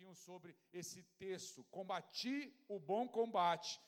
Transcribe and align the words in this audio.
pouquinho 0.00 0.14
sobre 0.14 0.56
esse 0.72 1.02
texto. 1.18 1.62
Combati 1.70 2.50
o 2.68 2.78
bom 2.78 3.06
combate, 3.06 3.78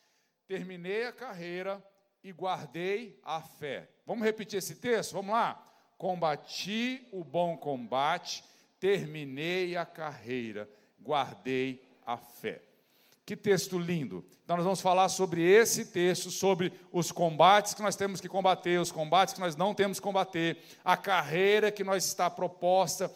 terminei 0.46 1.06
a 1.06 1.12
carreira 1.12 1.82
e 2.22 2.30
guardei 2.30 3.18
a 3.24 3.40
fé. 3.40 3.88
Vamos 4.04 4.22
repetir 4.22 4.58
esse 4.58 4.74
texto? 4.74 5.12
Vamos 5.12 5.32
lá? 5.32 5.54
Combati 5.96 7.08
o 7.12 7.24
bom 7.24 7.56
combate, 7.56 8.44
terminei 8.78 9.74
a 9.74 9.86
carreira, 9.86 10.68
guardei 11.00 11.82
a 12.04 12.18
fé. 12.18 12.60
Que 13.24 13.34
texto 13.34 13.78
lindo. 13.78 14.22
Então, 14.44 14.56
nós 14.56 14.64
vamos 14.64 14.82
falar 14.82 15.08
sobre 15.08 15.42
esse 15.42 15.86
texto, 15.86 16.30
sobre 16.30 16.72
os 16.92 17.10
combates 17.10 17.72
que 17.72 17.80
nós 17.80 17.96
temos 17.96 18.20
que 18.20 18.28
combater, 18.28 18.78
os 18.78 18.92
combates 18.92 19.32
que 19.32 19.40
nós 19.40 19.56
não 19.56 19.74
temos 19.74 19.98
que 19.98 20.04
combater, 20.04 20.58
a 20.84 20.96
carreira 20.96 21.72
que 21.72 21.84
nós 21.84 22.04
está 22.04 22.28
proposta, 22.28 23.10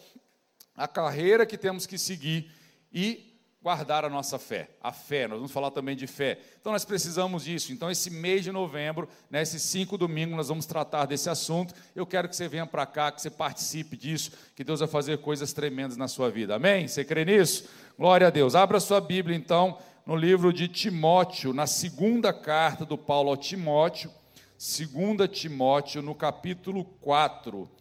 a 0.75 0.87
carreira 0.87 1.45
que 1.45 1.57
temos 1.57 1.85
que 1.85 1.97
seguir 1.99 2.56
e 2.97 3.27
guardar 3.61 4.03
a 4.03 4.09
nossa 4.09 4.39
fé. 4.39 4.71
A 4.81 4.91
fé, 4.91 5.27
nós 5.27 5.37
vamos 5.37 5.51
falar 5.51 5.69
também 5.69 5.95
de 5.95 6.07
fé. 6.07 6.39
Então 6.59 6.71
nós 6.71 6.83
precisamos 6.83 7.43
disso. 7.43 7.71
Então 7.71 7.91
esse 7.91 8.09
mês 8.09 8.43
de 8.43 8.51
novembro, 8.51 9.07
nesses 9.29 9.61
cinco 9.61 9.99
domingos, 9.99 10.35
nós 10.35 10.47
vamos 10.47 10.65
tratar 10.65 11.05
desse 11.05 11.29
assunto. 11.29 11.75
Eu 11.95 12.07
quero 12.07 12.27
que 12.27 12.35
você 12.35 12.47
venha 12.47 12.65
para 12.65 12.87
cá, 12.87 13.11
que 13.11 13.21
você 13.21 13.29
participe 13.29 13.95
disso, 13.95 14.31
que 14.55 14.63
Deus 14.63 14.79
vai 14.79 14.89
fazer 14.89 15.19
coisas 15.19 15.53
tremendas 15.53 15.95
na 15.95 16.07
sua 16.07 16.31
vida. 16.31 16.55
Amém? 16.55 16.87
Você 16.87 17.05
crê 17.05 17.23
nisso? 17.23 17.69
Glória 17.99 18.25
a 18.25 18.29
Deus. 18.31 18.55
Abra 18.55 18.79
sua 18.79 18.99
Bíblia 18.99 19.37
então 19.37 19.77
no 20.07 20.15
livro 20.15 20.51
de 20.51 20.67
Timóteo, 20.67 21.53
na 21.53 21.67
segunda 21.67 22.33
carta 22.33 22.83
do 22.83 22.97
Paulo 22.97 23.29
ao 23.29 23.37
Timóteo, 23.37 24.09
segunda 24.57 25.27
Timóteo, 25.27 26.01
no 26.01 26.15
capítulo 26.15 26.83
4. 26.83 27.76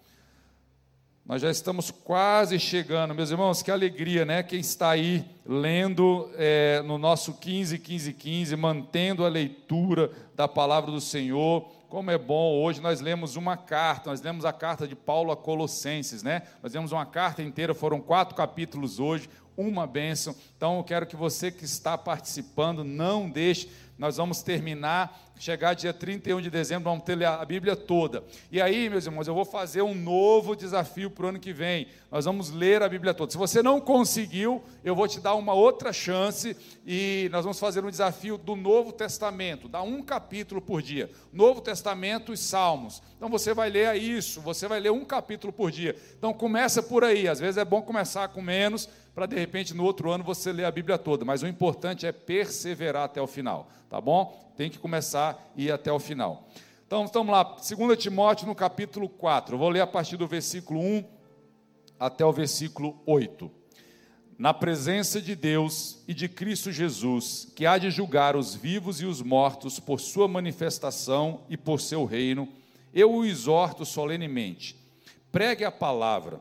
Nós 1.28 1.42
já 1.42 1.50
estamos 1.50 1.90
quase 1.90 2.56
chegando, 2.56 3.12
meus 3.12 3.32
irmãos, 3.32 3.60
que 3.60 3.72
alegria, 3.72 4.24
né? 4.24 4.44
Quem 4.44 4.60
está 4.60 4.90
aí 4.90 5.28
lendo 5.44 6.30
é, 6.36 6.80
no 6.82 6.98
nosso 6.98 7.34
15, 7.34 7.80
15, 7.80 8.12
15, 8.12 8.54
mantendo 8.54 9.24
a 9.24 9.28
leitura 9.28 10.12
da 10.36 10.46
palavra 10.46 10.92
do 10.92 11.01
Senhor. 11.01 11.68
Como 11.88 12.12
é 12.12 12.16
bom, 12.16 12.62
hoje 12.62 12.80
nós 12.80 13.01
lemos 13.01 13.34
uma 13.34 13.56
carta, 13.56 14.09
nós 14.09 14.20
lemos 14.20 14.45
a 14.45 14.52
carta 14.52 14.86
de 14.86 14.95
Paulo 14.95 15.32
a 15.32 15.36
Colossenses, 15.36 16.23
né? 16.23 16.42
Nós 16.62 16.73
lemos 16.73 16.92
uma 16.92 17.04
carta 17.04 17.42
inteira, 17.42 17.74
foram 17.74 18.01
quatro 18.01 18.36
capítulos 18.36 19.01
hoje, 19.01 19.29
uma 19.56 19.84
bênção. 19.84 20.32
Então 20.56 20.76
eu 20.76 20.84
quero 20.84 21.06
que 21.06 21.16
você 21.16 21.51
que 21.51 21.64
está 21.64 21.98
participando, 21.98 22.84
não 22.84 23.29
deixe 23.29 23.68
nós 23.98 24.16
vamos 24.16 24.42
terminar, 24.42 25.26
chegar 25.38 25.74
dia 25.74 25.92
31 25.92 26.40
de 26.40 26.51
dezembro, 26.51 26.90
vamos 26.90 27.04
ter 27.04 27.23
a 27.24 27.45
Bíblia 27.45 27.76
toda. 27.76 28.24
E 28.51 28.60
aí, 28.60 28.88
meus 28.88 29.06
irmãos, 29.06 29.29
eu 29.29 29.34
vou 29.34 29.45
fazer 29.45 29.82
um 29.82 29.95
novo 29.95 30.56
desafio 30.56 31.10
para 31.10 31.26
o 31.26 31.29
ano 31.29 31.38
que 31.38 31.52
vem. 31.52 31.88
Nós 32.10 32.24
vamos 32.24 32.51
ler 32.51 32.82
a 32.82 32.88
Bíblia 32.88 33.12
toda. 33.12 33.30
Se 33.30 33.38
você 33.38 33.62
não 33.62 33.80
conseguiu, 33.80 34.62
eu 34.82 34.95
vou 34.95 35.07
te 35.07 35.20
dar 35.20 35.34
uma 35.34 35.52
outra 35.52 35.92
chance 35.92 36.57
e 36.87 37.29
nós 37.30 37.45
vamos 37.45 37.59
fazer 37.59 37.84
um 37.84 37.90
desafio 37.90 38.38
do 38.38 38.57
Novo 38.57 38.92
Testamento, 38.92 39.68
dá 39.68 39.82
um 39.82 40.02
capítulo 40.02 40.60
por 40.60 40.80
dia. 40.80 41.10
Novo 41.32 41.60
Testamento 41.60 42.32
e 42.32 42.37
Salmos. 42.37 43.02
Então 43.16 43.29
você 43.29 43.52
vai 43.52 43.68
ler 43.68 43.95
isso, 43.96 44.40
você 44.40 44.66
vai 44.66 44.80
ler 44.80 44.92
um 44.92 45.04
capítulo 45.04 45.52
por 45.52 45.70
dia. 45.70 45.96
Então 46.16 46.32
começa 46.32 46.82
por 46.82 47.04
aí. 47.04 47.29
Às 47.29 47.40
vezes 47.40 47.59
é 47.59 47.64
bom 47.64 47.82
começar 47.82 48.29
com 48.29 48.40
menos 48.40 48.88
para 49.14 49.24
de 49.24 49.34
repente 49.34 49.73
no 49.73 49.82
outro 49.82 50.10
ano 50.10 50.23
você 50.23 50.52
ler 50.52 50.66
a 50.66 50.70
Bíblia 50.70 50.98
toda, 50.98 51.24
mas 51.24 51.42
o 51.42 51.46
importante 51.46 52.07
é 52.07 52.12
perseverar 52.12 53.04
até 53.04 53.20
o 53.20 53.26
final, 53.26 53.66
tá 53.88 53.98
bom? 53.98 54.45
Tem 54.57 54.71
que 54.71 54.79
começar 54.79 55.52
e 55.57 55.66
ir 55.66 55.71
até 55.71 55.93
o 55.93 55.99
final. 55.99 56.49
Então, 56.87 57.04
estamos 57.04 57.32
lá, 57.32 57.43
2 57.43 57.99
Timóteo 57.99 58.46
no 58.46 58.54
capítulo 58.54 59.09
4. 59.09 59.54
Eu 59.54 59.59
vou 59.59 59.68
ler 59.68 59.80
a 59.80 59.87
partir 59.87 60.16
do 60.16 60.26
versículo 60.26 60.80
1 60.80 61.04
até 61.98 62.24
o 62.24 62.32
versículo 62.32 63.01
8. 63.07 63.51
Na 64.38 64.53
presença 64.53 65.21
de 65.21 65.34
Deus 65.34 66.03
e 66.06 66.15
de 66.15 66.28
Cristo 66.28 66.71
Jesus, 66.71 67.53
que 67.54 67.66
há 67.66 67.78
de 67.78 67.91
julgar 67.91 68.37
os 68.37 68.54
vivos 68.54 69.00
e 69.00 69.06
os 69.06 69.22
mortos 69.22 69.78
por 69.81 70.00
sua 70.00 70.28
manifestação 70.28 71.43
e 71.48 71.56
por 71.56 71.81
seu 71.81 72.04
reino, 72.04 72.48
eu 72.92 73.12
o 73.12 73.25
exorto 73.25 73.84
solenemente. 73.84 74.76
Pregue 75.30 75.64
a 75.64 75.70
palavra 75.70 76.41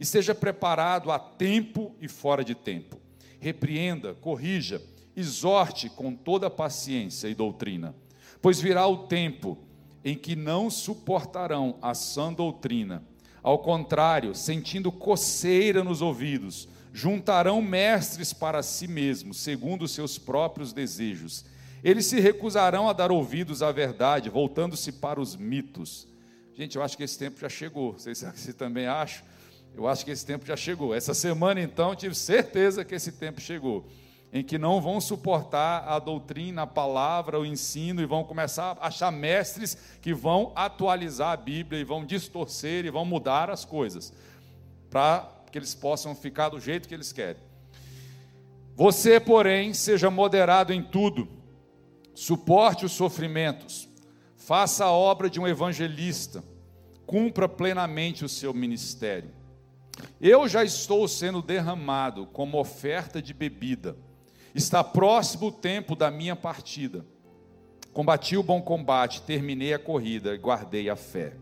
Esteja 0.00 0.34
preparado 0.34 1.12
a 1.12 1.18
tempo 1.18 1.94
e 2.00 2.08
fora 2.08 2.42
de 2.42 2.54
tempo. 2.54 2.98
Repreenda, 3.38 4.14
corrija, 4.14 4.80
exorte 5.20 5.88
com 5.88 6.14
toda 6.14 6.50
paciência 6.50 7.28
e 7.28 7.34
doutrina. 7.34 7.94
Pois 8.42 8.60
virá 8.60 8.86
o 8.86 9.06
tempo 9.06 9.58
em 10.04 10.16
que 10.16 10.34
não 10.34 10.70
suportarão 10.70 11.78
a 11.80 11.94
sã 11.94 12.32
doutrina. 12.32 13.04
Ao 13.42 13.58
contrário, 13.58 14.34
sentindo 14.34 14.90
coceira 14.90 15.84
nos 15.84 16.02
ouvidos, 16.02 16.68
juntarão 16.92 17.62
mestres 17.62 18.32
para 18.32 18.62
si 18.62 18.88
mesmos, 18.88 19.38
segundo 19.38 19.82
os 19.82 19.92
seus 19.92 20.18
próprios 20.18 20.72
desejos. 20.72 21.44
Eles 21.82 22.06
se 22.06 22.20
recusarão 22.20 22.88
a 22.88 22.92
dar 22.92 23.10
ouvidos 23.10 23.62
à 23.62 23.72
verdade, 23.72 24.28
voltando-se 24.28 24.92
para 24.92 25.20
os 25.20 25.36
mitos. 25.36 26.06
Gente, 26.54 26.76
eu 26.76 26.82
acho 26.82 26.96
que 26.96 27.02
esse 27.02 27.18
tempo 27.18 27.40
já 27.40 27.48
chegou. 27.48 27.92
Vocês, 27.94 28.20
vocês 28.34 28.54
também 28.54 28.86
acham? 28.86 29.24
Eu 29.74 29.86
acho 29.86 30.04
que 30.04 30.10
esse 30.10 30.26
tempo 30.26 30.44
já 30.44 30.56
chegou. 30.56 30.94
Essa 30.94 31.14
semana, 31.14 31.60
então, 31.60 31.94
tive 31.94 32.14
certeza 32.14 32.84
que 32.84 32.94
esse 32.94 33.12
tempo 33.12 33.40
chegou, 33.40 33.86
em 34.32 34.44
que 34.44 34.58
não 34.58 34.80
vão 34.80 35.00
suportar 35.00 35.88
a 35.88 35.98
doutrina, 35.98 36.62
a 36.62 36.66
palavra, 36.66 37.40
o 37.40 37.44
ensino, 37.44 38.00
e 38.00 38.06
vão 38.06 38.22
começar 38.22 38.76
a 38.80 38.86
achar 38.86 39.10
mestres 39.10 39.76
que 40.00 40.14
vão 40.14 40.52
atualizar 40.54 41.32
a 41.32 41.36
Bíblia 41.36 41.80
e 41.80 41.84
vão 41.84 42.04
distorcer 42.04 42.84
e 42.84 42.90
vão 42.90 43.04
mudar 43.04 43.50
as 43.50 43.64
coisas, 43.64 44.12
para 44.88 45.28
que 45.50 45.58
eles 45.58 45.74
possam 45.74 46.14
ficar 46.14 46.48
do 46.48 46.60
jeito 46.60 46.88
que 46.88 46.94
eles 46.94 47.12
querem. 47.12 47.42
Você, 48.76 49.18
porém, 49.18 49.74
seja 49.74 50.10
moderado 50.10 50.72
em 50.72 50.82
tudo, 50.82 51.28
suporte 52.14 52.86
os 52.86 52.92
sofrimentos, 52.92 53.88
faça 54.36 54.84
a 54.84 54.92
obra 54.92 55.28
de 55.28 55.40
um 55.40 55.46
evangelista, 55.46 56.42
cumpra 57.04 57.48
plenamente 57.48 58.24
o 58.24 58.28
seu 58.28 58.54
ministério. 58.54 59.30
Eu 60.20 60.46
já 60.48 60.62
estou 60.62 61.06
sendo 61.08 61.42
derramado 61.42 62.26
como 62.26 62.58
oferta 62.58 63.20
de 63.20 63.34
bebida. 63.34 63.96
Está 64.54 64.82
próximo 64.82 65.46
o 65.46 65.52
tempo 65.52 65.94
da 65.94 66.10
minha 66.10 66.34
partida. 66.34 67.04
Combati 67.92 68.36
o 68.36 68.42
bom 68.42 68.62
combate, 68.62 69.22
terminei 69.22 69.74
a 69.74 69.78
corrida 69.78 70.34
e 70.34 70.38
guardei 70.38 70.88
a 70.88 70.96
fé. 70.96 71.36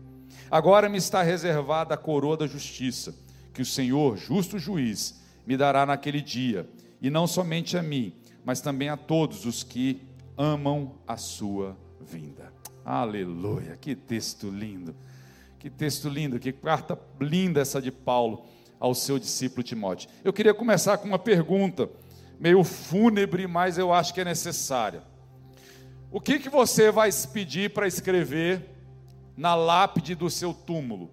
Agora 0.49 0.89
me 0.89 0.97
está 0.97 1.21
reservada 1.21 1.93
a 1.93 1.97
coroa 1.97 2.37
da 2.37 2.47
justiça, 2.47 3.15
que 3.53 3.61
o 3.61 3.65
Senhor, 3.65 4.17
justo 4.17 4.57
juiz, 4.57 5.21
me 5.45 5.55
dará 5.55 5.85
naquele 5.85 6.21
dia, 6.21 6.67
e 7.01 7.09
não 7.09 7.27
somente 7.27 7.77
a 7.77 7.83
mim, 7.83 8.13
mas 8.43 8.61
também 8.61 8.89
a 8.89 8.97
todos 8.97 9.45
os 9.45 9.63
que 9.63 10.01
amam 10.37 10.95
a 11.07 11.17
sua 11.17 11.77
vinda. 11.99 12.51
Aleluia, 12.83 13.77
que 13.79 13.95
texto 13.95 14.49
lindo. 14.49 14.95
Que 15.59 15.69
texto 15.69 16.07
lindo, 16.09 16.39
que 16.39 16.51
carta 16.51 16.97
linda 17.19 17.61
essa 17.61 17.81
de 17.81 17.91
Paulo 17.91 18.45
ao 18.79 18.95
seu 18.95 19.19
discípulo 19.19 19.61
Timóteo. 19.61 20.09
Eu 20.23 20.31
queria 20.31 20.53
começar 20.53 20.97
com 20.97 21.07
uma 21.07 21.19
pergunta, 21.19 21.89
meio 22.39 22.63
fúnebre, 22.63 23.45
mas 23.47 23.77
eu 23.77 23.93
acho 23.93 24.13
que 24.13 24.21
é 24.21 24.25
necessária. 24.25 25.03
O 26.11 26.19
que, 26.19 26.39
que 26.39 26.49
você 26.49 26.91
vai 26.91 27.09
pedir 27.33 27.71
para 27.71 27.87
escrever 27.87 28.67
na 29.37 29.53
lápide 29.53 30.15
do 30.15 30.29
seu 30.29 30.53
túmulo? 30.53 31.11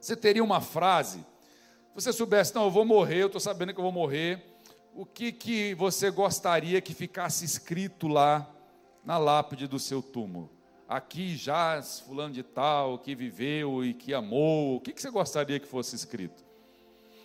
Você 0.00 0.16
teria 0.16 0.44
uma 0.44 0.60
frase? 0.60 1.20
Se 1.20 1.94
você 1.94 2.12
soubesse, 2.12 2.54
não, 2.54 2.64
eu 2.64 2.70
vou 2.70 2.84
morrer, 2.84 3.22
eu 3.22 3.26
estou 3.26 3.40
sabendo 3.40 3.72
que 3.72 3.80
eu 3.80 3.84
vou 3.84 3.92
morrer. 3.92 4.58
O 4.94 5.06
que, 5.06 5.32
que 5.32 5.74
você 5.74 6.10
gostaria 6.10 6.80
que 6.80 6.92
ficasse 6.92 7.44
escrito 7.44 8.08
lá 8.08 8.50
na 9.04 9.16
lápide 9.16 9.66
do 9.66 9.78
seu 9.78 10.02
túmulo? 10.02 10.50
aqui 10.92 11.34
jaz 11.34 12.00
fulano 12.00 12.34
de 12.34 12.42
tal, 12.42 12.98
que 12.98 13.14
viveu 13.14 13.82
e 13.84 13.94
que 13.94 14.12
amou, 14.12 14.76
o 14.76 14.80
que, 14.80 14.92
que 14.92 15.00
você 15.00 15.10
gostaria 15.10 15.58
que 15.58 15.66
fosse 15.66 15.96
escrito? 15.96 16.44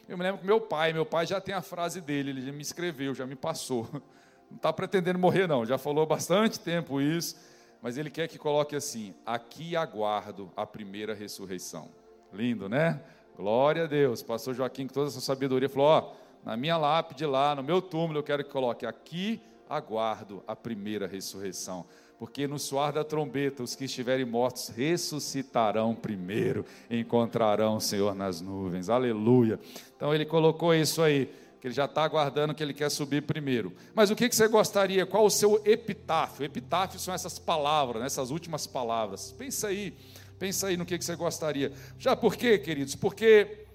Eu 0.08 0.18
me 0.18 0.24
lembro 0.24 0.40
que 0.40 0.46
meu 0.46 0.62
pai, 0.62 0.94
meu 0.94 1.06
pai 1.06 1.26
já 1.26 1.42
tem 1.42 1.54
a 1.54 1.62
frase 1.62 2.00
dele, 2.00 2.30
ele 2.30 2.42
já 2.42 2.52
me 2.52 2.62
escreveu, 2.62 3.14
já 3.14 3.26
me 3.26 3.36
passou. 3.36 3.88
Não 4.50 4.56
está 4.56 4.72
pretendendo 4.72 5.20
morrer, 5.20 5.46
não, 5.46 5.66
já 5.66 5.78
falou 5.78 6.06
bastante 6.06 6.58
tempo 6.58 7.02
isso, 7.02 7.36
mas 7.82 7.98
ele 7.98 8.10
quer 8.10 8.30
que 8.30 8.38
coloque 8.38 8.78
assim: 8.78 9.14
aqui 9.26 9.76
aguardo 9.76 10.50
a 10.56 10.66
primeira 10.66 11.14
ressurreição. 11.14 11.90
Lindo, 12.32 12.70
né? 12.70 13.02
Glória 13.36 13.84
a 13.84 13.88
Deus. 13.88 14.24
Pastor 14.24 14.54
Joaquim, 14.54 14.88
com 14.88 14.94
toda 14.94 15.10
essa 15.10 15.20
sabedoria, 15.20 15.68
falou: 15.68 15.88
ó, 15.88 16.14
na 16.46 16.56
minha 16.56 16.78
lápide 16.78 17.26
lá, 17.26 17.54
no 17.54 17.62
meu 17.62 17.82
túmulo, 17.82 18.20
eu 18.20 18.24
quero 18.24 18.42
que 18.42 18.50
coloque 18.50 18.86
aqui 18.86 19.42
aguardo 19.70 20.44
a 20.48 20.56
primeira 20.56 21.08
ressurreição 21.08 21.86
porque 22.20 22.48
no 22.48 22.58
soar 22.58 22.92
da 22.92 23.04
trombeta 23.04 23.64
os 23.64 23.76
que 23.76 23.86
estiverem 23.86 24.26
mortos 24.26 24.70
ressuscitarão 24.70 25.94
primeiro, 25.94 26.66
encontrarão 26.90 27.76
o 27.76 27.82
Senhor 27.82 28.16
nas 28.16 28.42
nuvens. 28.42 28.90
Aleluia. 28.90 29.60
Então 29.96 30.14
ele 30.14 30.26
colocou 30.26 30.74
isso 30.74 31.02
aí, 31.02 31.32
que 31.62 31.68
ele 31.68 31.74
já 31.74 31.86
está 31.86 32.04
aguardando 32.04 32.56
que 32.56 32.64
ele 32.64 32.74
quer 32.74 32.90
subir 32.90 33.22
primeiro. 33.22 33.72
Mas 33.94 34.10
o 34.10 34.16
que, 34.16 34.28
que 34.28 34.36
você 34.36 34.48
gostaria? 34.48 35.06
Qual 35.06 35.26
o 35.26 35.30
seu 35.30 35.62
epitáfio? 35.64 36.44
Epitáfio 36.44 37.00
são 37.00 37.14
essas 37.14 37.38
palavras, 37.38 38.02
né, 38.02 38.08
essas 38.08 38.32
últimas 38.32 38.66
palavras. 38.66 39.32
Pensa 39.32 39.68
aí, 39.68 39.94
pensa 40.40 40.68
aí 40.68 40.78
no 40.78 40.86
que, 40.86 40.98
que 40.98 41.06
você 41.06 41.16
gostaria. 41.16 41.72
Já 42.00 42.16
por 42.16 42.36
quê, 42.36 42.58
queridos? 42.58 42.96
Porque 42.96 43.66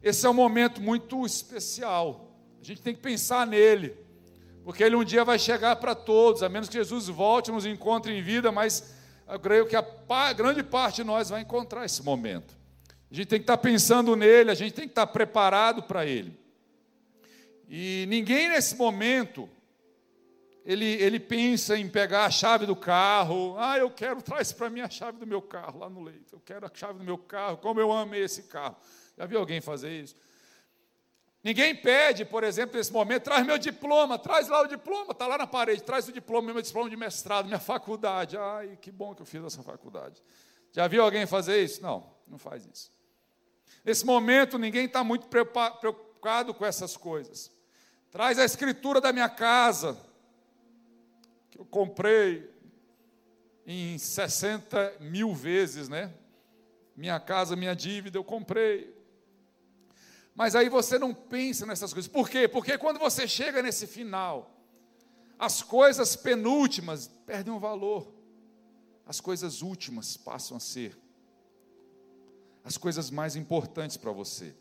esse 0.00 0.24
é 0.24 0.30
um 0.30 0.34
momento 0.34 0.80
muito 0.80 1.26
especial. 1.26 2.28
A 2.60 2.64
gente 2.64 2.82
tem 2.82 2.94
que 2.94 3.00
pensar 3.00 3.46
nele, 3.46 3.96
porque 4.64 4.82
ele 4.82 4.96
um 4.96 5.04
dia 5.04 5.24
vai 5.24 5.38
chegar 5.38 5.76
para 5.76 5.94
todos, 5.94 6.42
a 6.42 6.48
menos 6.48 6.68
que 6.68 6.76
Jesus 6.76 7.08
volte, 7.08 7.50
nos 7.50 7.66
encontre 7.66 8.12
em 8.12 8.22
vida, 8.22 8.52
mas 8.52 8.94
eu 9.28 9.38
creio 9.38 9.66
que 9.66 9.76
a 9.76 10.32
grande 10.32 10.62
parte 10.62 10.96
de 10.96 11.04
nós 11.04 11.30
vai 11.30 11.40
encontrar 11.40 11.84
esse 11.84 12.02
momento. 12.02 12.54
A 13.10 13.14
gente 13.14 13.28
tem 13.28 13.38
que 13.38 13.44
estar 13.44 13.58
pensando 13.58 14.14
nele, 14.14 14.50
a 14.50 14.54
gente 14.54 14.72
tem 14.72 14.84
que 14.84 14.92
estar 14.92 15.06
preparado 15.06 15.82
para 15.82 16.06
ele. 16.06 16.38
E 17.68 18.04
ninguém 18.08 18.48
nesse 18.48 18.76
momento 18.76 19.48
ele, 20.64 20.84
ele 20.84 21.18
pensa 21.18 21.76
em 21.76 21.88
pegar 21.88 22.26
a 22.26 22.30
chave 22.30 22.66
do 22.66 22.76
carro. 22.76 23.56
Ah, 23.58 23.78
eu 23.78 23.90
quero, 23.90 24.20
traz 24.22 24.52
para 24.52 24.70
mim 24.70 24.80
a 24.80 24.90
chave 24.90 25.18
do 25.18 25.26
meu 25.26 25.40
carro 25.40 25.78
lá 25.78 25.88
no 25.88 26.02
leito. 26.02 26.34
Eu 26.34 26.40
quero 26.40 26.66
a 26.66 26.70
chave 26.72 26.98
do 26.98 27.04
meu 27.04 27.18
carro, 27.18 27.56
como 27.56 27.80
eu 27.80 27.90
amei 27.92 28.22
esse 28.22 28.44
carro. 28.44 28.76
Já 29.16 29.26
viu 29.26 29.38
alguém 29.38 29.60
fazer 29.60 29.90
isso? 29.90 30.14
Ninguém 31.42 31.74
pede, 31.74 32.24
por 32.24 32.44
exemplo, 32.44 32.76
nesse 32.76 32.92
momento, 32.92 33.24
traz 33.24 33.46
meu 33.46 33.56
diploma, 33.56 34.18
traz 34.18 34.48
lá 34.48 34.60
o 34.60 34.66
diploma, 34.66 35.12
está 35.12 35.26
lá 35.26 35.38
na 35.38 35.46
parede, 35.46 35.82
traz 35.82 36.06
o 36.06 36.12
diploma, 36.12 36.52
meu 36.52 36.62
diploma 36.62 36.90
de 36.90 36.96
mestrado, 36.96 37.46
minha 37.46 37.58
faculdade. 37.58 38.36
Ai, 38.36 38.76
que 38.80 38.90
bom 38.92 39.14
que 39.14 39.22
eu 39.22 39.26
fiz 39.26 39.42
essa 39.42 39.62
faculdade. 39.62 40.22
Já 40.70 40.86
viu 40.86 41.02
alguém 41.02 41.26
fazer 41.26 41.62
isso? 41.62 41.82
Não, 41.82 42.14
não 42.28 42.38
faz 42.38 42.66
isso. 42.66 42.92
Nesse 43.82 44.04
momento, 44.04 44.58
ninguém 44.58 44.84
está 44.84 45.02
muito 45.02 45.28
preocupado 45.28 46.52
com 46.52 46.66
essas 46.66 46.96
coisas. 46.96 47.50
Traz 48.10 48.38
a 48.38 48.44
escritura 48.44 49.00
da 49.00 49.12
minha 49.12 49.28
casa, 49.28 49.96
eu 51.56 51.64
comprei 51.64 52.50
em 53.66 53.96
60 53.96 54.96
mil 55.00 55.34
vezes, 55.34 55.88
né? 55.88 56.12
Minha 56.96 57.18
casa, 57.18 57.56
minha 57.56 57.74
dívida, 57.74 58.18
eu 58.18 58.24
comprei. 58.24 58.94
Mas 60.40 60.54
aí 60.54 60.70
você 60.70 60.98
não 60.98 61.12
pensa 61.12 61.66
nessas 61.66 61.92
coisas. 61.92 62.10
Por 62.10 62.26
quê? 62.26 62.48
Porque 62.48 62.78
quando 62.78 62.98
você 62.98 63.28
chega 63.28 63.60
nesse 63.60 63.86
final, 63.86 64.50
as 65.38 65.60
coisas 65.62 66.16
penúltimas 66.16 67.08
perdem 67.26 67.52
o 67.52 67.58
valor. 67.58 68.10
As 69.04 69.20
coisas 69.20 69.60
últimas 69.60 70.16
passam 70.16 70.56
a 70.56 70.60
ser 70.60 70.98
as 72.64 72.78
coisas 72.78 73.10
mais 73.10 73.36
importantes 73.36 73.98
para 73.98 74.12
você. 74.12 74.54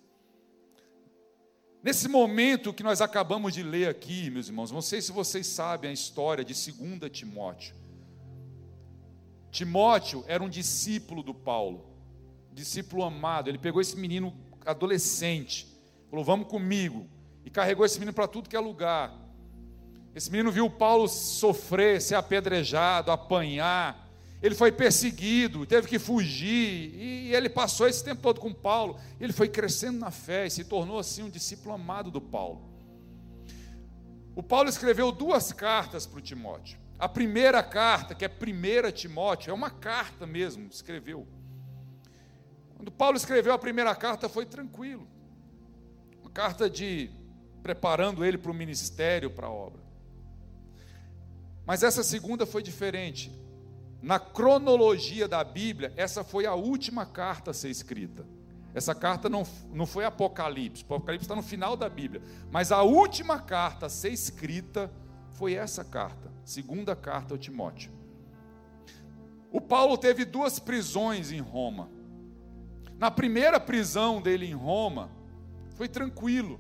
Nesse 1.82 2.10
momento 2.10 2.74
que 2.74 2.84
nós 2.84 3.00
acabamos 3.00 3.54
de 3.54 3.64
ler 3.64 3.88
aqui, 3.88 4.30
meus 4.30 4.48
irmãos, 4.48 4.72
não 4.72 4.82
sei 4.82 5.02
se 5.02 5.14
vocês 5.14 5.48
sabem 5.48 5.92
a 5.92 5.94
história 5.94 6.44
de 6.44 6.54
2 6.54 7.10
Timóteo. 7.10 7.74
Timóteo 9.50 10.26
era 10.28 10.44
um 10.44 10.50
discípulo 10.50 11.24
do 11.24 11.34
Paulo, 11.34 11.90
discípulo 12.52 13.02
amado. 13.02 13.48
Ele 13.50 13.58
pegou 13.58 13.80
esse 13.80 13.96
menino 13.96 14.36
adolescente, 14.66 15.69
falou: 16.10 16.26
Vamos 16.26 16.48
comigo, 16.48 17.08
e 17.46 17.50
carregou 17.50 17.86
esse 17.86 18.00
menino 18.00 18.14
para 18.14 18.28
tudo 18.28 18.50
que 18.50 18.56
é 18.56 18.60
lugar. 18.60 19.14
Esse 20.16 20.32
menino 20.32 20.52
viu 20.52 20.70
Paulo 20.70 21.08
sofrer, 21.08 22.02
ser 22.02 22.16
apedrejado, 22.16 23.12
apanhar, 23.12 24.10
ele 24.42 24.56
foi 24.56 24.72
perseguido, 24.72 25.66
teve 25.66 25.88
que 25.88 26.00
fugir, 26.00 26.96
e 26.96 27.36
ele 27.36 27.50
passou 27.50 27.88
esse 27.88 28.04
tempo 28.04 28.22
todo 28.22 28.40
com 28.40 28.54
Paulo. 28.54 28.98
Ele 29.20 29.34
foi 29.34 29.50
crescendo 29.50 30.00
na 30.00 30.12
fé 30.12 30.48
e 30.48 30.50
se 30.50 30.64
tornou 30.64 30.98
assim 30.98 31.24
um 31.24 31.30
discípulo 31.30 31.76
amado 31.76 32.10
do 32.10 32.22
Paulo. 32.22 32.70
O 34.34 34.42
Paulo 34.42 34.70
escreveu 34.70 35.12
duas 35.12 35.52
cartas 35.52 36.08
para 36.08 36.20
o 36.20 36.22
Timóteo. 36.22 36.80
A 36.98 37.10
primeira 37.10 37.62
carta, 37.62 38.16
que 38.16 38.24
é 38.24 38.30
primeira 38.30 38.92
Timóteo, 38.94 39.52
é 39.52 39.54
uma 39.54 39.70
carta 39.70 40.26
mesmo, 40.26 40.68
escreveu. 40.72 41.28
Quando 42.78 42.92
Paulo 42.92 43.18
escreveu 43.18 43.52
a 43.52 43.60
primeira 43.60 43.94
carta, 43.94 44.30
foi 44.30 44.46
tranquilo. 44.46 45.06
Carta 46.40 46.70
de 46.70 47.10
preparando 47.62 48.24
ele 48.24 48.38
para 48.38 48.50
o 48.50 48.54
ministério, 48.54 49.30
para 49.30 49.48
a 49.48 49.52
obra. 49.52 49.82
Mas 51.66 51.84
essa 51.84 52.02
segunda 52.02 52.46
foi 52.46 52.64
diferente 52.64 53.30
na 54.02 54.22
cronologia 54.22 55.28
da 55.28 55.44
Bíblia, 55.44 55.92
essa 55.98 56.24
foi 56.24 56.46
a 56.46 56.56
última 56.56 57.06
carta 57.06 57.52
a 57.52 57.54
ser 57.54 57.70
escrita. 57.70 58.26
Essa 58.74 58.96
carta 58.96 59.28
não, 59.28 59.46
não 59.74 59.86
foi 59.86 60.06
Apocalipse, 60.06 60.86
Apocalipse 60.86 61.26
está 61.26 61.36
no 61.36 61.44
final 61.44 61.76
da 61.76 61.90
Bíblia. 61.90 62.22
Mas 62.50 62.72
a 62.72 62.84
última 62.84 63.42
carta 63.42 63.88
a 63.88 63.90
ser 63.90 64.14
escrita 64.14 64.90
foi 65.32 65.56
essa 65.56 65.84
carta, 65.84 66.32
segunda 66.46 66.96
carta 66.96 67.34
ao 67.34 67.38
Timóteo. 67.38 67.92
O 69.52 69.60
Paulo 69.60 69.98
teve 69.98 70.24
duas 70.24 70.58
prisões 70.58 71.34
em 71.34 71.42
Roma. 71.42 71.90
Na 72.98 73.12
primeira 73.12 73.60
prisão 73.60 74.22
dele 74.22 74.46
em 74.46 74.54
Roma, 74.54 75.19
foi 75.80 75.88
tranquilo. 75.88 76.60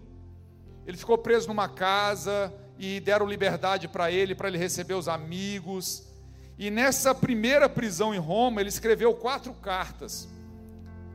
Ele 0.88 0.96
ficou 0.96 1.18
preso 1.18 1.50
numa 1.50 1.68
casa 1.68 2.54
e 2.80 3.00
deram 3.02 3.28
liberdade 3.28 3.86
para 3.86 4.10
ele, 4.10 4.34
para 4.34 4.48
ele 4.48 4.58
receber 4.58 4.94
os 4.94 5.10
amigos 5.10 6.10
e 6.58 6.70
nessa 6.70 7.14
primeira 7.14 7.70
prisão 7.70 8.14
em 8.14 8.18
Roma, 8.18 8.62
ele 8.62 8.68
escreveu 8.70 9.14
quatro 9.14 9.54
cartas. 9.54 10.28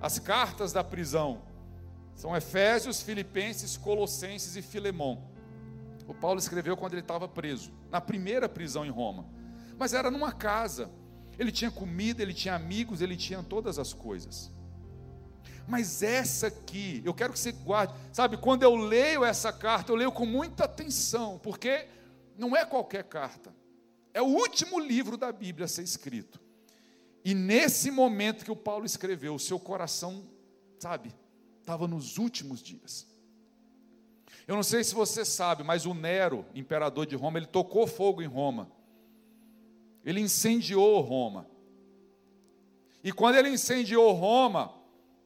As 0.03 0.19
cartas 0.19 0.71
da 0.71 0.85
prisão 0.85 1.43
são 2.15 2.37
Efésios, 2.37 3.03
Filipenses, 3.03 3.77
Colossenses 3.77 4.55
e 4.55 4.63
Filemão. 4.63 5.23
O 6.07 6.13
Paulo 6.15 6.39
escreveu 6.39 6.77
quando 6.79 6.93
ele 6.95 7.01
estava 7.01 7.27
preso, 7.27 7.73
na 7.91 8.03
primeira 8.03 8.49
prisão 8.51 8.85
em 8.87 8.91
Roma. 8.91 9.27
Mas 9.79 9.95
era 9.95 10.11
numa 10.11 10.31
casa. 10.31 10.91
Ele 11.39 11.51
tinha 11.51 11.71
comida, 11.71 12.23
ele 12.23 12.33
tinha 12.33 12.55
amigos, 12.55 13.03
ele 13.03 13.17
tinha 13.17 13.43
todas 13.43 13.79
as 13.79 13.95
coisas. 13.95 14.51
Mas 15.67 16.03
essa 16.03 16.49
aqui, 16.49 17.03
eu 17.05 17.15
quero 17.15 17.33
que 17.33 17.39
você 17.39 17.53
guarde. 17.53 17.95
Sabe, 18.13 18.37
quando 18.37 18.63
eu 18.63 18.75
leio 18.75 19.25
essa 19.25 19.53
carta, 19.53 19.91
eu 19.91 19.97
leio 19.97 20.13
com 20.13 20.27
muita 20.27 20.65
atenção, 20.65 21.39
porque 21.43 21.89
não 22.37 22.57
é 22.57 22.65
qualquer 22.65 23.05
carta. 23.05 23.55
É 24.13 24.21
o 24.21 24.27
último 24.27 24.79
livro 24.79 25.17
da 25.17 25.33
Bíblia 25.33 25.65
a 25.65 25.69
ser 25.69 25.83
escrito. 25.83 26.41
E 27.25 27.35
nesse 27.35 27.91
momento 27.91 28.45
que 28.45 28.53
o 28.53 28.57
Paulo 28.57 28.85
escreveu, 28.85 29.35
o 29.35 29.41
seu 29.41 29.59
coração, 29.59 30.23
sabe, 30.79 31.15
estava 31.61 31.89
nos 31.89 32.19
últimos 32.19 32.63
dias. 32.63 33.07
Eu 34.47 34.55
não 34.55 34.63
sei 34.63 34.85
se 34.85 34.95
você 34.95 35.25
sabe, 35.25 35.63
mas 35.63 35.87
o 35.87 35.95
Nero, 35.95 36.45
imperador 36.55 37.07
de 37.07 37.17
Roma, 37.17 37.39
ele 37.39 37.47
tocou 37.47 37.87
fogo 37.87 38.21
em 38.21 38.27
Roma. 38.27 38.71
Ele 40.05 40.21
incendiou 40.21 41.01
Roma. 41.01 41.49
E 43.03 43.11
quando 43.11 43.37
ele 43.37 43.49
incendiou 43.49 44.13
Roma, 44.13 44.75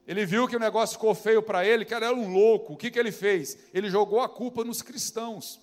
ele 0.08 0.24
viu 0.24 0.48
que 0.48 0.56
o 0.56 0.58
negócio 0.58 0.94
ficou 0.94 1.14
feio 1.14 1.42
para 1.42 1.66
ele, 1.66 1.84
que 1.84 1.92
era 1.92 2.14
um 2.14 2.32
louco. 2.32 2.72
O 2.72 2.76
que, 2.78 2.90
que 2.90 2.98
ele 2.98 3.12
fez? 3.12 3.58
Ele 3.74 3.90
jogou 3.90 4.22
a 4.22 4.28
culpa 4.28 4.64
nos 4.64 4.80
cristãos 4.80 5.60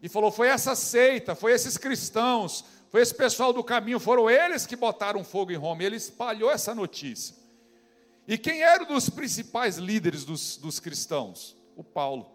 e 0.00 0.08
falou: 0.08 0.30
foi 0.30 0.46
essa 0.46 0.76
seita, 0.76 1.34
foi 1.34 1.50
esses 1.50 1.76
cristãos, 1.76 2.64
foi 2.88 3.02
esse 3.02 3.12
pessoal 3.12 3.52
do 3.52 3.64
caminho, 3.64 3.98
foram 3.98 4.30
eles 4.30 4.64
que 4.64 4.76
botaram 4.76 5.24
fogo 5.24 5.50
em 5.50 5.56
Roma. 5.56 5.82
E 5.82 5.86
ele 5.86 5.96
espalhou 5.96 6.52
essa 6.52 6.72
notícia. 6.72 7.34
E 8.28 8.38
quem 8.38 8.62
era 8.62 8.84
um 8.84 8.86
dos 8.86 9.10
principais 9.10 9.76
líderes 9.76 10.24
dos, 10.24 10.56
dos 10.56 10.78
cristãos? 10.78 11.56
O 11.74 11.82
Paulo. 11.82 12.30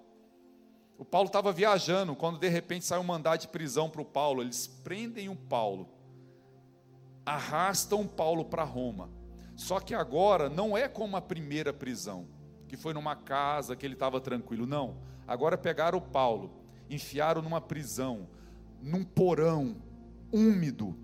O 0.97 1.05
Paulo 1.05 1.27
estava 1.27 1.53
viajando, 1.53 2.17
quando 2.17 2.37
de 2.37 2.49
repente 2.49 2.83
sai 2.83 2.99
um 2.99 3.03
mandado 3.03 3.39
de 3.39 3.47
prisão 3.47 3.89
para 3.89 4.01
o 4.01 4.05
Paulo. 4.05 4.41
Eles 4.41 4.67
prendem 4.67 5.29
o 5.29 5.37
Paulo, 5.37 5.87
arrastam 7.25 8.05
Paulo 8.05 8.43
para 8.43 8.65
Roma. 8.65 9.18
Só 9.59 9.77
que 9.81 9.93
agora 9.93 10.47
não 10.47 10.77
é 10.77 10.87
como 10.87 11.17
a 11.17 11.21
primeira 11.21 11.73
prisão, 11.73 12.25
que 12.65 12.77
foi 12.77 12.93
numa 12.93 13.13
casa 13.13 13.75
que 13.75 13.85
ele 13.85 13.93
estava 13.93 14.21
tranquilo. 14.21 14.65
Não. 14.65 14.95
Agora 15.27 15.57
pegaram 15.57 15.97
o 15.97 16.01
Paulo, 16.01 16.49
enfiaram 16.89 17.41
numa 17.41 17.59
prisão, 17.59 18.25
num 18.81 19.03
porão 19.03 19.75
úmido, 20.31 20.97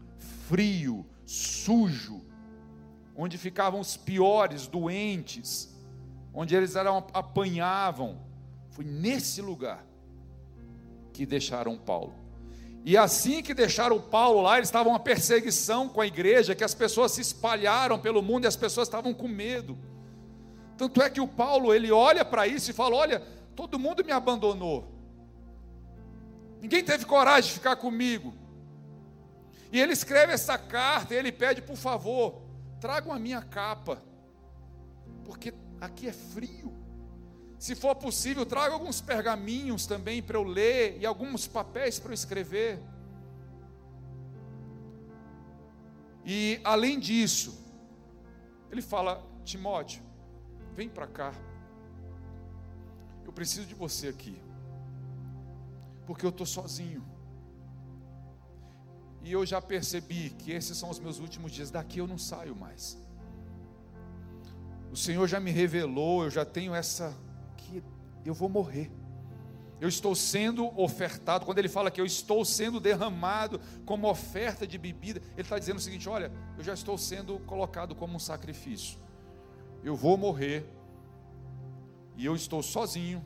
frio, 0.47 1.05
sujo, 1.25 2.21
onde 3.13 3.37
ficavam 3.37 3.81
os 3.81 3.97
piores, 3.97 4.67
doentes, 4.67 5.75
onde 6.33 6.55
eles 6.55 6.77
eram, 6.77 7.05
apanhavam. 7.13 8.21
Foi 8.69 8.85
nesse 8.85 9.41
lugar 9.41 9.85
que 11.11 11.25
deixaram 11.25 11.77
Paulo. 11.77 12.15
E 12.85 12.95
assim 12.95 13.41
que 13.41 13.51
deixaram 13.51 13.99
Paulo 13.99 14.43
lá, 14.43 14.57
eles 14.57 14.67
estavam 14.69 14.93
uma 14.93 14.99
perseguição 14.99 15.89
com 15.89 16.01
a 16.01 16.05
igreja, 16.05 16.53
que 16.53 16.63
as 16.63 16.75
pessoas 16.75 17.13
se 17.13 17.21
espalharam 17.21 17.97
pelo 17.97 18.21
mundo 18.21 18.45
e 18.45 18.47
as 18.47 18.55
pessoas 18.55 18.87
estavam 18.87 19.11
com 19.11 19.27
medo. 19.27 19.75
Tanto 20.77 21.01
é 21.01 21.09
que 21.09 21.19
o 21.19 21.27
Paulo, 21.27 21.73
ele 21.73 21.91
olha 21.91 22.23
para 22.23 22.45
isso 22.45 22.69
e 22.69 22.73
fala: 22.75 22.95
Olha, 22.95 23.23
todo 23.55 23.79
mundo 23.79 24.05
me 24.05 24.11
abandonou. 24.11 24.87
Ninguém 26.61 26.83
teve 26.83 27.05
coragem 27.05 27.49
de 27.49 27.55
ficar 27.55 27.75
comigo. 27.75 28.35
E 29.71 29.81
ele 29.81 29.93
escreve 29.93 30.33
essa 30.33 30.55
carta 30.55 31.15
e 31.15 31.17
ele 31.17 31.31
pede, 31.31 31.63
por 31.63 31.75
favor, 31.75 32.43
tragam 32.79 33.11
a 33.11 33.17
minha 33.17 33.41
capa, 33.41 33.99
porque 35.23 35.51
aqui 35.81 36.07
é 36.07 36.13
frio. 36.13 36.84
Se 37.57 37.75
for 37.75 37.95
possível, 37.95 38.45
traga 38.45 38.73
alguns 38.73 39.01
pergaminhos 39.01 39.85
também 39.85 40.21
para 40.21 40.37
eu 40.37 40.43
ler 40.43 40.97
e 40.99 41.05
alguns 41.05 41.47
papéis 41.47 41.99
para 41.99 42.11
eu 42.11 42.13
escrever. 42.13 42.79
E 46.25 46.59
além 46.63 46.99
disso, 46.99 47.57
ele 48.71 48.81
fala: 48.81 49.23
Timóteo, 49.43 50.03
vem 50.73 50.89
para 50.89 51.07
cá. 51.07 51.33
Eu 53.23 53.31
preciso 53.31 53.65
de 53.67 53.73
você 53.73 54.07
aqui. 54.09 54.41
porque 56.05 56.25
eu 56.25 56.29
estou 56.29 56.45
sozinho. 56.45 57.03
E 59.23 59.31
eu 59.31 59.43
já 59.43 59.59
percebi 59.59 60.29
que 60.29 60.51
esses 60.51 60.77
são 60.77 60.89
os 60.89 60.99
meus 60.99 61.17
últimos 61.19 61.51
dias, 61.51 61.71
daqui 61.71 61.97
eu 61.97 62.05
não 62.05 62.17
saio 62.17 62.55
mais. 62.55 62.95
O 64.91 64.95
Senhor 64.95 65.27
já 65.27 65.39
me 65.39 65.49
revelou, 65.49 66.25
eu 66.25 66.29
já 66.29 66.45
tenho 66.45 66.75
essa 66.75 67.11
eu 68.25 68.33
vou 68.33 68.49
morrer. 68.49 68.91
Eu 69.79 69.89
estou 69.89 70.15
sendo 70.15 70.67
ofertado. 70.79 71.45
Quando 71.45 71.59
ele 71.59 71.67
fala 71.67 71.91
que 71.91 71.99
eu 71.99 72.05
estou 72.05 72.45
sendo 72.45 72.79
derramado 72.79 73.59
como 73.85 74.09
oferta 74.09 74.65
de 74.65 74.77
bebida, 74.77 75.21
ele 75.33 75.41
está 75.41 75.59
dizendo 75.59 75.77
o 75.77 75.81
seguinte: 75.81 76.07
olha, 76.07 76.31
eu 76.57 76.63
já 76.63 76.73
estou 76.73 76.97
sendo 76.97 77.39
colocado 77.39 77.93
como 77.93 78.15
um 78.15 78.19
sacrifício. 78.19 78.97
Eu 79.83 79.95
vou 79.95 80.17
morrer. 80.17 80.65
E 82.15 82.25
eu 82.25 82.35
estou 82.35 82.63
sozinho. 82.63 83.23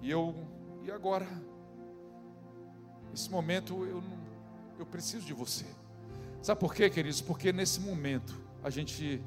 E 0.00 0.10
eu 0.10 0.34
e 0.84 0.90
agora? 0.90 1.26
Nesse 3.10 3.30
momento 3.30 3.84
eu 3.84 4.02
eu 4.78 4.86
preciso 4.86 5.24
de 5.24 5.32
você. 5.32 5.66
Sabe 6.42 6.60
por 6.60 6.74
quê, 6.74 6.90
queridos? 6.90 7.20
Porque 7.20 7.52
nesse 7.52 7.80
momento 7.80 8.40
a 8.62 8.70
gente 8.70 9.22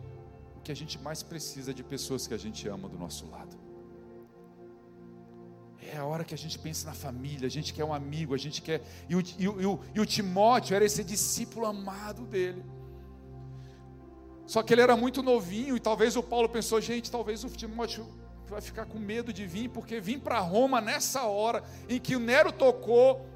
que 0.64 0.72
a 0.72 0.76
gente 0.76 1.00
mais 1.00 1.24
precisa 1.24 1.74
de 1.74 1.84
pessoas 1.84 2.28
que 2.28 2.34
a 2.34 2.38
gente 2.38 2.68
ama 2.68 2.90
do 2.90 2.98
nosso 2.98 3.26
lado. 3.30 3.67
É 5.94 5.98
a 5.98 6.06
hora 6.06 6.24
que 6.24 6.34
a 6.34 6.38
gente 6.38 6.60
pensa 6.60 6.88
na 6.88 6.94
família, 6.94 7.48
a 7.48 7.50
gente 7.50 7.74
quer 7.74 7.84
um 7.84 7.94
amigo, 7.94 8.34
a 8.34 8.38
gente 8.38 8.62
quer. 8.62 8.82
E 9.08 9.16
o, 9.16 9.24
e 9.38 9.48
o, 9.48 9.80
e 9.96 10.00
o 10.00 10.06
Timóteo 10.06 10.76
era 10.76 10.84
esse 10.84 11.04
discípulo 11.04 11.66
amado 11.66 12.26
dele. 12.26 12.64
Só 14.46 14.64
que 14.64 14.74
ele 14.74 14.82
era 14.82 14.96
muito 14.96 15.22
novinho, 15.22 15.76
e 15.76 15.80
talvez 15.80 16.16
o 16.16 16.24
Paulo 16.24 16.48
pensou, 16.48 16.80
gente, 16.80 17.12
talvez 17.12 17.44
o 17.44 17.50
Timóteo 17.50 18.08
vai 18.48 18.62
ficar 18.62 18.86
com 18.86 18.98
medo 18.98 19.34
de 19.34 19.46
vir, 19.46 19.70
porque 19.70 20.00
vim 20.00 20.18
para 20.18 20.40
Roma 20.40 20.80
nessa 20.80 21.24
hora 21.24 21.64
em 21.90 22.00
que 22.00 22.16
o 22.16 22.20
Nero 22.20 22.52
tocou. 22.52 23.28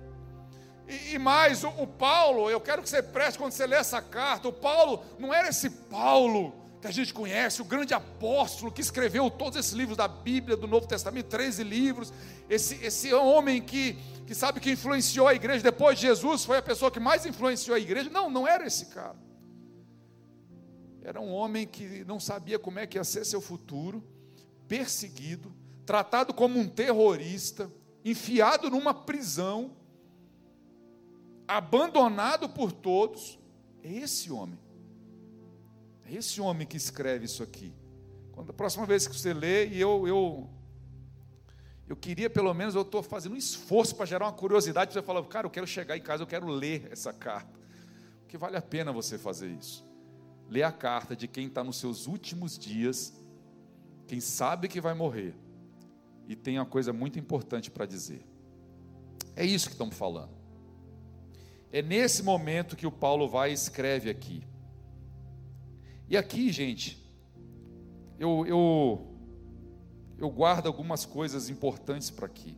E, 0.88 1.16
e 1.16 1.20
mais, 1.20 1.64
o, 1.64 1.70
o 1.70 1.88
Paulo, 1.88 2.50
eu 2.50 2.62
quero 2.62 2.82
que 2.82 2.90
você 2.90 3.04
preste 3.04 3.38
quando 3.38 3.52
você 3.52 3.68
lê 3.68 3.76
essa 3.76 4.02
carta, 4.02 4.48
o 4.48 4.54
Paulo 4.54 5.04
não 5.20 5.34
era 5.34 5.50
esse 5.50 5.70
Paulo 5.70 6.61
que 6.82 6.88
a 6.88 6.92
gente 6.92 7.14
conhece, 7.14 7.62
o 7.62 7.66
grande 7.66 7.94
apóstolo 7.94 8.72
que 8.72 8.82
escreveu 8.82 9.30
todos 9.30 9.60
esses 9.60 9.72
livros 9.72 9.96
da 9.96 10.08
Bíblia, 10.08 10.58
do 10.58 10.68
Novo 10.68 10.88
Testamento, 10.88 11.28
13 11.28 11.64
livros, 11.64 12.12
esse, 12.50 12.84
esse 12.84 13.14
homem 13.14 13.62
que, 13.62 13.94
que 14.26 14.34
sabe 14.34 14.60
que 14.60 14.72
influenciou 14.72 15.28
a 15.28 15.36
igreja, 15.36 15.64
depois 15.64 16.00
de 16.00 16.08
Jesus, 16.08 16.44
foi 16.44 16.58
a 16.58 16.62
pessoa 16.62 16.90
que 16.90 17.00
mais 17.00 17.24
influenciou 17.24 17.76
a 17.76 17.80
igreja. 17.80 18.10
Não, 18.10 18.32
não 18.32 18.48
era 18.48 18.66
esse 18.66 18.88
cara. 18.88 19.16
Era 21.04 21.22
um 21.22 21.32
homem 21.32 21.68
que 21.68 22.04
não 22.06 22.20
sabia 22.20 22.58
como 22.58 22.80
é 22.80 22.88
que 22.88 22.98
ia 22.98 23.04
ser 23.04 23.26
seu 23.26 23.40
futuro, 23.40 24.04
perseguido, 24.68 25.54
tratado 25.86 26.34
como 26.34 26.60
um 26.60 26.68
terrorista, 26.68 27.72
enfiado 28.04 28.72
numa 28.72 28.94
prisão, 28.94 29.78
abandonado 31.48 32.50
por 32.50 32.72
todos. 32.72 33.40
É 33.84 33.92
esse 33.92 34.32
homem 34.32 34.58
esse 36.16 36.42
homem 36.42 36.68
que 36.68 36.78
escreve 36.78 37.26
isso 37.26 37.44
aqui. 37.44 37.74
Quando 38.32 38.50
a 38.50 38.54
próxima 38.54 38.86
vez 38.86 39.08
que 39.08 39.16
você 39.16 39.34
lê, 39.34 39.68
e 39.68 39.80
eu, 39.80 40.08
eu, 40.08 40.50
eu 41.88 41.96
queria 41.96 42.30
pelo 42.30 42.54
menos, 42.54 42.76
eu 42.76 42.82
estou 42.82 43.04
fazendo 43.04 43.34
um 43.34 43.38
esforço 43.38 43.96
para 43.96 44.06
gerar 44.06 44.26
uma 44.26 44.34
curiosidade, 44.34 44.92
para 44.92 45.02
você 45.02 45.06
falar, 45.06 45.24
cara, 45.26 45.46
eu 45.48 45.52
quero 45.52 45.68
chegar 45.68 45.98
em 45.98 46.02
casa, 46.02 46.24
eu 46.24 46.28
quero 46.28 46.48
ler 46.48 46.88
essa 46.92 47.14
carta. 47.14 47.60
Porque 48.22 48.38
vale 48.38 48.58
a 48.58 48.62
pena 48.62 48.92
você 48.92 49.18
fazer 49.18 49.50
isso. 49.50 49.86
Ler 50.50 50.64
a 50.64 50.72
carta 50.72 51.16
de 51.16 51.28
quem 51.28 51.48
está 51.48 51.64
nos 51.64 51.78
seus 51.78 52.08
últimos 52.08 52.58
dias, 52.58 53.14
quem 54.08 54.20
sabe 54.20 54.68
que 54.68 54.82
vai 54.82 54.94
morrer, 54.94 55.36
e 56.28 56.36
tem 56.36 56.58
uma 56.58 56.66
coisa 56.66 56.92
muito 56.94 57.20
importante 57.20 57.70
para 57.70 57.86
dizer. 57.86 58.26
É 59.36 59.46
isso 59.46 59.68
que 59.68 59.74
estamos 59.74 59.96
falando. 59.96 60.32
É 61.72 61.82
nesse 61.82 62.22
momento 62.22 62.76
que 62.76 62.86
o 62.86 62.92
Paulo 62.92 63.30
vai 63.30 63.52
e 63.52 63.54
escreve 63.54 64.10
aqui. 64.10 64.44
E 66.12 66.18
aqui, 66.18 66.52
gente, 66.52 67.02
eu, 68.20 68.46
eu, 68.46 69.16
eu 70.18 70.30
guardo 70.30 70.68
algumas 70.68 71.06
coisas 71.06 71.48
importantes 71.48 72.10
para 72.10 72.26
aqui. 72.26 72.58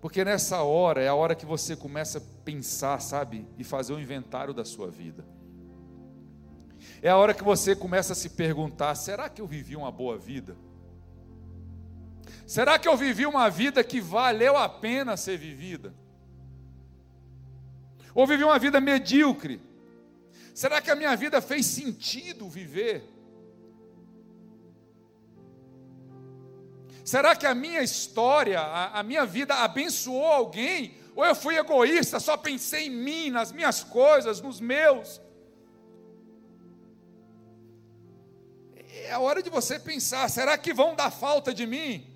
Porque 0.00 0.24
nessa 0.24 0.62
hora 0.62 1.02
é 1.02 1.06
a 1.06 1.14
hora 1.14 1.34
que 1.34 1.44
você 1.44 1.76
começa 1.76 2.16
a 2.16 2.22
pensar, 2.42 2.98
sabe, 3.02 3.46
e 3.58 3.64
fazer 3.64 3.92
o 3.92 3.96
um 3.96 4.00
inventário 4.00 4.54
da 4.54 4.64
sua 4.64 4.90
vida. 4.90 5.26
É 7.02 7.10
a 7.10 7.18
hora 7.18 7.34
que 7.34 7.44
você 7.44 7.76
começa 7.76 8.14
a 8.14 8.16
se 8.16 8.30
perguntar: 8.30 8.94
será 8.94 9.28
que 9.28 9.42
eu 9.42 9.46
vivi 9.46 9.76
uma 9.76 9.92
boa 9.92 10.16
vida? 10.16 10.56
Será 12.46 12.78
que 12.78 12.88
eu 12.88 12.96
vivi 12.96 13.26
uma 13.26 13.50
vida 13.50 13.84
que 13.84 14.00
valeu 14.00 14.56
a 14.56 14.70
pena 14.70 15.18
ser 15.18 15.36
vivida? 15.36 15.94
Ou 18.14 18.26
vivi 18.26 18.42
uma 18.42 18.58
vida 18.58 18.80
medíocre? 18.80 19.68
Será 20.60 20.78
que 20.82 20.90
a 20.90 20.94
minha 20.94 21.16
vida 21.16 21.40
fez 21.40 21.64
sentido 21.64 22.46
viver? 22.46 23.02
Será 27.02 27.34
que 27.34 27.46
a 27.46 27.54
minha 27.54 27.82
história, 27.82 28.60
a, 28.60 29.00
a, 29.00 29.02
minha 29.02 29.24
vida 29.24 29.54
abençoou 29.54 30.26
alguém? 30.26 30.98
Ou 31.16 31.24
eu 31.24 31.34
fui 31.34 31.56
egoísta, 31.56 32.20
só 32.20 32.36
pensei 32.36 32.88
em 32.88 32.90
mim, 32.90 33.30
nas 33.30 33.52
minhas 33.52 33.82
coisas, 33.82 34.42
nos 34.42 34.60
meus? 34.60 35.18
É 39.06 39.12
a 39.12 39.18
hora 39.18 39.42
de 39.42 39.48
você 39.48 39.78
pensar: 39.78 40.28
será 40.28 40.58
que 40.58 40.74
vão 40.74 40.94
dar 40.94 41.10
falta 41.10 41.54
de 41.54 41.66
mim? 41.66 42.09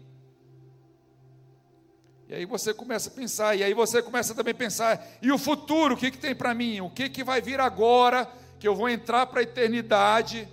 E 2.29 2.35
aí 2.35 2.47
você 2.47 2.73
começa 2.73 3.11
a 3.11 3.13
pensar, 3.13 3.55
e 3.55 3.63
aí 3.63 3.75
você 3.75 4.03
começa 4.03 4.35
também 4.35 4.53
a 4.53 4.57
pensar, 4.57 5.07
e 5.21 5.31
o 5.31 5.39
futuro, 5.39 5.95
o 5.95 5.97
que, 5.97 6.11
que 6.11 6.19
tem 6.19 6.35
para 6.35 6.55
mim? 6.55 6.81
O 6.81 6.89
que, 6.89 7.09
que 7.09 7.23
vai 7.23 7.41
vir 7.41 7.61
agora, 7.61 8.27
que 8.59 8.67
eu 8.67 8.75
vou 8.75 8.89
entrar 8.89 9.27
para 9.27 9.41
a 9.41 9.43
eternidade, 9.43 10.49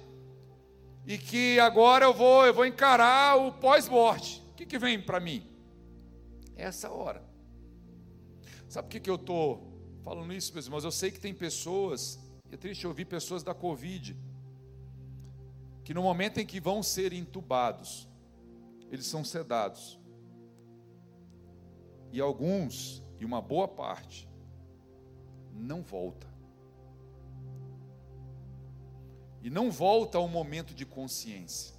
e 1.06 1.18
que 1.18 1.60
agora 1.60 2.06
eu 2.06 2.13
vou, 2.13 2.46
eu 2.46 2.54
vou 2.54 2.66
encarar 2.66 3.38
o 3.38 3.54
pós-morte. 3.54 4.44
O 4.51 4.56
que, 4.56 4.66
que 4.66 4.78
vem 4.78 5.01
para 5.01 5.20
mim? 5.20 5.48
É 6.56 6.63
essa 6.63 6.90
hora. 6.90 7.24
Sabe 8.68 8.88
por 8.88 8.92
que, 8.92 9.00
que 9.00 9.10
eu 9.10 9.16
estou 9.16 10.00
falando 10.04 10.32
isso, 10.34 10.54
meus 10.54 10.66
irmãos? 10.66 10.84
Eu 10.84 10.92
sei 10.92 11.10
que 11.10 11.20
tem 11.20 11.34
pessoas, 11.34 12.20
é 12.51 12.58
triste 12.58 12.86
ouvir 12.86 13.06
pessoas 13.06 13.44
da 13.44 13.54
Covid, 13.54 14.16
que 15.84 15.94
no 15.94 16.04
momento 16.04 16.40
em 16.40 16.46
que 16.46 16.60
vão 16.60 16.84
ser 16.84 17.13
entubados, 17.13 18.08
eles 18.92 19.08
são 19.08 19.24
sedados 19.24 20.00
e 22.12 22.20
alguns, 22.20 23.01
e 23.20 23.25
uma 23.25 23.41
boa 23.41 23.68
parte, 23.68 24.27
não 25.53 25.82
volta. 25.82 26.27
E 29.41 29.50
não 29.50 29.72
volta 29.72 30.18
ao 30.18 30.27
momento 30.27 30.74
de 30.74 30.86
consciência. 30.86 31.74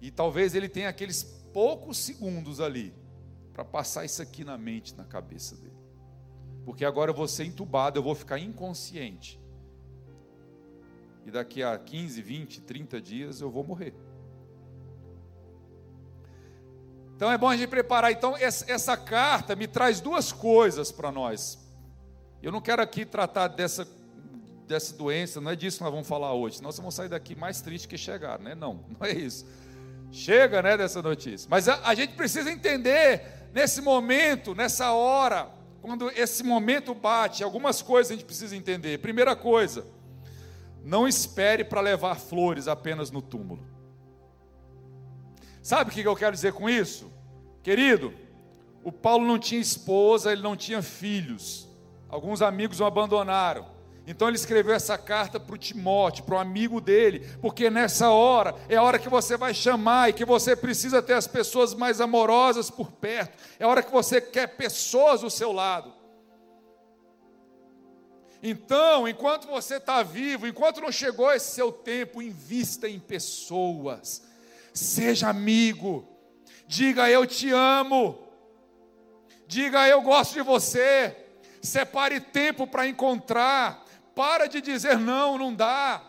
E 0.00 0.10
talvez 0.10 0.54
ele 0.54 0.68
tenha 0.68 0.88
aqueles 0.88 1.22
poucos 1.52 1.98
segundos 1.98 2.60
ali 2.60 2.92
para 3.52 3.64
passar 3.64 4.04
isso 4.04 4.20
aqui 4.22 4.44
na 4.44 4.58
mente, 4.58 4.96
na 4.96 5.04
cabeça 5.04 5.56
dele. 5.56 5.76
Porque 6.64 6.84
agora 6.84 7.10
eu 7.10 7.14
vou 7.14 7.28
ser 7.28 7.44
entubado, 7.44 7.98
eu 7.98 8.02
vou 8.02 8.14
ficar 8.14 8.38
inconsciente. 8.38 9.40
E 11.24 11.30
daqui 11.30 11.62
a 11.62 11.78
15, 11.78 12.20
20, 12.20 12.60
30 12.62 13.00
dias 13.00 13.40
eu 13.40 13.50
vou 13.50 13.62
morrer. 13.62 13.94
Então 17.22 17.30
é 17.30 17.38
bom 17.38 17.50
a 17.50 17.56
gente 17.56 17.68
preparar. 17.68 18.10
Então, 18.10 18.36
essa, 18.36 18.96
carta 18.96 19.54
me 19.54 19.68
traz 19.68 20.00
duas 20.00 20.32
coisas 20.32 20.90
para 20.90 21.12
nós. 21.12 21.56
Eu 22.42 22.50
não 22.50 22.60
quero 22.60 22.82
aqui 22.82 23.06
tratar 23.06 23.46
dessa, 23.46 23.86
dessa 24.66 24.96
doença, 24.96 25.40
não 25.40 25.52
é 25.52 25.54
disso 25.54 25.78
que 25.78 25.84
nós 25.84 25.92
vamos 25.92 26.08
falar 26.08 26.34
hoje. 26.34 26.60
Nós 26.60 26.76
vamos 26.76 26.96
sair 26.96 27.08
daqui 27.08 27.36
mais 27.36 27.60
triste 27.60 27.86
que 27.86 27.96
chegar, 27.96 28.40
né? 28.40 28.56
Não, 28.56 28.84
não 28.98 29.06
é 29.06 29.12
isso. 29.12 29.46
Chega, 30.10 30.60
né, 30.62 30.76
dessa 30.76 31.00
notícia. 31.00 31.46
Mas 31.48 31.68
a, 31.68 31.86
a 31.86 31.94
gente 31.94 32.14
precisa 32.14 32.50
entender 32.50 33.24
nesse 33.54 33.80
momento, 33.80 34.52
nessa 34.52 34.90
hora, 34.90 35.48
quando 35.80 36.10
esse 36.10 36.42
momento 36.42 36.92
bate, 36.92 37.44
algumas 37.44 37.80
coisas 37.80 38.10
a 38.10 38.14
gente 38.16 38.26
precisa 38.26 38.56
entender. 38.56 38.98
Primeira 38.98 39.36
coisa, 39.36 39.86
não 40.82 41.06
espere 41.06 41.62
para 41.62 41.80
levar 41.80 42.16
flores 42.16 42.66
apenas 42.66 43.12
no 43.12 43.22
túmulo. 43.22 43.64
Sabe 45.62 45.92
o 45.92 45.94
que 45.94 46.02
eu 46.02 46.16
quero 46.16 46.34
dizer 46.34 46.52
com 46.54 46.68
isso? 46.68 47.11
Querido, 47.62 48.12
o 48.82 48.90
Paulo 48.90 49.26
não 49.26 49.38
tinha 49.38 49.60
esposa, 49.60 50.32
ele 50.32 50.42
não 50.42 50.56
tinha 50.56 50.82
filhos. 50.82 51.68
Alguns 52.08 52.42
amigos 52.42 52.80
o 52.80 52.84
abandonaram. 52.84 53.66
Então 54.06 54.26
ele 54.26 54.36
escreveu 54.36 54.74
essa 54.74 54.98
carta 54.98 55.38
para 55.38 55.54
o 55.54 55.58
Timóteo, 55.58 56.24
para 56.24 56.34
o 56.34 56.38
amigo 56.38 56.80
dele, 56.80 57.20
porque 57.40 57.70
nessa 57.70 58.10
hora 58.10 58.54
é 58.68 58.76
a 58.76 58.82
hora 58.82 58.98
que 58.98 59.08
você 59.08 59.36
vai 59.36 59.54
chamar 59.54 60.10
e 60.10 60.12
que 60.12 60.24
você 60.24 60.56
precisa 60.56 61.00
ter 61.00 61.14
as 61.14 61.28
pessoas 61.28 61.72
mais 61.72 62.00
amorosas 62.00 62.68
por 62.68 62.90
perto, 62.90 63.38
é 63.60 63.64
a 63.64 63.68
hora 63.68 63.82
que 63.82 63.92
você 63.92 64.20
quer 64.20 64.48
pessoas 64.56 65.22
ao 65.22 65.30
seu 65.30 65.52
lado. 65.52 65.94
Então, 68.42 69.06
enquanto 69.06 69.46
você 69.46 69.76
está 69.76 70.02
vivo, 70.02 70.48
enquanto 70.48 70.80
não 70.80 70.90
chegou 70.90 71.32
esse 71.32 71.54
seu 71.54 71.70
tempo, 71.70 72.20
invista 72.20 72.88
em 72.88 72.98
pessoas, 72.98 74.26
seja 74.74 75.28
amigo, 75.28 76.11
diga 76.72 77.10
eu 77.10 77.26
te 77.26 77.50
amo. 77.50 78.18
Diga 79.46 79.86
eu 79.86 80.00
gosto 80.00 80.32
de 80.32 80.40
você. 80.40 81.14
Separe 81.60 82.18
tempo 82.18 82.66
para 82.66 82.86
encontrar. 82.86 83.84
Para 84.14 84.46
de 84.46 84.62
dizer 84.62 84.98
não, 84.98 85.36
não 85.36 85.54
dá. 85.54 86.02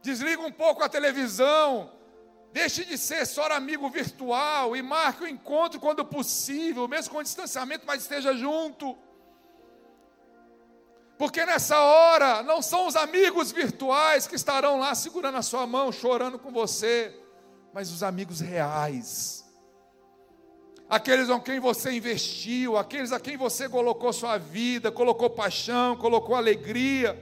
Desliga 0.00 0.40
um 0.40 0.50
pouco 0.50 0.82
a 0.82 0.88
televisão. 0.88 1.92
Deixe 2.50 2.82
de 2.84 2.96
ser 2.96 3.26
só 3.26 3.46
amigo 3.52 3.90
virtual 3.90 4.74
e 4.74 4.80
marque 4.80 5.24
o 5.24 5.28
encontro 5.28 5.78
quando 5.78 6.04
possível, 6.04 6.88
mesmo 6.88 7.12
com 7.12 7.22
distanciamento, 7.22 7.84
mas 7.86 8.02
esteja 8.02 8.34
junto. 8.34 8.96
Porque 11.18 11.44
nessa 11.44 11.78
hora 11.78 12.42
não 12.42 12.62
são 12.62 12.86
os 12.86 12.96
amigos 12.96 13.52
virtuais 13.52 14.26
que 14.26 14.34
estarão 14.34 14.80
lá 14.80 14.94
segurando 14.94 15.36
a 15.36 15.42
sua 15.42 15.66
mão, 15.66 15.92
chorando 15.92 16.38
com 16.38 16.50
você, 16.50 17.19
mas 17.72 17.90
os 17.90 18.02
amigos 18.02 18.40
reais. 18.40 19.44
Aqueles 20.88 21.30
a 21.30 21.38
quem 21.38 21.60
você 21.60 21.92
investiu, 21.92 22.76
aqueles 22.76 23.12
a 23.12 23.20
quem 23.20 23.36
você 23.36 23.68
colocou 23.68 24.12
sua 24.12 24.38
vida, 24.38 24.90
colocou 24.90 25.30
paixão, 25.30 25.96
colocou 25.96 26.34
alegria. 26.34 27.16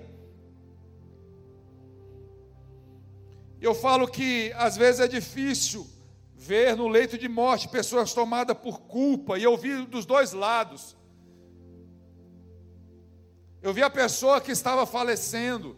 Eu 3.60 3.74
falo 3.74 4.08
que 4.08 4.52
às 4.56 4.76
vezes 4.76 5.00
é 5.00 5.08
difícil 5.08 5.86
ver 6.34 6.76
no 6.76 6.88
leito 6.88 7.18
de 7.18 7.28
morte 7.28 7.68
pessoas 7.68 8.14
tomadas 8.14 8.56
por 8.56 8.80
culpa, 8.80 9.38
e 9.38 9.42
eu 9.42 9.56
vi 9.56 9.84
dos 9.84 10.06
dois 10.06 10.32
lados. 10.32 10.96
Eu 13.60 13.74
vi 13.74 13.82
a 13.82 13.90
pessoa 13.90 14.40
que 14.40 14.52
estava 14.52 14.86
falecendo, 14.86 15.76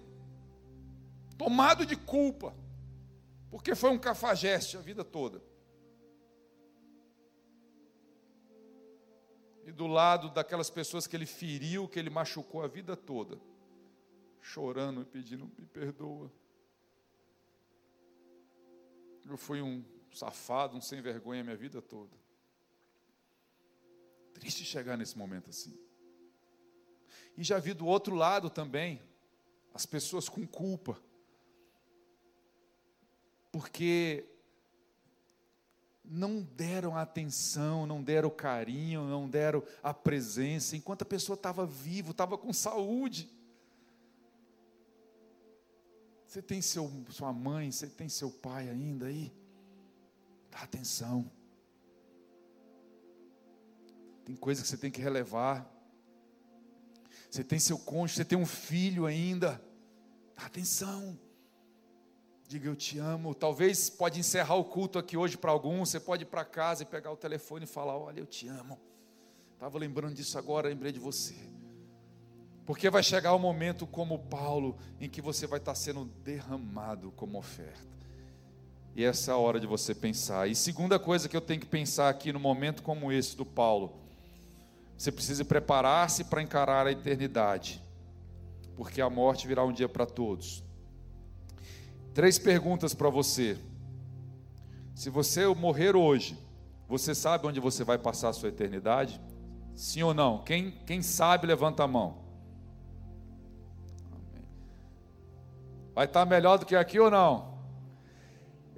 tomado 1.37 1.85
de 1.85 1.97
culpa, 1.97 2.55
porque 3.51 3.75
foi 3.75 3.91
um 3.91 3.99
cafajeste 3.99 4.77
a 4.77 4.81
vida 4.81 5.05
toda. 5.05 5.43
E 9.65 9.73
do 9.73 9.87
lado 9.87 10.31
daquelas 10.31 10.71
pessoas 10.71 11.07
que 11.07 11.17
ele 11.17 11.27
feriu, 11.27 11.89
que 11.89 11.99
ele 11.99 12.11
machucou 12.11 12.63
a 12.63 12.69
vida 12.69 12.97
toda, 12.97 13.41
chorando 14.41 15.03
e 15.03 15.05
pedindo: 15.05 15.51
me 15.59 15.67
perdoa. 15.67 16.33
Eu 19.29 19.37
fui 19.37 19.61
um 19.61 19.85
safado, 20.13 20.77
um 20.77 20.81
sem 20.81 21.03
vergonha 21.03 21.41
a 21.41 21.45
minha 21.45 21.57
vida 21.57 21.83
toda. 21.83 22.17
Triste 24.33 24.65
chegar 24.65 24.97
nesse 24.97 25.19
momento 25.19 25.51
assim. 25.51 25.79
E 27.37 27.43
já 27.43 27.59
vi 27.59 27.75
do 27.75 27.87
outro 27.87 28.15
lado 28.15 28.49
também, 28.49 29.03
as 29.75 29.87
pessoas 29.87 30.29
com 30.29 30.47
culpa. 30.47 31.01
Porque 33.53 34.25
não 36.05 36.43
deram 36.43 36.97
atenção, 36.97 37.87
não 37.87 38.03
deram 38.03 38.31
carinho, 38.31 39.05
não 39.05 39.29
deram 39.29 39.63
a 39.83 39.95
presença, 39.95 40.77
enquanto 40.77 41.03
a 41.03 41.07
pessoa 41.07 41.35
estava 41.35 41.65
viva, 41.65 42.11
estava 42.11 42.37
com 42.37 42.53
saúde. 42.53 43.31
Você 46.27 46.43
tem 46.43 46.61
seu, 46.61 46.91
sua 47.11 47.33
mãe, 47.33 47.71
você 47.71 47.89
tem 47.89 48.09
seu 48.09 48.31
pai 48.31 48.69
ainda 48.69 49.07
aí? 49.07 49.33
Dá 50.51 50.59
atenção. 50.59 51.31
Tem 54.25 54.37
coisa 54.37 54.63
que 54.63 54.69
você 54.69 54.77
tem 54.77 54.91
que 54.91 55.01
relevar. 55.01 55.69
Você 57.29 57.45
tem 57.45 57.59
seu 57.59 57.79
cônjuge, 57.79 58.17
você 58.17 58.25
tem 58.25 58.39
um 58.39 58.47
filho 58.47 59.07
ainda. 59.07 59.61
Dá 60.37 60.47
atenção. 60.47 61.19
Diga 62.51 62.69
eu 62.69 62.75
te 62.75 62.99
amo. 62.99 63.33
Talvez 63.33 63.89
pode 63.89 64.19
encerrar 64.19 64.57
o 64.57 64.65
culto 64.65 64.99
aqui 64.99 65.17
hoje 65.17 65.37
para 65.37 65.53
alguns. 65.53 65.91
Você 65.91 66.01
pode 66.01 66.25
ir 66.25 66.27
para 66.27 66.45
casa 66.45 66.83
e 66.83 66.87
pegar 66.87 67.13
o 67.13 67.17
telefone 67.17 67.63
e 67.63 67.69
falar: 67.69 67.97
Olha, 67.97 68.19
eu 68.19 68.27
te 68.27 68.49
amo. 68.49 68.77
Estava 69.55 69.79
lembrando 69.79 70.15
disso 70.15 70.37
agora, 70.37 70.69
lembrei 70.69 70.91
de 70.91 70.99
você. 70.99 71.37
Porque 72.67 72.91
vai 72.91 73.05
chegar 73.05 73.35
o 73.35 73.37
um 73.37 73.39
momento 73.39 73.87
como 73.87 74.19
Paulo, 74.19 74.77
em 75.01 75.09
que 75.09 75.23
você 75.23 75.47
vai 75.47 75.61
estar 75.61 75.77
sendo 75.77 76.07
derramado 76.25 77.13
como 77.13 77.39
oferta. 77.39 77.87
E 78.97 79.05
essa 79.05 79.31
é 79.31 79.35
a 79.35 79.39
hora 79.39 79.61
de 79.61 79.67
você 79.69 79.95
pensar. 79.95 80.51
E 80.51 80.57
segunda 80.57 80.99
coisa 80.99 81.29
que 81.29 81.37
eu 81.37 81.41
tenho 81.41 81.61
que 81.61 81.69
pensar 81.69 82.09
aqui 82.09 82.33
no 82.33 82.41
momento 82.41 82.83
como 82.83 83.13
esse 83.13 83.37
do 83.37 83.47
Paulo, 83.47 83.93
você 84.99 85.13
precisa 85.13 85.45
preparar-se 85.45 86.25
para 86.25 86.43
encarar 86.43 86.89
a 86.89 86.91
eternidade, 86.91 87.81
porque 88.75 89.01
a 89.01 89.09
morte 89.09 89.47
virá 89.47 89.65
um 89.65 89.73
dia 89.73 89.89
para 89.89 90.05
todos. 90.05 90.69
Três 92.13 92.39
perguntas 92.39 92.95
para 92.95 93.09
você. 93.09 93.59
Se 94.95 95.09
você 95.09 95.47
morrer 95.47 95.95
hoje, 95.95 96.39
você 96.89 97.15
sabe 97.15 97.47
onde 97.47 97.61
você 97.61 97.85
vai 97.85 97.99
passar 97.99 98.31
a 98.31 98.33
sua 98.33 98.49
eternidade? 98.49 99.21
Sim 99.75 100.03
ou 100.03 100.13
não? 100.13 100.43
Quem, 100.43 100.73
quem 100.85 101.03
sabe, 101.03 101.47
levanta 101.47 101.85
a 101.85 101.87
mão. 101.87 102.19
Vai 105.95 106.07
estar 106.07 106.25
melhor 106.27 106.59
do 106.59 106.67
que 106.67 106.75
aqui 106.75 106.99
ou 106.99 107.11
não? 107.11 107.60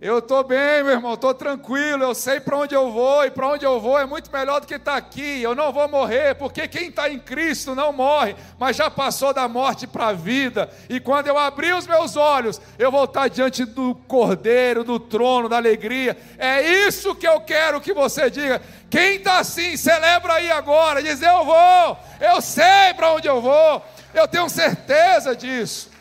Eu 0.04 0.18
estou 0.18 0.42
bem, 0.42 0.82
meu 0.82 0.94
irmão, 0.94 1.14
estou 1.14 1.32
tranquilo, 1.32 2.02
eu 2.02 2.12
sei 2.12 2.40
para 2.40 2.56
onde 2.56 2.74
eu 2.74 2.90
vou, 2.90 3.24
e 3.24 3.30
para 3.30 3.46
onde 3.46 3.64
eu 3.64 3.80
vou 3.80 3.96
é 3.96 4.04
muito 4.04 4.32
melhor 4.32 4.60
do 4.60 4.66
que 4.66 4.74
estar 4.74 4.90
tá 4.90 4.98
aqui. 4.98 5.40
Eu 5.40 5.54
não 5.54 5.72
vou 5.72 5.88
morrer, 5.88 6.34
porque 6.34 6.66
quem 6.66 6.88
está 6.88 7.08
em 7.08 7.20
Cristo 7.20 7.72
não 7.72 7.92
morre, 7.92 8.34
mas 8.58 8.74
já 8.74 8.90
passou 8.90 9.32
da 9.32 9.46
morte 9.46 9.86
para 9.86 10.08
a 10.08 10.12
vida. 10.12 10.68
E 10.90 10.98
quando 10.98 11.28
eu 11.28 11.38
abrir 11.38 11.72
os 11.72 11.86
meus 11.86 12.16
olhos, 12.16 12.60
eu 12.80 12.90
vou 12.90 13.04
estar 13.04 13.28
diante 13.28 13.64
do 13.64 13.94
Cordeiro, 13.94 14.82
do 14.82 14.98
trono, 14.98 15.48
da 15.48 15.56
alegria. 15.56 16.18
É 16.36 16.60
isso 16.88 17.14
que 17.14 17.28
eu 17.28 17.40
quero 17.40 17.80
que 17.80 17.94
você 17.94 18.28
diga. 18.28 18.60
Quem 18.90 19.18
está 19.18 19.38
assim, 19.38 19.76
celebra 19.76 20.32
aí 20.32 20.50
agora, 20.50 21.00
diz: 21.00 21.22
Eu 21.22 21.44
vou, 21.44 21.98
eu 22.20 22.40
sei 22.42 22.92
para 22.96 23.12
onde 23.12 23.28
eu 23.28 23.40
vou, 23.40 23.80
eu 24.12 24.26
tenho 24.26 24.48
certeza 24.48 25.36
disso. 25.36 25.92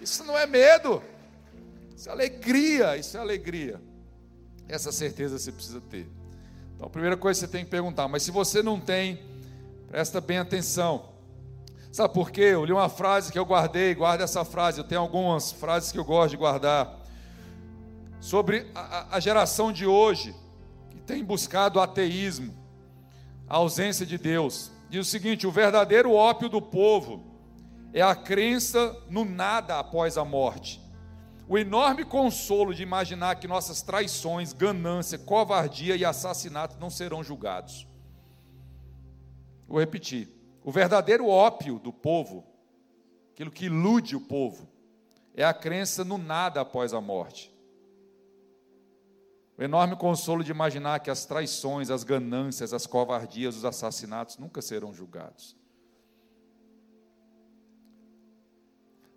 Isso 0.00 0.22
não 0.22 0.38
é 0.38 0.46
medo. 0.46 1.09
Isso 2.00 2.08
é 2.08 2.12
alegria, 2.12 2.96
isso 2.96 3.14
é 3.18 3.20
alegria. 3.20 3.78
Essa 4.66 4.90
certeza 4.90 5.38
você 5.38 5.52
precisa 5.52 5.82
ter. 5.82 6.10
Então, 6.74 6.86
a 6.86 6.88
primeira 6.88 7.14
coisa 7.14 7.38
que 7.38 7.46
você 7.46 7.52
tem 7.52 7.62
que 7.62 7.70
perguntar, 7.70 8.08
mas 8.08 8.22
se 8.22 8.30
você 8.30 8.62
não 8.62 8.80
tem, 8.80 9.20
presta 9.86 10.18
bem 10.18 10.38
atenção. 10.38 11.10
Sabe 11.92 12.14
por 12.14 12.30
quê? 12.30 12.40
Eu 12.40 12.64
li 12.64 12.72
uma 12.72 12.88
frase 12.88 13.30
que 13.30 13.38
eu 13.38 13.44
guardei, 13.44 13.94
guarda 13.94 14.24
essa 14.24 14.46
frase, 14.46 14.80
eu 14.80 14.84
tenho 14.84 15.02
algumas 15.02 15.52
frases 15.52 15.92
que 15.92 15.98
eu 15.98 16.04
gosto 16.06 16.30
de 16.30 16.36
guardar. 16.38 17.04
Sobre 18.18 18.66
a, 18.74 19.16
a 19.16 19.20
geração 19.20 19.70
de 19.70 19.84
hoje, 19.84 20.34
que 20.88 21.00
tem 21.00 21.22
buscado 21.22 21.78
ateísmo, 21.80 22.56
a 23.46 23.56
ausência 23.56 24.06
de 24.06 24.16
Deus. 24.16 24.70
Diz 24.88 25.06
o 25.06 25.10
seguinte: 25.10 25.46
o 25.46 25.52
verdadeiro 25.52 26.14
ópio 26.14 26.48
do 26.48 26.62
povo 26.62 27.22
é 27.92 28.00
a 28.00 28.14
crença 28.14 28.96
no 29.10 29.22
nada 29.22 29.78
após 29.78 30.16
a 30.16 30.24
morte 30.24 30.79
o 31.50 31.58
enorme 31.58 32.04
consolo 32.04 32.72
de 32.72 32.80
imaginar 32.80 33.34
que 33.40 33.48
nossas 33.48 33.82
traições, 33.82 34.52
ganância, 34.52 35.18
covardia 35.18 35.96
e 35.96 36.04
assassinato 36.04 36.78
não 36.78 36.88
serão 36.88 37.24
julgados. 37.24 37.88
Vou 39.66 39.80
repetir: 39.80 40.28
o 40.62 40.70
verdadeiro 40.70 41.26
ópio 41.26 41.80
do 41.80 41.92
povo, 41.92 42.44
aquilo 43.32 43.50
que 43.50 43.64
ilude 43.64 44.14
o 44.14 44.20
povo, 44.20 44.68
é 45.34 45.42
a 45.42 45.52
crença 45.52 46.04
no 46.04 46.18
nada 46.18 46.60
após 46.60 46.94
a 46.94 47.00
morte. 47.00 47.52
O 49.58 49.62
enorme 49.64 49.96
consolo 49.96 50.44
de 50.44 50.52
imaginar 50.52 51.00
que 51.00 51.10
as 51.10 51.26
traições, 51.26 51.90
as 51.90 52.04
ganâncias, 52.04 52.72
as 52.72 52.86
covardias, 52.86 53.56
os 53.56 53.64
assassinatos 53.64 54.38
nunca 54.38 54.62
serão 54.62 54.94
julgados. 54.94 55.56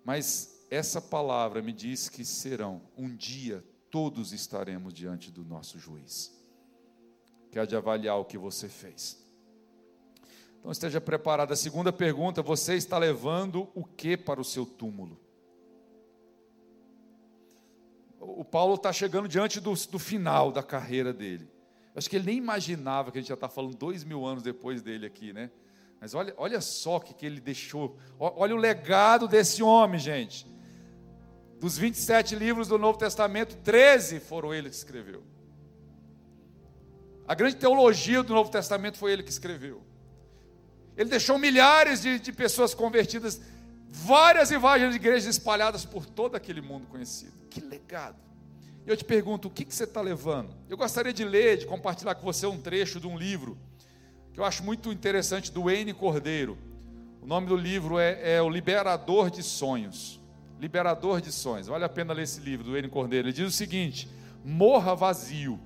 Mas 0.04 0.53
essa 0.74 1.00
palavra 1.00 1.62
me 1.62 1.72
diz 1.72 2.10
que 2.10 2.26
serão, 2.26 2.82
um 2.98 3.16
dia, 3.16 3.64
todos 3.92 4.34
estaremos 4.34 4.94
diante 4.94 5.30
do 5.30 5.46
nosso 5.46 5.78
juiz, 5.78 6.34
que 7.52 7.60
há 7.60 7.66
de 7.66 7.76
avaliar 7.76 8.18
o 8.18 8.26
que 8.26 8.38
você 8.38 8.68
fez. 8.68 9.24
Então 10.60 10.72
esteja 10.72 11.00
preparado. 11.00 11.52
A 11.52 11.56
segunda 11.56 11.94
pergunta: 11.94 12.42
você 12.42 12.76
está 12.76 12.98
levando 12.98 13.70
o 13.76 13.84
que 13.84 14.18
para 14.18 14.42
o 14.42 14.44
seu 14.44 14.66
túmulo? 14.66 15.20
O 18.20 18.44
Paulo 18.44 18.76
está 18.76 18.92
chegando 18.92 19.28
diante 19.28 19.60
do, 19.60 19.74
do 19.74 20.00
final 20.00 20.52
da 20.52 20.64
carreira 20.64 21.14
dele. 21.14 21.48
Acho 21.94 22.10
que 22.10 22.16
ele 22.16 22.26
nem 22.26 22.38
imaginava 22.38 23.12
que 23.12 23.20
a 23.20 23.22
gente 23.22 23.28
já 23.28 23.36
está 23.36 23.50
falando 23.50 23.76
dois 23.76 24.04
mil 24.04 24.26
anos 24.26 24.42
depois 24.42 24.82
dele 24.82 25.06
aqui, 25.06 25.34
né? 25.34 25.52
Mas 26.02 26.16
olha, 26.16 26.34
olha 26.38 26.60
só 26.62 26.96
o 26.96 27.02
que, 27.02 27.14
que 27.14 27.26
ele 27.26 27.40
deixou. 27.40 27.98
Olha 28.18 28.56
o 28.56 28.58
legado 28.58 29.28
desse 29.28 29.62
homem, 29.62 30.00
gente. 30.00 30.53
Dos 31.64 31.78
27 31.78 32.36
livros 32.36 32.68
do 32.68 32.78
Novo 32.78 32.98
Testamento, 32.98 33.56
13 33.64 34.20
foram 34.20 34.54
ele 34.54 34.70
que 34.70 34.76
escreveu. 34.76 35.24
A 37.26 37.34
grande 37.34 37.56
teologia 37.56 38.22
do 38.22 38.34
Novo 38.34 38.52
Testamento 38.52 38.98
foi 38.98 39.14
ele 39.14 39.24
que 39.24 39.30
escreveu. 39.30 39.82
Ele 40.98 41.10
deixou 41.10 41.38
milhares 41.38 42.02
de, 42.02 42.20
de 42.20 42.34
pessoas 42.34 42.74
convertidas, 42.74 43.40
várias 43.90 44.52
e 44.52 44.58
várias 44.58 44.94
igrejas 44.94 45.38
espalhadas 45.38 45.86
por 45.86 46.06
todo 46.06 46.36
aquele 46.36 46.60
mundo 46.60 46.86
conhecido. 46.88 47.32
Que 47.50 47.62
legado! 47.62 48.18
E 48.86 48.90
eu 48.90 48.98
te 48.98 49.06
pergunto, 49.06 49.48
o 49.48 49.50
que, 49.50 49.64
que 49.64 49.74
você 49.74 49.86
está 49.86 50.02
levando? 50.02 50.54
Eu 50.68 50.76
gostaria 50.76 51.14
de 51.14 51.24
ler, 51.24 51.60
de 51.60 51.66
compartilhar 51.66 52.16
com 52.16 52.26
você 52.26 52.46
um 52.46 52.60
trecho 52.60 53.00
de 53.00 53.08
um 53.08 53.18
livro 53.18 53.58
que 54.34 54.40
eu 54.42 54.44
acho 54.44 54.66
muito 54.66 54.92
interessante 54.92 55.50
do 55.50 55.72
N. 55.72 55.94
Cordeiro. 55.94 56.58
O 57.22 57.26
nome 57.26 57.48
do 57.48 57.56
livro 57.56 58.00
é, 58.00 58.34
é, 58.34 58.42
O 58.42 58.50
Liberador 58.50 59.32
de 59.32 59.42
Sonhos. 59.42 60.22
Liberador 60.60 61.22
de 61.22 61.32
Sonhos. 61.32 61.68
Vale 61.68 61.84
a 61.84 61.90
pena 61.90 62.14
ler 62.14 62.24
esse 62.24 62.40
livro 62.40 62.66
do 62.66 62.78
N. 62.78 62.88
Cordeiro. 62.90 63.28
Ele 63.28 63.34
diz 63.34 63.48
o 63.48 63.52
seguinte: 63.52 64.10
morra 64.44 64.96
vazio. 64.96 65.60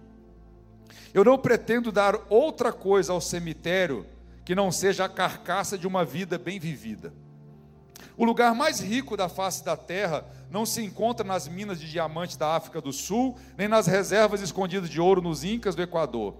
Eu 1.13 1.23
não 1.23 1.37
pretendo 1.37 1.91
dar 1.91 2.15
outra 2.29 2.71
coisa 2.71 3.13
ao 3.13 3.21
cemitério 3.21 4.05
que 4.45 4.55
não 4.55 4.71
seja 4.71 5.05
a 5.05 5.09
carcaça 5.09 5.77
de 5.77 5.87
uma 5.87 6.05
vida 6.05 6.37
bem 6.37 6.59
vivida. 6.59 7.13
O 8.15 8.25
lugar 8.25 8.55
mais 8.55 8.79
rico 8.79 9.15
da 9.15 9.29
face 9.29 9.63
da 9.63 9.77
terra 9.77 10.25
não 10.49 10.65
se 10.65 10.81
encontra 10.81 11.25
nas 11.25 11.47
minas 11.47 11.79
de 11.79 11.89
diamante 11.89 12.37
da 12.37 12.55
África 12.55 12.81
do 12.81 12.91
Sul, 12.91 13.37
nem 13.57 13.67
nas 13.67 13.85
reservas 13.85 14.41
escondidas 14.41 14.89
de 14.89 14.99
ouro 14.99 15.21
nos 15.21 15.43
Incas 15.43 15.75
do 15.75 15.81
Equador. 15.81 16.33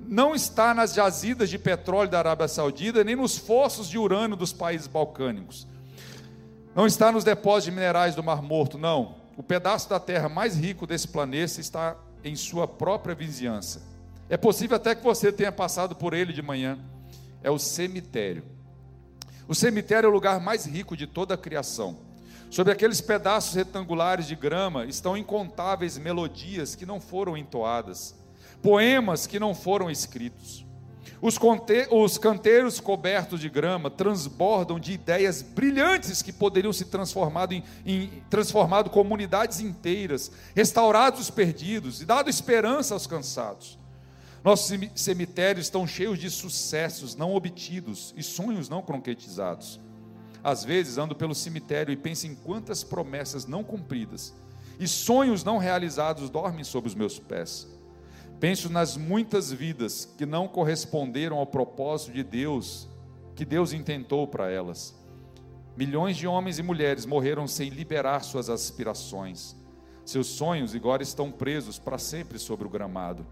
Não 0.00 0.34
está 0.34 0.72
nas 0.72 0.94
jazidas 0.94 1.50
de 1.50 1.58
petróleo 1.58 2.10
da 2.10 2.18
Arábia 2.18 2.46
Saudita, 2.46 3.02
nem 3.02 3.16
nos 3.16 3.36
fossos 3.36 3.88
de 3.88 3.98
urânio 3.98 4.36
dos 4.36 4.52
países 4.52 4.86
balcânicos. 4.86 5.66
Não 6.74 6.86
está 6.86 7.10
nos 7.10 7.24
depósitos 7.24 7.64
de 7.64 7.70
minerais 7.72 8.14
do 8.14 8.22
Mar 8.22 8.42
Morto, 8.42 8.78
não. 8.78 9.16
O 9.36 9.42
pedaço 9.42 9.88
da 9.88 9.98
terra 9.98 10.28
mais 10.28 10.56
rico 10.56 10.86
desse 10.86 11.08
planeta 11.08 11.60
está 11.60 11.96
em 12.24 12.36
sua 12.36 12.66
própria 12.66 13.14
vizinhança. 13.14 13.82
É 14.28 14.36
possível 14.36 14.76
até 14.76 14.94
que 14.94 15.02
você 15.02 15.32
tenha 15.32 15.50
passado 15.50 15.96
por 15.96 16.12
ele 16.12 16.32
de 16.32 16.42
manhã. 16.42 16.78
É 17.42 17.50
o 17.50 17.58
cemitério. 17.58 18.44
O 19.46 19.54
cemitério 19.54 20.06
é 20.06 20.10
o 20.10 20.12
lugar 20.12 20.40
mais 20.40 20.66
rico 20.66 20.96
de 20.96 21.06
toda 21.06 21.34
a 21.34 21.38
criação. 21.38 21.98
Sobre 22.50 22.72
aqueles 22.72 23.00
pedaços 23.00 23.54
retangulares 23.54 24.26
de 24.26 24.34
grama 24.34 24.84
estão 24.86 25.16
incontáveis 25.16 25.98
melodias 25.98 26.74
que 26.74 26.86
não 26.86 27.00
foram 27.00 27.36
entoadas, 27.36 28.14
poemas 28.62 29.26
que 29.26 29.38
não 29.38 29.54
foram 29.54 29.90
escritos. 29.90 30.67
Os, 31.20 31.36
os, 31.90 32.16
canteiros 32.16 32.78
cobertos 32.78 33.40
de 33.40 33.48
grama 33.48 33.90
transbordam 33.90 34.78
de 34.78 34.92
ideias 34.92 35.42
brilhantes 35.42 36.22
que 36.22 36.32
poderiam 36.32 36.72
se 36.72 36.84
transformado 36.84 37.52
em, 37.52 37.64
em 37.84 38.22
transformado 38.30 38.88
comunidades 38.88 39.60
inteiras, 39.60 40.30
restaurado 40.54 41.18
os 41.18 41.28
perdidos 41.28 42.00
e 42.00 42.04
dado 42.04 42.30
esperança 42.30 42.94
aos 42.94 43.06
cansados. 43.06 43.78
Nossos 44.44 44.78
cemitérios 44.94 45.66
estão 45.66 45.86
cheios 45.86 46.18
de 46.18 46.30
sucessos 46.30 47.16
não 47.16 47.34
obtidos 47.34 48.14
e 48.16 48.22
sonhos 48.22 48.68
não 48.68 48.80
concretizados. 48.80 49.80
Às 50.42 50.64
vezes 50.64 50.98
ando 50.98 51.16
pelo 51.16 51.34
cemitério 51.34 51.92
e 51.92 51.96
penso 51.96 52.28
em 52.28 52.34
quantas 52.34 52.84
promessas 52.84 53.44
não 53.44 53.64
cumpridas 53.64 54.32
e 54.78 54.86
sonhos 54.86 55.42
não 55.42 55.58
realizados 55.58 56.30
dormem 56.30 56.62
sob 56.62 56.86
os 56.86 56.94
meus 56.94 57.18
pés. 57.18 57.66
Penso 58.40 58.70
nas 58.70 58.96
muitas 58.96 59.52
vidas 59.52 60.04
que 60.04 60.24
não 60.24 60.46
corresponderam 60.46 61.38
ao 61.38 61.46
propósito 61.46 62.12
de 62.12 62.22
Deus, 62.22 62.88
que 63.34 63.44
Deus 63.44 63.72
intentou 63.72 64.28
para 64.28 64.50
elas. 64.50 64.94
Milhões 65.76 66.16
de 66.16 66.26
homens 66.26 66.58
e 66.58 66.62
mulheres 66.62 67.04
morreram 67.04 67.48
sem 67.48 67.68
liberar 67.68 68.20
suas 68.20 68.48
aspirações. 68.48 69.56
Seus 70.04 70.28
sonhos 70.28 70.74
agora 70.74 71.02
estão 71.02 71.30
presos 71.30 71.78
para 71.78 71.98
sempre 71.98 72.38
sobre 72.38 72.66
o 72.66 72.70
gramado. 72.70 73.26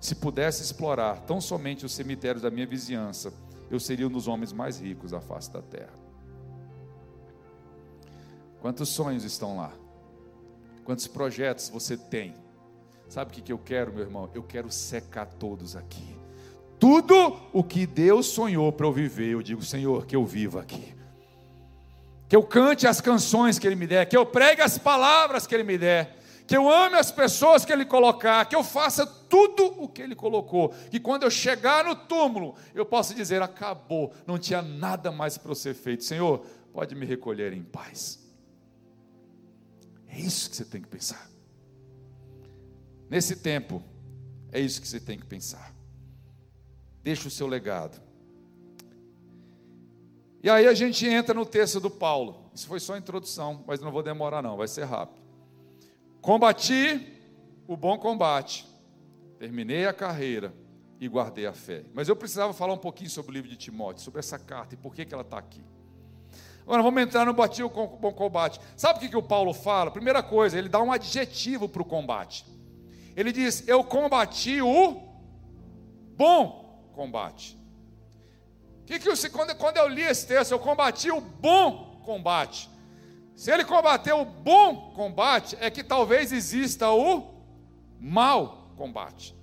Se 0.00 0.14
pudesse 0.14 0.62
explorar 0.62 1.22
tão 1.22 1.40
somente 1.40 1.86
os 1.86 1.92
cemitérios 1.92 2.42
da 2.42 2.50
minha 2.50 2.66
vizinhança, 2.66 3.32
eu 3.70 3.80
seria 3.80 4.06
um 4.06 4.10
dos 4.10 4.28
homens 4.28 4.52
mais 4.52 4.78
ricos 4.78 5.10
da 5.10 5.20
face 5.20 5.50
da 5.50 5.62
terra. 5.62 5.94
Quantos 8.60 8.90
sonhos 8.90 9.24
estão 9.24 9.56
lá? 9.56 9.72
Quantos 10.84 11.06
projetos 11.06 11.70
você 11.70 11.96
tem? 11.96 12.34
Sabe 13.08 13.30
o 13.30 13.42
que 13.42 13.52
eu 13.52 13.58
quero, 13.58 13.92
meu 13.92 14.02
irmão? 14.02 14.30
Eu 14.34 14.42
quero 14.42 14.70
secar 14.70 15.26
todos 15.26 15.76
aqui. 15.76 16.16
Tudo 16.78 17.36
o 17.52 17.62
que 17.62 17.86
Deus 17.86 18.26
sonhou 18.26 18.72
para 18.72 18.86
eu 18.86 18.92
viver, 18.92 19.32
eu 19.32 19.42
digo, 19.42 19.62
Senhor, 19.62 20.06
que 20.06 20.16
eu 20.16 20.24
viva 20.24 20.60
aqui. 20.60 20.94
Que 22.28 22.34
eu 22.34 22.42
cante 22.42 22.86
as 22.86 23.00
canções 23.00 23.58
que 23.58 23.66
Ele 23.66 23.76
me 23.76 23.86
der, 23.86 24.06
que 24.06 24.16
eu 24.16 24.26
pregue 24.26 24.62
as 24.62 24.78
palavras 24.78 25.46
que 25.46 25.54
Ele 25.54 25.64
me 25.64 25.78
der 25.78 26.24
que 26.46 26.56
eu 26.56 26.70
ame 26.70 26.96
as 26.96 27.10
pessoas 27.10 27.64
que 27.64 27.72
Ele 27.72 27.84
colocar, 27.84 28.44
que 28.46 28.54
eu 28.54 28.62
faça 28.62 29.06
tudo 29.06 29.64
o 29.82 29.88
que 29.88 30.02
Ele 30.02 30.14
colocou, 30.14 30.70
que 30.90 31.00
quando 31.00 31.22
eu 31.22 31.30
chegar 31.30 31.84
no 31.84 31.94
túmulo, 31.94 32.54
eu 32.74 32.84
possa 32.84 33.14
dizer: 33.14 33.40
acabou, 33.40 34.12
não 34.26 34.38
tinha 34.38 34.60
nada 34.60 35.10
mais 35.10 35.38
para 35.38 35.54
ser 35.54 35.74
feito. 35.74 36.04
Senhor, 36.04 36.44
pode 36.72 36.94
me 36.94 37.06
recolher 37.06 37.52
em 37.52 37.62
paz. 37.62 38.22
É 40.08 40.18
isso 40.18 40.50
que 40.50 40.56
você 40.56 40.64
tem 40.64 40.82
que 40.82 40.88
pensar. 40.88 41.33
Nesse 43.14 43.36
tempo, 43.36 43.80
é 44.50 44.58
isso 44.58 44.80
que 44.80 44.88
você 44.88 44.98
tem 44.98 45.16
que 45.16 45.24
pensar. 45.24 45.72
Deixa 47.00 47.28
o 47.28 47.30
seu 47.30 47.46
legado. 47.46 48.02
E 50.42 50.50
aí 50.50 50.66
a 50.66 50.74
gente 50.74 51.06
entra 51.06 51.32
no 51.32 51.46
texto 51.46 51.78
do 51.78 51.88
Paulo. 51.88 52.50
Isso 52.52 52.66
foi 52.66 52.80
só 52.80 52.94
a 52.94 52.98
introdução, 52.98 53.62
mas 53.68 53.78
não 53.78 53.92
vou 53.92 54.02
demorar 54.02 54.42
não, 54.42 54.56
vai 54.56 54.66
ser 54.66 54.82
rápido. 54.82 55.24
Combati 56.20 57.06
o 57.68 57.76
bom 57.76 57.96
combate, 57.98 58.66
terminei 59.38 59.86
a 59.86 59.92
carreira 59.92 60.52
e 60.98 61.06
guardei 61.06 61.46
a 61.46 61.52
fé. 61.52 61.84
Mas 61.94 62.08
eu 62.08 62.16
precisava 62.16 62.52
falar 62.52 62.74
um 62.74 62.78
pouquinho 62.78 63.10
sobre 63.10 63.30
o 63.30 63.34
livro 63.34 63.48
de 63.48 63.56
Timóteo, 63.56 64.02
sobre 64.02 64.18
essa 64.18 64.40
carta 64.40 64.74
e 64.74 64.76
por 64.76 64.92
que, 64.92 65.04
que 65.04 65.14
ela 65.14 65.22
está 65.22 65.38
aqui. 65.38 65.64
Agora 66.62 66.82
vamos 66.82 67.00
entrar 67.00 67.24
no 67.24 67.32
bati 67.32 67.62
o 67.62 67.68
bom 67.68 68.12
combate. 68.12 68.60
Sabe 68.76 68.98
o 68.98 69.00
que, 69.00 69.08
que 69.08 69.16
o 69.16 69.22
Paulo 69.22 69.54
fala? 69.54 69.92
Primeira 69.92 70.20
coisa, 70.20 70.58
ele 70.58 70.68
dá 70.68 70.82
um 70.82 70.90
adjetivo 70.90 71.68
para 71.68 71.80
o 71.80 71.84
combate. 71.84 72.52
Ele 73.16 73.32
diz: 73.32 73.66
Eu 73.66 73.84
combati 73.84 74.60
o 74.60 75.02
bom 76.16 76.90
combate. 76.94 77.58
Que 78.86 78.98
que 78.98 79.08
eu, 79.08 79.14
quando, 79.30 79.54
quando 79.56 79.76
eu 79.78 79.88
li 79.88 80.02
esse 80.02 80.26
texto, 80.26 80.52
eu 80.52 80.58
combati 80.58 81.10
o 81.10 81.20
bom 81.20 82.00
combate. 82.04 82.70
Se 83.34 83.50
ele 83.50 83.64
combateu 83.64 84.20
o 84.20 84.24
bom 84.24 84.92
combate, 84.94 85.56
é 85.60 85.70
que 85.70 85.82
talvez 85.82 86.32
exista 86.32 86.90
o 86.90 87.42
mau 87.98 88.70
combate. 88.76 89.34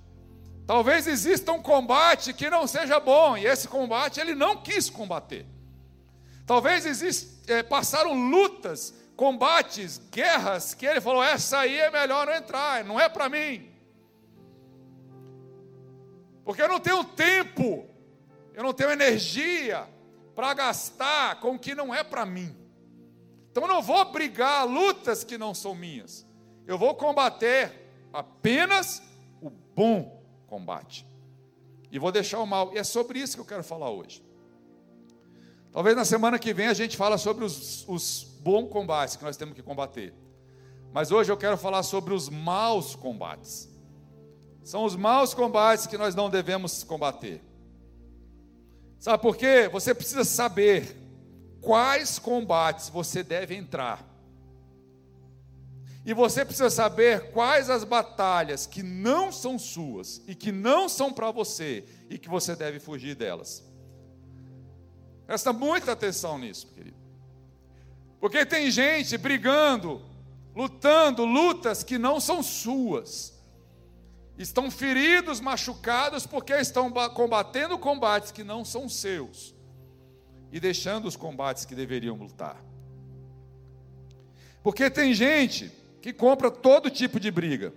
Talvez 0.66 1.06
exista 1.06 1.52
um 1.52 1.60
combate 1.60 2.32
que 2.32 2.48
não 2.48 2.66
seja 2.66 3.00
bom, 3.00 3.36
e 3.36 3.46
esse 3.46 3.68
combate 3.68 4.20
ele 4.20 4.34
não 4.34 4.62
quis 4.62 4.88
combater. 4.88 5.44
Talvez 6.46 6.86
exista, 6.86 7.52
é, 7.52 7.62
passaram 7.62 8.14
lutas, 8.30 8.94
combates, 9.16 9.98
guerras, 10.10 10.74
que 10.74 10.86
ele 10.86 11.00
falou: 11.00 11.22
essa 11.22 11.60
aí 11.60 11.78
é 11.78 11.90
melhor 11.90 12.26
não 12.26 12.34
entrar, 12.34 12.84
não 12.84 13.00
é 13.00 13.08
para 13.08 13.28
mim. 13.28 13.70
Porque 16.44 16.62
eu 16.62 16.68
não 16.68 16.80
tenho 16.80 17.04
tempo, 17.04 17.86
eu 18.54 18.62
não 18.62 18.72
tenho 18.72 18.90
energia 18.90 19.88
para 20.34 20.52
gastar 20.54 21.40
com 21.40 21.54
o 21.54 21.58
que 21.58 21.74
não 21.74 21.94
é 21.94 22.02
para 22.02 22.26
mim. 22.26 22.56
Então 23.50 23.64
eu 23.64 23.68
não 23.68 23.82
vou 23.82 24.04
brigar 24.10 24.66
lutas 24.66 25.24
que 25.24 25.36
não 25.36 25.54
são 25.54 25.74
minhas. 25.74 26.26
Eu 26.66 26.78
vou 26.78 26.94
combater 26.94 27.70
apenas 28.12 29.02
o 29.40 29.50
bom 29.50 30.22
combate. 30.46 31.06
E 31.90 31.98
vou 31.98 32.10
deixar 32.10 32.40
o 32.40 32.46
mal. 32.46 32.72
E 32.74 32.78
é 32.78 32.84
sobre 32.84 33.18
isso 33.18 33.36
que 33.36 33.40
eu 33.40 33.44
quero 33.44 33.62
falar 33.62 33.90
hoje. 33.90 34.24
Talvez 35.70 35.94
na 35.94 36.04
semana 36.04 36.38
que 36.38 36.52
vem 36.54 36.68
a 36.68 36.74
gente 36.74 36.96
fala 36.96 37.18
sobre 37.18 37.44
os, 37.44 37.86
os 37.86 38.31
bons 38.42 38.68
combates 38.68 39.16
que 39.16 39.24
nós 39.24 39.36
temos 39.36 39.54
que 39.54 39.62
combater. 39.62 40.12
Mas 40.92 41.10
hoje 41.10 41.30
eu 41.30 41.36
quero 41.36 41.56
falar 41.56 41.82
sobre 41.82 42.12
os 42.12 42.28
maus 42.28 42.94
combates. 42.94 43.68
São 44.64 44.84
os 44.84 44.94
maus 44.94 45.32
combates 45.32 45.86
que 45.86 45.96
nós 45.96 46.14
não 46.14 46.28
devemos 46.28 46.84
combater. 46.84 47.42
Sabe 48.98 49.22
por 49.22 49.36
quê? 49.36 49.68
Você 49.72 49.94
precisa 49.94 50.24
saber 50.24 50.96
quais 51.60 52.18
combates 52.18 52.88
você 52.88 53.22
deve 53.22 53.54
entrar. 53.54 54.08
E 56.04 56.12
você 56.12 56.44
precisa 56.44 56.68
saber 56.68 57.30
quais 57.30 57.70
as 57.70 57.84
batalhas 57.84 58.66
que 58.66 58.82
não 58.82 59.30
são 59.30 59.58
suas 59.58 60.20
e 60.26 60.34
que 60.34 60.50
não 60.50 60.88
são 60.88 61.12
para 61.12 61.30
você 61.30 61.84
e 62.10 62.18
que 62.18 62.28
você 62.28 62.56
deve 62.56 62.80
fugir 62.80 63.14
delas. 63.14 63.64
Presta 65.26 65.52
muita 65.52 65.92
atenção 65.92 66.38
nisso, 66.38 66.66
querido. 66.68 67.01
Porque 68.22 68.46
tem 68.46 68.70
gente 68.70 69.18
brigando, 69.18 70.00
lutando 70.54 71.24
lutas 71.24 71.82
que 71.82 71.98
não 71.98 72.20
são 72.20 72.40
suas. 72.40 73.36
Estão 74.38 74.70
feridos, 74.70 75.40
machucados 75.40 76.24
porque 76.24 76.52
estão 76.52 76.88
combatendo 77.12 77.76
combates 77.76 78.30
que 78.30 78.44
não 78.44 78.64
são 78.64 78.88
seus 78.88 79.52
e 80.52 80.60
deixando 80.60 81.06
os 81.06 81.16
combates 81.16 81.64
que 81.64 81.74
deveriam 81.74 82.14
lutar. 82.14 82.62
Porque 84.62 84.88
tem 84.88 85.12
gente 85.12 85.72
que 86.00 86.12
compra 86.12 86.48
todo 86.48 86.88
tipo 86.88 87.18
de 87.18 87.28
briga. 87.28 87.74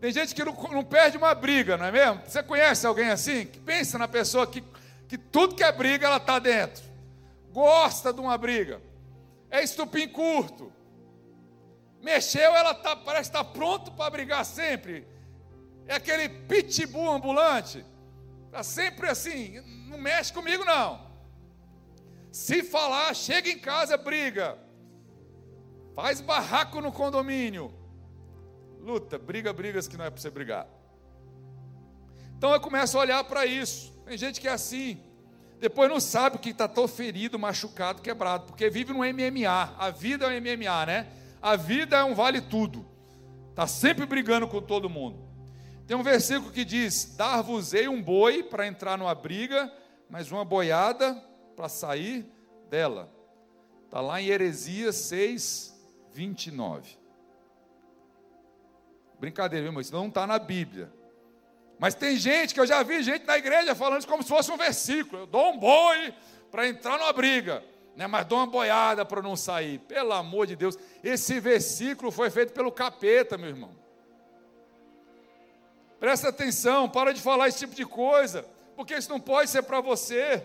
Tem 0.00 0.10
gente 0.10 0.34
que 0.34 0.42
não, 0.42 0.54
não, 0.54 0.82
perde 0.82 1.18
uma 1.18 1.34
briga, 1.34 1.76
não 1.76 1.84
é 1.84 1.92
mesmo? 1.92 2.22
Você 2.26 2.42
conhece 2.42 2.86
alguém 2.86 3.10
assim? 3.10 3.44
Que 3.44 3.60
pensa 3.60 3.98
na 3.98 4.08
pessoa 4.08 4.46
que, 4.46 4.64
que 5.06 5.18
tudo 5.18 5.54
que 5.54 5.62
é 5.62 5.70
briga 5.70 6.06
ela 6.06 6.16
está 6.16 6.38
dentro. 6.38 6.82
Gosta 7.52 8.10
de 8.10 8.22
uma 8.22 8.38
briga. 8.38 8.87
É 9.50 9.62
estupim 9.62 10.08
curto. 10.08 10.72
Mexeu, 12.02 12.54
ela 12.54 12.74
tá, 12.74 12.94
parece 12.94 13.30
estar 13.30 13.44
tá 13.44 13.50
pronto 13.50 13.92
para 13.92 14.10
brigar 14.10 14.44
sempre. 14.44 15.06
É 15.86 15.94
aquele 15.94 16.28
pitbull 16.28 17.10
ambulante. 17.10 17.84
Está 18.46 18.62
sempre 18.62 19.08
assim, 19.08 19.60
não 19.88 19.98
mexe 19.98 20.32
comigo 20.32 20.64
não. 20.64 21.08
Se 22.30 22.62
falar, 22.62 23.12
chega 23.14 23.48
em 23.50 23.58
casa, 23.58 23.96
briga. 23.96 24.58
Faz 25.94 26.20
barraco 26.20 26.80
no 26.80 26.92
condomínio. 26.92 27.74
Luta, 28.80 29.18
briga 29.18 29.52
brigas 29.52 29.88
que 29.88 29.96
não 29.96 30.04
é 30.04 30.10
para 30.10 30.20
você 30.20 30.30
brigar. 30.30 30.68
Então 32.36 32.52
eu 32.52 32.60
começo 32.60 32.96
a 32.96 33.00
olhar 33.00 33.24
para 33.24 33.44
isso. 33.44 33.92
Tem 34.04 34.16
gente 34.16 34.40
que 34.40 34.46
é 34.46 34.52
assim. 34.52 35.02
Depois 35.60 35.90
não 35.90 35.98
sabe 35.98 36.36
o 36.36 36.38
que 36.38 36.50
está 36.50 36.68
tão 36.68 36.86
ferido, 36.86 37.38
machucado, 37.38 38.00
quebrado, 38.00 38.46
porque 38.46 38.70
vive 38.70 38.92
no 38.92 39.00
MMA. 39.00 39.74
A 39.76 39.90
vida 39.90 40.26
é 40.26 40.28
um 40.28 40.40
MMA, 40.40 40.86
né? 40.86 41.06
A 41.42 41.56
vida 41.56 41.96
é 41.96 42.04
um 42.04 42.14
vale 42.14 42.40
tudo. 42.40 42.86
Está 43.50 43.66
sempre 43.66 44.06
brigando 44.06 44.46
com 44.46 44.62
todo 44.62 44.88
mundo. 44.88 45.28
Tem 45.86 45.96
um 45.96 46.02
versículo 46.02 46.52
que 46.52 46.64
diz: 46.64 47.16
Dar-vos-ei 47.16 47.88
um 47.88 48.00
boi 48.00 48.42
para 48.42 48.66
entrar 48.66 48.96
numa 48.96 49.14
briga, 49.14 49.72
mas 50.08 50.30
uma 50.30 50.44
boiada 50.44 51.14
para 51.56 51.68
sair 51.68 52.24
dela. 52.70 53.12
Está 53.84 54.00
lá 54.00 54.20
em 54.20 54.26
Heresias 54.26 54.94
6, 54.96 55.74
29. 56.12 56.96
Brincadeira, 59.18 59.66
irmão? 59.66 59.80
Isso 59.80 59.92
não 59.92 60.06
está 60.06 60.26
na 60.26 60.38
Bíblia. 60.38 60.92
Mas 61.78 61.94
tem 61.94 62.16
gente 62.16 62.52
que 62.52 62.60
eu 62.60 62.66
já 62.66 62.82
vi 62.82 63.02
gente 63.02 63.24
na 63.24 63.38
igreja 63.38 63.74
falando 63.74 64.00
isso 64.00 64.08
como 64.08 64.22
se 64.22 64.28
fosse 64.28 64.50
um 64.50 64.56
versículo. 64.56 65.22
Eu 65.22 65.26
dou 65.26 65.52
um 65.52 65.58
boi 65.58 66.12
para 66.50 66.66
entrar 66.66 66.98
numa 66.98 67.12
briga, 67.12 67.62
né? 67.94 68.06
mas 68.06 68.26
dou 68.26 68.38
uma 68.38 68.46
boiada 68.46 69.04
para 69.04 69.22
não 69.22 69.36
sair. 69.36 69.78
Pelo 69.80 70.12
amor 70.12 70.46
de 70.46 70.56
Deus, 70.56 70.76
esse 71.04 71.38
versículo 71.38 72.10
foi 72.10 72.30
feito 72.30 72.52
pelo 72.52 72.72
capeta, 72.72 73.38
meu 73.38 73.50
irmão. 73.50 73.70
Presta 76.00 76.28
atenção, 76.28 76.88
para 76.88 77.12
de 77.12 77.20
falar 77.20 77.48
esse 77.48 77.58
tipo 77.58 77.74
de 77.74 77.84
coisa, 77.84 78.44
porque 78.76 78.94
isso 78.94 79.10
não 79.10 79.20
pode 79.20 79.50
ser 79.50 79.62
para 79.62 79.80
você. 79.80 80.44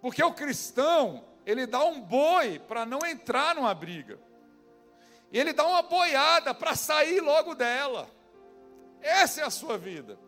Porque 0.00 0.22
o 0.22 0.32
cristão, 0.32 1.24
ele 1.44 1.66
dá 1.66 1.84
um 1.84 2.00
boi 2.00 2.60
para 2.60 2.86
não 2.86 3.00
entrar 3.04 3.54
numa 3.54 3.74
briga. 3.74 4.18
Ele 5.32 5.52
dá 5.52 5.66
uma 5.66 5.82
boiada 5.82 6.54
para 6.54 6.76
sair 6.76 7.20
logo 7.20 7.54
dela. 7.54 8.08
Essa 9.06 9.42
é 9.42 9.44
a 9.44 9.50
sua 9.50 9.78
vida. 9.78 10.18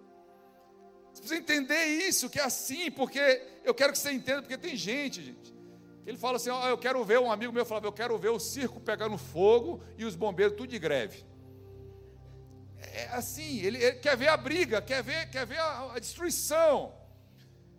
Você 1.12 1.20
precisa 1.20 1.40
entender 1.40 1.84
isso, 1.84 2.30
que 2.30 2.38
é 2.38 2.44
assim, 2.44 2.90
porque 2.90 3.20
eu 3.64 3.74
quero 3.74 3.92
que 3.92 3.98
você 3.98 4.12
entenda, 4.12 4.40
porque 4.40 4.56
tem 4.56 4.76
gente, 4.76 5.22
gente, 5.22 5.54
ele 6.06 6.16
fala 6.16 6.36
assim: 6.36 6.50
ó, 6.50 6.68
eu 6.68 6.78
quero 6.78 7.04
ver, 7.04 7.18
um 7.18 7.30
amigo 7.30 7.52
meu 7.52 7.66
falava, 7.66 7.86
eu 7.86 7.92
quero 7.92 8.16
ver 8.16 8.30
o 8.30 8.38
circo 8.38 8.80
pegando 8.80 9.18
fogo 9.18 9.82
e 9.96 10.04
os 10.04 10.14
bombeiros 10.14 10.56
tudo 10.56 10.70
de 10.70 10.78
greve. 10.78 11.24
É 12.80 13.08
assim, 13.12 13.58
ele, 13.58 13.82
ele 13.82 13.96
quer 13.96 14.16
ver 14.16 14.28
a 14.28 14.36
briga, 14.36 14.80
quer 14.80 15.02
ver, 15.02 15.28
quer 15.28 15.44
ver 15.44 15.58
a, 15.58 15.94
a 15.94 15.98
destruição. 15.98 16.94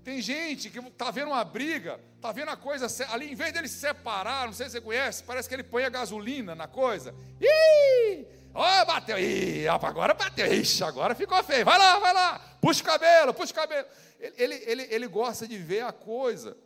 Tem 0.04 0.22
gente 0.22 0.70
que 0.70 0.80
está 0.80 1.12
vendo 1.12 1.30
uma 1.30 1.44
briga, 1.44 2.00
está 2.16 2.32
vendo 2.32 2.50
a 2.50 2.58
coisa 2.58 2.88
ali, 3.12 3.32
em 3.32 3.36
vez 3.36 3.54
dele 3.54 3.68
se 3.68 3.80
separar, 3.80 4.48
não 4.48 4.54
sei 4.54 4.66
se 4.66 4.74
você 4.74 4.82
conhece, 4.82 5.24
parece 5.24 5.48
que 5.48 5.56
ele 5.56 5.64
põe 5.64 5.86
a 5.86 5.90
gasolina 5.90 6.54
na 6.56 6.68
coisa. 6.68 7.14
Ih! 7.40 8.26
Ó, 8.54 8.82
oh, 8.82 8.86
bateu. 8.86 9.18
Ih, 9.20 9.68
agora 9.68 10.14
bateu. 10.14 10.52
Ixi, 10.52 10.84
agora 10.84 11.14
ficou 11.16 11.42
feio. 11.44 11.66
Vai 11.66 11.78
lá, 11.78 12.00
vai 12.00 12.14
lá. 12.14 12.40
Puxa 12.62 12.82
o 12.82 12.86
cabelo, 12.86 13.34
puxa 13.34 13.52
o 13.52 13.56
cabelo. 13.56 13.88
Ele, 14.20 14.56
ele, 14.66 14.88
ele 14.90 15.08
gosta 15.08 15.48
de 15.48 15.58
ver 15.58 15.82
a 15.82 15.92
coisa. 15.92 16.58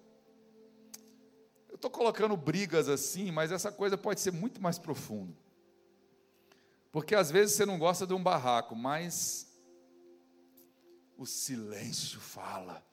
Eu 1.70 1.76
estou 1.76 1.90
colocando 1.90 2.38
brigas 2.38 2.88
assim, 2.88 3.32
mas 3.32 3.52
essa 3.52 3.72
coisa 3.72 3.98
pode 3.98 4.22
ser 4.22 4.32
muito 4.32 4.62
mais 4.62 4.80
profunda. 4.80 5.38
Porque 6.92 7.16
às 7.16 7.32
vezes 7.32 7.56
você 7.56 7.66
não 7.66 7.78
gosta 7.78 8.06
de 8.06 8.14
um 8.14 8.22
barraco, 8.22 8.76
mas 8.76 9.52
o 11.18 11.26
silêncio 11.26 12.20
fala. 12.20 12.86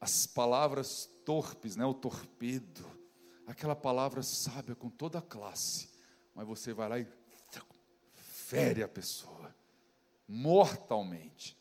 As 0.00 0.26
palavras 0.26 1.08
torpes, 1.24 1.76
né, 1.76 1.84
o 1.84 1.94
torpedo, 1.94 2.84
aquela 3.46 3.74
palavra 3.74 4.22
sábia 4.22 4.74
com 4.74 4.90
toda 4.90 5.18
a 5.18 5.22
classe, 5.22 5.88
mas 6.34 6.46
você 6.46 6.72
vai 6.72 6.88
lá 6.88 6.98
e 6.98 7.06
fere 8.46 8.82
a 8.82 8.88
pessoa 8.88 9.54
mortalmente. 10.28 11.56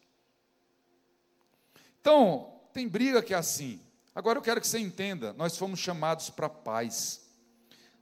Então, 2.00 2.62
tem 2.74 2.88
briga 2.88 3.24
que 3.24 3.34
é 3.34 3.38
assim. 3.38 3.82
Agora 4.14 4.38
eu 4.38 4.44
quero 4.44 4.62
que 4.62 4.68
você 4.68 4.80
entenda, 4.80 5.34
nós 5.34 5.58
fomos 5.58 5.80
chamados 5.80 6.30
para 6.30 6.48
paz. 6.48 7.28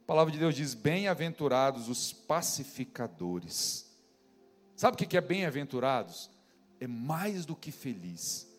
A 0.02 0.06
palavra 0.06 0.32
de 0.32 0.38
Deus 0.38 0.54
diz: 0.54 0.74
bem-aventurados 0.74 1.88
os 1.88 2.12
pacificadores. 2.12 3.90
Sabe 4.76 4.94
o 4.94 5.08
que 5.08 5.16
é 5.16 5.20
bem-aventurados? 5.20 6.30
É 6.78 6.86
mais 6.86 7.46
do 7.46 7.56
que 7.56 7.72
feliz 7.72 8.53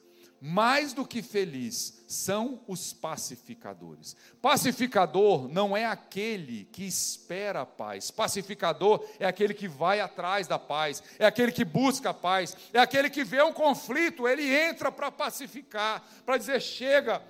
mais 0.47 0.93
do 0.93 1.08
que 1.08 1.23
feliz 1.23 2.05
são 2.08 2.63
os 2.67 2.93
pacificadores. 2.93 4.15
Pacificador 4.39 5.47
não 5.47 5.75
é 5.75 5.88
aquele 5.88 6.65
que 6.65 6.84
espera 6.84 7.62
a 7.62 7.65
paz. 7.65 8.12
Pacificador 8.12 9.03
é 9.19 9.25
aquele 9.25 9.55
que 9.55 9.67
vai 9.67 9.99
atrás 9.99 10.45
da 10.45 10.60
paz, 10.60 11.01
é 11.17 11.25
aquele 11.25 11.51
que 11.51 11.65
busca 11.65 12.12
a 12.12 12.13
paz, 12.13 12.55
é 12.71 12.79
aquele 12.79 13.10
que 13.10 13.23
vê 13.23 13.41
um 13.41 13.51
conflito, 13.51 14.27
ele 14.27 14.47
entra 14.55 14.91
para 14.91 15.12
pacificar, 15.12 16.03
para 16.23 16.38
dizer: 16.38 16.62
chega, 16.62 17.23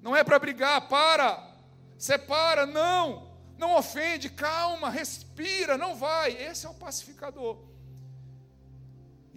não 0.00 0.16
é 0.16 0.24
para 0.24 0.38
brigar, 0.38 0.88
para, 0.88 1.46
separa, 1.98 2.64
não, 2.64 3.36
não 3.58 3.76
ofende, 3.76 4.30
calma, 4.30 4.88
respira, 4.88 5.76
não 5.76 5.94
vai. 5.94 6.32
Esse 6.32 6.64
é 6.64 6.70
o 6.70 6.74
pacificador. 6.74 7.68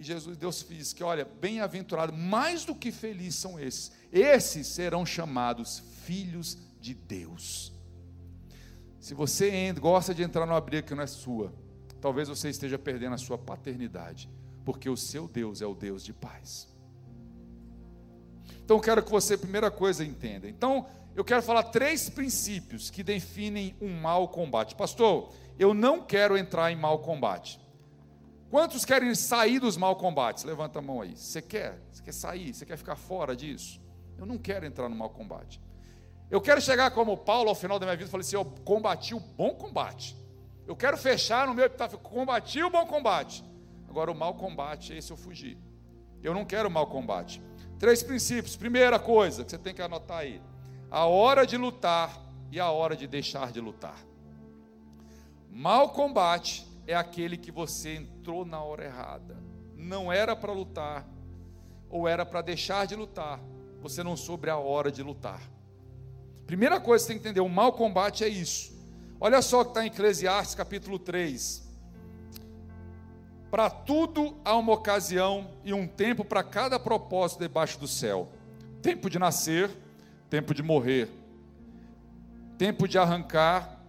E 0.02 0.04
Jesus, 0.04 0.36
Deus 0.36 0.66
diz 0.68 0.92
que, 0.92 1.04
olha, 1.04 1.24
bem-aventurado, 1.24 2.12
mais 2.12 2.64
do 2.64 2.74
que 2.74 2.90
felizes 2.90 3.36
são 3.36 3.60
esses. 3.60 3.92
Esses 4.10 4.66
serão 4.66 5.06
chamados 5.06 5.80
filhos 6.04 6.58
de 6.80 6.92
Deus. 6.92 7.72
Se 8.98 9.14
você 9.14 9.72
gosta 9.74 10.12
de 10.12 10.24
entrar 10.24 10.44
numa 10.44 10.60
briga 10.60 10.82
que 10.82 10.92
não 10.92 11.04
é 11.04 11.06
sua, 11.06 11.54
talvez 12.00 12.28
você 12.28 12.48
esteja 12.48 12.76
perdendo 12.76 13.14
a 13.14 13.16
sua 13.16 13.38
paternidade, 13.38 14.28
porque 14.64 14.90
o 14.90 14.96
seu 14.96 15.28
Deus 15.28 15.62
é 15.62 15.66
o 15.66 15.74
Deus 15.74 16.02
de 16.02 16.12
paz. 16.12 16.66
Então, 18.64 18.78
eu 18.78 18.82
quero 18.82 19.04
que 19.04 19.10
você, 19.12 19.38
primeira 19.38 19.70
coisa, 19.70 20.04
entenda. 20.04 20.48
Então, 20.48 20.84
eu 21.14 21.24
quero 21.24 21.44
falar 21.44 21.62
três 21.62 22.10
princípios 22.10 22.90
que 22.90 23.04
definem 23.04 23.76
um 23.80 24.00
mau 24.00 24.26
combate. 24.26 24.74
Pastor, 24.74 25.32
eu 25.56 25.72
não 25.72 26.02
quero 26.02 26.36
entrar 26.36 26.72
em 26.72 26.76
mau 26.76 26.98
combate. 26.98 27.61
Quantos 28.52 28.84
querem 28.84 29.14
sair 29.14 29.58
dos 29.58 29.78
mal 29.78 29.96
combates? 29.96 30.44
Levanta 30.44 30.78
a 30.78 30.82
mão 30.82 31.00
aí. 31.00 31.16
Você 31.16 31.40
quer? 31.40 31.80
Você 31.90 32.02
quer 32.02 32.12
sair? 32.12 32.52
Você 32.52 32.66
quer 32.66 32.76
ficar 32.76 32.96
fora 32.96 33.34
disso? 33.34 33.80
Eu 34.18 34.26
não 34.26 34.36
quero 34.36 34.66
entrar 34.66 34.90
no 34.90 34.94
mal 34.94 35.08
combate. 35.08 35.58
Eu 36.30 36.38
quero 36.38 36.60
chegar 36.60 36.90
como 36.90 37.16
Paulo 37.16 37.48
ao 37.48 37.54
final 37.54 37.78
da 37.78 37.86
minha 37.86 37.96
vida 37.96 38.10
e 38.10 38.10
falar 38.10 38.20
assim: 38.20 38.36
eu 38.36 38.44
combati 38.44 39.14
o 39.14 39.20
bom 39.20 39.54
combate. 39.54 40.14
Eu 40.66 40.76
quero 40.76 40.98
fechar 40.98 41.46
no 41.46 41.54
meu 41.54 41.64
epitáfio, 41.64 41.98
combati 41.98 42.62
o 42.62 42.68
bom 42.68 42.84
combate. 42.84 43.42
Agora 43.88 44.12
o 44.12 44.14
mal 44.14 44.34
combate, 44.34 44.92
esse 44.92 45.10
eu 45.10 45.16
fugi. 45.16 45.56
Eu 46.22 46.34
não 46.34 46.44
quero 46.44 46.68
o 46.68 46.70
mal 46.70 46.86
combate. 46.88 47.42
Três 47.78 48.02
princípios. 48.02 48.54
Primeira 48.54 48.98
coisa 48.98 49.44
que 49.44 49.50
você 49.50 49.56
tem 49.56 49.72
que 49.72 49.80
anotar 49.80 50.18
aí: 50.18 50.42
a 50.90 51.06
hora 51.06 51.46
de 51.46 51.56
lutar 51.56 52.20
e 52.50 52.60
a 52.60 52.70
hora 52.70 52.94
de 52.94 53.06
deixar 53.06 53.50
de 53.50 53.62
lutar. 53.62 53.96
Mal 55.50 55.88
combate 55.88 56.70
é 56.86 56.94
aquele 56.94 57.36
que 57.36 57.50
você 57.50 57.94
entrou 57.96 58.44
na 58.44 58.62
hora 58.62 58.84
errada. 58.84 59.36
Não 59.76 60.12
era 60.12 60.34
para 60.34 60.52
lutar, 60.52 61.06
ou 61.88 62.08
era 62.08 62.24
para 62.24 62.42
deixar 62.42 62.86
de 62.86 62.94
lutar. 62.94 63.40
Você 63.80 64.02
não 64.02 64.16
soube 64.16 64.48
a 64.48 64.56
hora 64.56 64.90
de 64.90 65.02
lutar. 65.02 65.40
Primeira 66.46 66.80
coisa 66.80 67.04
que 67.04 67.06
você 67.06 67.12
tem 67.12 67.22
que 67.22 67.28
entender: 67.28 67.40
o 67.40 67.48
mau 67.48 67.72
combate 67.72 68.24
é 68.24 68.28
isso. 68.28 68.72
Olha 69.20 69.40
só 69.40 69.60
o 69.60 69.64
que 69.64 69.70
está 69.70 69.84
em 69.84 69.88
Eclesiastes 69.88 70.54
capítulo 70.54 70.98
3. 70.98 71.62
Para 73.50 73.68
tudo 73.68 74.36
há 74.44 74.56
uma 74.56 74.72
ocasião 74.72 75.50
e 75.64 75.74
um 75.74 75.86
tempo 75.86 76.24
para 76.24 76.42
cada 76.42 76.78
propósito 76.78 77.40
debaixo 77.40 77.78
do 77.78 77.86
céu: 77.86 78.28
tempo 78.80 79.10
de 79.10 79.18
nascer, 79.18 79.70
tempo 80.30 80.54
de 80.54 80.62
morrer, 80.62 81.08
tempo 82.56 82.88
de 82.88 82.98
arrancar 82.98 83.81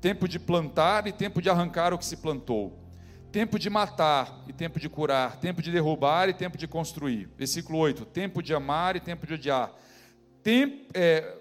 tempo 0.00 0.26
de 0.26 0.38
plantar 0.38 1.06
e 1.06 1.12
tempo 1.12 1.42
de 1.42 1.50
arrancar 1.50 1.92
o 1.92 1.98
que 1.98 2.04
se 2.04 2.16
plantou, 2.16 2.78
tempo 3.30 3.58
de 3.58 3.68
matar 3.68 4.44
e 4.48 4.52
tempo 4.52 4.80
de 4.80 4.88
curar, 4.88 5.36
tempo 5.36 5.62
de 5.62 5.70
derrubar 5.70 6.28
e 6.28 6.34
tempo 6.34 6.56
de 6.56 6.66
construir. 6.66 7.28
Versículo 7.36 7.78
8: 7.78 8.04
tempo 8.06 8.42
de 8.42 8.54
amar 8.54 8.96
e 8.96 9.00
tempo 9.00 9.26
de 9.26 9.34
odiar, 9.34 9.72
tempo, 10.42 10.86
é, 10.94 11.38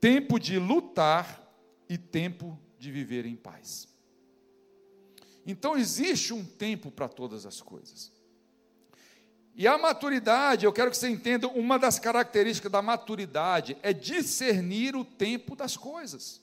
tempo 0.00 0.38
de 0.38 0.58
lutar 0.58 1.40
e 1.88 1.98
tempo 1.98 2.58
de 2.78 2.90
viver 2.90 3.26
em 3.26 3.36
paz. 3.36 3.88
Então 5.46 5.76
existe 5.76 6.32
um 6.32 6.44
tempo 6.44 6.90
para 6.90 7.08
todas 7.08 7.44
as 7.46 7.60
coisas. 7.60 8.10
E 9.54 9.66
a 9.66 9.76
maturidade, 9.76 10.64
eu 10.64 10.72
quero 10.72 10.90
que 10.90 10.96
você 10.96 11.08
entenda, 11.08 11.46
uma 11.46 11.78
das 11.78 11.98
características 11.98 12.72
da 12.72 12.80
maturidade 12.80 13.76
é 13.82 13.92
discernir 13.92 14.96
o 14.96 15.04
tempo 15.04 15.54
das 15.54 15.76
coisas. 15.76 16.41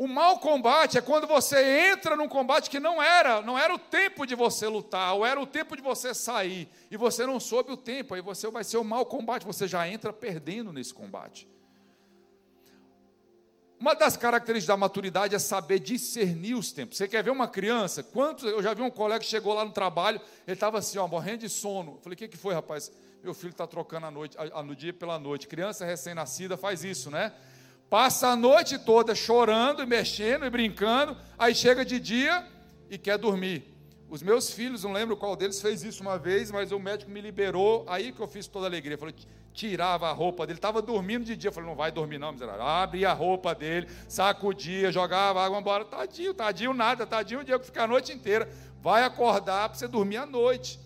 O 0.00 0.08
mau 0.08 0.38
combate 0.38 0.96
é 0.96 1.02
quando 1.02 1.26
você 1.26 1.92
entra 1.92 2.16
num 2.16 2.26
combate 2.26 2.70
que 2.70 2.80
não 2.80 3.02
era, 3.02 3.42
não 3.42 3.58
era 3.58 3.74
o 3.74 3.78
tempo 3.78 4.24
de 4.24 4.34
você 4.34 4.66
lutar, 4.66 5.14
ou 5.14 5.26
era 5.26 5.38
o 5.38 5.46
tempo 5.46 5.76
de 5.76 5.82
você 5.82 6.14
sair, 6.14 6.70
e 6.90 6.96
você 6.96 7.26
não 7.26 7.38
soube 7.38 7.70
o 7.70 7.76
tempo, 7.76 8.14
aí 8.14 8.22
você 8.22 8.48
vai 8.50 8.64
ser 8.64 8.78
o 8.78 8.82
mau 8.82 9.04
combate, 9.04 9.44
você 9.44 9.68
já 9.68 9.86
entra 9.86 10.10
perdendo 10.10 10.72
nesse 10.72 10.94
combate. 10.94 11.46
Uma 13.78 13.92
das 13.92 14.16
características 14.16 14.68
da 14.68 14.76
maturidade 14.78 15.34
é 15.34 15.38
saber 15.38 15.78
discernir 15.78 16.54
os 16.54 16.72
tempos. 16.72 16.96
Você 16.96 17.06
quer 17.06 17.22
ver 17.22 17.30
uma 17.30 17.46
criança? 17.46 18.02
Quantos? 18.02 18.44
Eu 18.44 18.62
já 18.62 18.72
vi 18.72 18.80
um 18.80 18.90
colega 18.90 19.20
que 19.20 19.26
chegou 19.26 19.52
lá 19.52 19.66
no 19.66 19.70
trabalho, 19.70 20.18
ele 20.46 20.54
estava 20.54 20.78
assim, 20.78 20.96
ó, 20.96 21.06
morrendo 21.06 21.40
de 21.40 21.50
sono. 21.50 21.96
Eu 21.96 22.00
falei, 22.00 22.14
o 22.14 22.16
que, 22.16 22.28
que 22.28 22.38
foi, 22.38 22.54
rapaz? 22.54 22.90
Meu 23.22 23.34
filho 23.34 23.50
está 23.50 23.66
trocando 23.66 24.06
a 24.06 24.10
noite, 24.10 24.34
a, 24.38 24.60
a, 24.60 24.62
no 24.62 24.74
dia 24.74 24.94
pela 24.94 25.18
noite. 25.18 25.46
Criança 25.46 25.84
recém-nascida 25.84 26.56
faz 26.56 26.84
isso, 26.84 27.10
né? 27.10 27.34
Passa 27.90 28.28
a 28.28 28.36
noite 28.36 28.78
toda 28.78 29.16
chorando 29.16 29.84
mexendo 29.84 30.46
e 30.46 30.50
brincando, 30.50 31.16
aí 31.36 31.52
chega 31.52 31.84
de 31.84 31.98
dia 31.98 32.46
e 32.88 32.96
quer 32.96 33.18
dormir. 33.18 33.74
Os 34.08 34.22
meus 34.22 34.52
filhos, 34.52 34.84
não 34.84 34.92
lembro 34.92 35.16
qual 35.16 35.34
deles 35.34 35.60
fez 35.60 35.82
isso 35.82 36.00
uma 36.00 36.16
vez, 36.16 36.52
mas 36.52 36.70
o 36.70 36.78
médico 36.78 37.10
me 37.10 37.20
liberou, 37.20 37.84
aí 37.88 38.12
que 38.12 38.20
eu 38.20 38.28
fiz 38.28 38.46
toda 38.46 38.66
a 38.66 38.68
alegria. 38.68 38.96
Falei, 38.96 39.14
tirava 39.52 40.08
a 40.08 40.12
roupa 40.12 40.46
dele, 40.46 40.58
estava 40.58 40.80
dormindo 40.80 41.24
de 41.24 41.36
dia. 41.36 41.50
Falei, 41.50 41.68
não 41.68 41.76
vai 41.76 41.90
dormir 41.90 42.18
não, 42.18 42.30
miserável. 42.30 42.62
Abria 42.62 43.10
a 43.10 43.12
roupa 43.12 43.56
dele, 43.56 43.88
sacudia, 44.08 44.92
jogava 44.92 45.44
água 45.44 45.58
embora. 45.58 45.84
Tadinho, 45.84 46.32
tadinho 46.32 46.72
nada, 46.72 47.04
tadinho 47.04 47.40
o 47.40 47.44
que 47.44 47.58
fica 47.58 47.82
a 47.82 47.88
noite 47.88 48.12
inteira. 48.12 48.48
Vai 48.80 49.02
acordar 49.02 49.68
para 49.68 49.78
você 49.78 49.88
dormir 49.88 50.18
à 50.18 50.26
noite. 50.26 50.78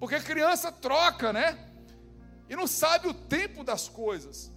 Porque 0.00 0.18
criança 0.18 0.72
troca, 0.72 1.32
né? 1.32 1.58
E 2.48 2.56
não 2.56 2.66
sabe 2.66 3.06
o 3.06 3.14
tempo 3.14 3.62
das 3.62 3.88
coisas. 3.88 4.52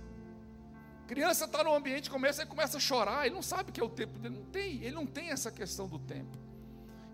Criança 1.08 1.46
está 1.46 1.63
no 1.63 1.74
ambiente, 1.74 2.10
começa, 2.10 2.41
ele 2.41 2.50
começa 2.50 2.78
a 2.78 2.80
chorar, 2.82 3.26
ele 3.26 3.34
não 3.34 3.41
sabe 3.41 3.72
que 3.72 3.80
é 3.80 3.84
o 3.84 3.89
tempo 3.89 4.20
dele, 4.20 4.36
não 4.36 4.46
tem, 4.46 4.84
ele 4.84 4.91
não 4.91 5.06
tem 5.06 5.30
essa 5.30 5.50
questão 5.50 5.88
do 5.88 5.98
tempo. 5.98 6.38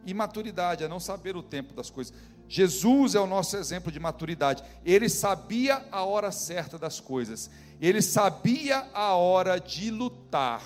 Imaturidade 0.04 0.84
é 0.84 0.88
não 0.88 1.00
saber 1.00 1.38
o 1.38 1.44
tempo 1.44 1.74
das 1.74 1.92
coisas. 1.92 2.14
Jesus 2.50 3.16
é 3.16 3.20
o 3.20 3.28
nosso 3.28 3.56
exemplo 3.56 3.92
de 3.92 4.00
maturidade. 4.00 4.64
Ele 4.84 5.08
sabia 5.08 5.86
a 5.92 6.04
hora 6.04 6.32
certa 6.32 6.78
das 6.78 7.00
coisas. 7.00 7.50
Ele 7.80 8.02
sabia 8.02 8.88
a 8.94 9.14
hora 9.14 9.60
de 9.60 9.92
lutar. 9.92 10.62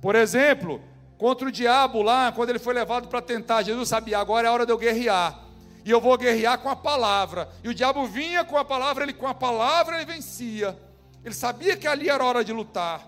Por 0.00 0.14
exemplo, 0.14 0.80
contra 1.18 1.48
o 1.48 1.52
diabo 1.52 2.02
lá, 2.02 2.30
quando 2.30 2.50
ele 2.50 2.58
foi 2.58 2.74
levado 2.74 3.08
para 3.08 3.22
tentar, 3.22 3.62
Jesus 3.62 3.88
sabia, 3.88 4.18
agora 4.18 4.46
é 4.46 4.50
a 4.50 4.52
hora 4.52 4.66
de 4.66 4.72
eu 4.72 4.78
guerrear. 4.78 5.44
E 5.84 5.90
eu 5.90 6.00
vou 6.00 6.16
guerrear 6.18 6.58
com 6.58 6.68
a 6.68 6.76
palavra. 6.76 7.48
E 7.64 7.68
o 7.68 7.74
diabo 7.74 8.06
vinha 8.06 8.44
com 8.44 8.56
a 8.56 8.64
palavra, 8.64 9.02
ele 9.02 9.14
com 9.14 9.26
a 9.26 9.34
palavra 9.34 9.96
ele 9.96 10.04
vencia. 10.04 10.78
Ele 11.26 11.34
sabia 11.34 11.76
que 11.76 11.88
ali 11.88 12.08
era 12.08 12.24
hora 12.24 12.44
de 12.44 12.52
lutar. 12.52 13.04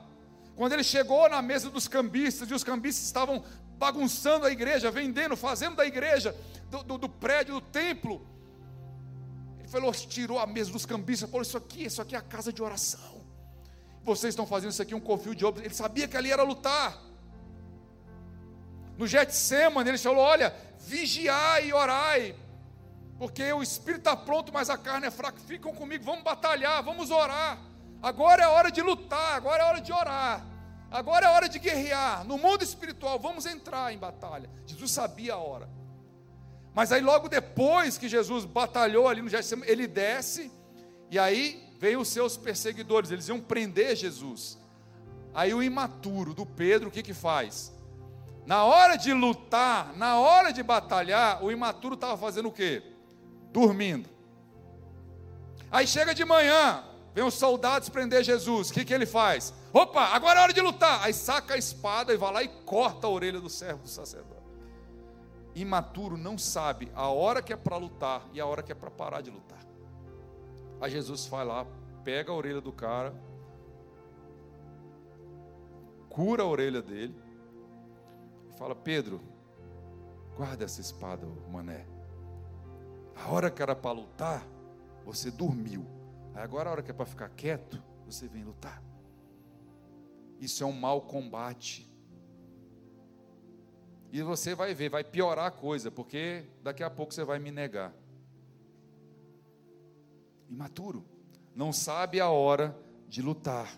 Quando 0.56 0.72
ele 0.72 0.82
chegou 0.82 1.30
na 1.30 1.40
mesa 1.40 1.70
dos 1.70 1.86
cambistas, 1.86 2.50
e 2.50 2.52
os 2.52 2.64
cambistas 2.64 3.04
estavam 3.06 3.44
bagunçando 3.78 4.44
a 4.44 4.50
igreja, 4.50 4.90
vendendo, 4.90 5.36
fazendo 5.36 5.76
da 5.76 5.86
igreja, 5.86 6.36
do, 6.68 6.82
do, 6.82 6.98
do 6.98 7.08
prédio, 7.08 7.54
do 7.54 7.60
templo. 7.60 8.26
Ele 9.60 9.68
falou, 9.68 9.92
tirou 9.92 10.40
a 10.40 10.48
mesa 10.48 10.72
dos 10.72 10.84
cambistas, 10.84 11.30
falou: 11.30 11.42
Isso 11.42 11.56
aqui, 11.56 11.84
isso 11.84 12.02
aqui 12.02 12.16
é 12.16 12.18
a 12.18 12.20
casa 12.20 12.52
de 12.52 12.60
oração. 12.60 13.24
Vocês 14.02 14.32
estão 14.32 14.48
fazendo 14.48 14.72
isso 14.72 14.82
aqui 14.82 14.96
um 14.96 15.00
confio 15.00 15.32
de 15.32 15.44
obras. 15.44 15.64
Ele 15.64 15.74
sabia 15.74 16.08
que 16.08 16.16
ali 16.16 16.32
era 16.32 16.42
lutar. 16.42 17.00
No 18.96 19.06
Getsemane, 19.06 19.90
ele 19.90 19.96
falou: 19.96 20.24
Olha, 20.24 20.52
vigiai 20.80 21.68
e 21.68 21.72
orai, 21.72 22.34
porque 23.16 23.52
o 23.52 23.62
espírito 23.62 24.00
está 24.00 24.16
pronto, 24.16 24.52
mas 24.52 24.68
a 24.68 24.76
carne 24.76 25.06
é 25.06 25.10
fraca. 25.12 25.38
Ficam 25.38 25.72
comigo, 25.72 26.02
vamos 26.04 26.24
batalhar, 26.24 26.82
vamos 26.82 27.12
orar. 27.12 27.67
Agora 28.02 28.42
é 28.42 28.46
hora 28.46 28.70
de 28.70 28.80
lutar, 28.80 29.34
agora 29.34 29.62
é 29.62 29.66
hora 29.66 29.80
de 29.80 29.92
orar. 29.92 30.44
Agora 30.90 31.26
é 31.26 31.30
hora 31.30 31.48
de 31.48 31.58
guerrear. 31.58 32.24
No 32.24 32.38
mundo 32.38 32.62
espiritual, 32.62 33.18
vamos 33.18 33.44
entrar 33.44 33.92
em 33.92 33.98
batalha. 33.98 34.48
Jesus 34.66 34.90
sabia 34.90 35.34
a 35.34 35.38
hora. 35.38 35.68
Mas 36.74 36.92
aí, 36.92 37.00
logo 37.00 37.28
depois 37.28 37.98
que 37.98 38.08
Jesus 38.08 38.44
batalhou 38.44 39.08
ali 39.08 39.20
no 39.20 39.28
Getsemane, 39.28 39.70
ele 39.70 39.86
desce, 39.86 40.50
e 41.10 41.18
aí 41.18 41.74
vem 41.78 41.96
os 41.96 42.08
seus 42.08 42.36
perseguidores, 42.36 43.10
eles 43.10 43.28
iam 43.28 43.40
prender 43.40 43.96
Jesus. 43.96 44.58
Aí 45.34 45.52
o 45.52 45.62
imaturo 45.62 46.32
do 46.32 46.46
Pedro, 46.46 46.88
o 46.88 46.92
que 46.92 47.02
que 47.02 47.14
faz? 47.14 47.72
Na 48.46 48.64
hora 48.64 48.96
de 48.96 49.12
lutar, 49.12 49.94
na 49.96 50.18
hora 50.18 50.52
de 50.52 50.62
batalhar, 50.62 51.44
o 51.44 51.52
imaturo 51.52 51.94
estava 51.94 52.16
fazendo 52.16 52.48
o 52.48 52.52
quê? 52.52 52.82
Dormindo. 53.52 54.08
Aí 55.70 55.86
chega 55.86 56.14
de 56.14 56.24
manhã, 56.24 56.82
Vem 57.18 57.26
os 57.26 57.34
soldados 57.34 57.88
prender 57.88 58.22
Jesus. 58.22 58.70
O 58.70 58.72
que, 58.72 58.84
que 58.84 58.94
ele 58.94 59.04
faz? 59.04 59.52
Opa, 59.72 60.02
agora 60.02 60.38
é 60.38 60.42
hora 60.44 60.52
de 60.52 60.60
lutar. 60.60 61.02
Aí 61.02 61.12
saca 61.12 61.54
a 61.54 61.56
espada 61.56 62.14
e 62.14 62.16
vai 62.16 62.32
lá 62.32 62.42
e 62.44 62.48
corta 62.64 63.08
a 63.08 63.10
orelha 63.10 63.40
do 63.40 63.50
servo 63.50 63.82
do 63.82 63.88
sacerdote. 63.88 64.40
Imaturo 65.52 66.16
não 66.16 66.38
sabe 66.38 66.92
a 66.94 67.08
hora 67.08 67.42
que 67.42 67.52
é 67.52 67.56
para 67.56 67.76
lutar 67.76 68.22
e 68.32 68.40
a 68.40 68.46
hora 68.46 68.62
que 68.62 68.70
é 68.70 68.74
para 68.76 68.88
parar 68.88 69.20
de 69.20 69.32
lutar. 69.32 69.58
Aí 70.80 70.92
Jesus 70.92 71.26
vai 71.26 71.44
lá, 71.44 71.66
pega 72.04 72.30
a 72.30 72.36
orelha 72.36 72.60
do 72.60 72.70
cara, 72.70 73.12
cura 76.08 76.44
a 76.44 76.46
orelha 76.46 76.80
dele 76.80 77.20
e 78.48 78.56
fala: 78.56 78.76
Pedro, 78.76 79.20
guarda 80.36 80.64
essa 80.64 80.80
espada, 80.80 81.26
mané. 81.50 81.84
A 83.16 83.28
hora 83.32 83.50
que 83.50 83.60
era 83.60 83.74
para 83.74 83.90
lutar, 83.90 84.46
você 85.04 85.32
dormiu. 85.32 85.97
Agora, 86.38 86.68
a 86.68 86.72
hora 86.72 86.82
que 86.82 86.90
é 86.90 86.94
para 86.94 87.04
ficar 87.04 87.28
quieto, 87.30 87.82
você 88.06 88.28
vem 88.28 88.44
lutar. 88.44 88.82
Isso 90.38 90.62
é 90.62 90.66
um 90.66 90.72
mau 90.72 91.02
combate. 91.02 91.92
E 94.12 94.22
você 94.22 94.54
vai 94.54 94.72
ver, 94.72 94.88
vai 94.88 95.02
piorar 95.02 95.46
a 95.46 95.50
coisa, 95.50 95.90
porque 95.90 96.44
daqui 96.62 96.82
a 96.82 96.88
pouco 96.88 97.12
você 97.12 97.24
vai 97.24 97.40
me 97.40 97.50
negar. 97.50 97.92
Imaturo, 100.48 101.04
não 101.54 101.72
sabe 101.72 102.20
a 102.20 102.30
hora 102.30 102.78
de 103.08 103.20
lutar, 103.20 103.76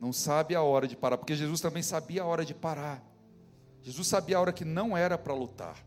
não 0.00 0.12
sabe 0.12 0.54
a 0.54 0.62
hora 0.62 0.88
de 0.88 0.96
parar, 0.96 1.18
porque 1.18 1.36
Jesus 1.36 1.60
também 1.60 1.82
sabia 1.82 2.22
a 2.22 2.26
hora 2.26 2.44
de 2.44 2.54
parar. 2.54 3.04
Jesus 3.82 4.08
sabia 4.08 4.38
a 4.38 4.40
hora 4.40 4.52
que 4.52 4.64
não 4.64 4.96
era 4.96 5.18
para 5.18 5.34
lutar. 5.34 5.84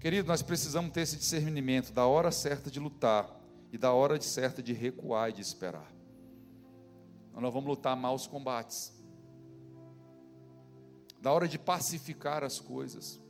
Querido, 0.00 0.26
nós 0.28 0.42
precisamos 0.42 0.90
ter 0.90 1.02
esse 1.02 1.16
discernimento 1.16 1.92
da 1.92 2.06
hora 2.06 2.30
certa 2.30 2.70
de 2.70 2.80
lutar 2.80 3.35
e 3.72 3.78
da 3.78 3.92
hora 3.92 4.20
certa 4.20 4.62
de 4.62 4.72
recuar 4.72 5.30
e 5.30 5.34
de 5.34 5.42
esperar. 5.42 5.92
Então, 7.28 7.40
nós 7.40 7.52
vamos 7.52 7.68
lutar 7.68 7.96
maus 7.96 8.26
combates. 8.26 8.92
Da 11.20 11.32
hora 11.32 11.48
de 11.48 11.58
pacificar 11.58 12.44
as 12.44 12.60
coisas. 12.60 13.20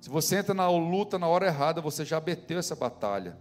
Se 0.00 0.10
você 0.10 0.36
entra 0.36 0.52
na 0.52 0.68
luta 0.68 1.18
na 1.18 1.26
hora 1.26 1.46
errada, 1.46 1.80
você 1.80 2.04
já 2.04 2.20
beteu 2.20 2.58
essa 2.58 2.76
batalha. 2.76 3.38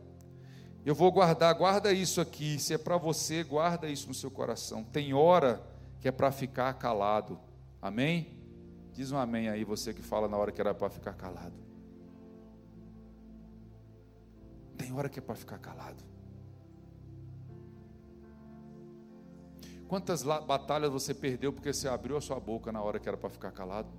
Eu 0.85 0.95
vou 0.95 1.11
guardar, 1.11 1.53
guarda 1.55 1.91
isso 1.93 2.19
aqui. 2.19 2.59
Se 2.59 2.73
é 2.73 2.77
para 2.77 2.97
você, 2.97 3.43
guarda 3.43 3.87
isso 3.87 4.07
no 4.07 4.13
seu 4.13 4.31
coração. 4.31 4.83
Tem 4.83 5.13
hora 5.13 5.61
que 5.99 6.07
é 6.07 6.11
para 6.11 6.31
ficar 6.31 6.73
calado. 6.73 7.39
Amém? 7.81 8.39
Diz 8.93 9.11
um 9.11 9.17
amém 9.17 9.49
aí, 9.49 9.63
você 9.63 9.93
que 9.93 10.01
fala 10.01 10.27
na 10.27 10.37
hora 10.37 10.51
que 10.51 10.61
era 10.61 10.73
para 10.73 10.89
ficar 10.89 11.13
calado. 11.13 11.62
Tem 14.77 14.91
hora 14.93 15.09
que 15.09 15.19
é 15.19 15.21
para 15.21 15.35
ficar 15.35 15.57
calado. 15.59 16.03
Quantas 19.87 20.23
batalhas 20.23 20.91
você 20.91 21.13
perdeu 21.13 21.53
porque 21.53 21.71
você 21.71 21.87
abriu 21.87 22.17
a 22.17 22.21
sua 22.21 22.39
boca 22.39 22.71
na 22.71 22.81
hora 22.81 22.99
que 22.99 23.07
era 23.07 23.17
para 23.17 23.29
ficar 23.29 23.51
calado? 23.51 23.89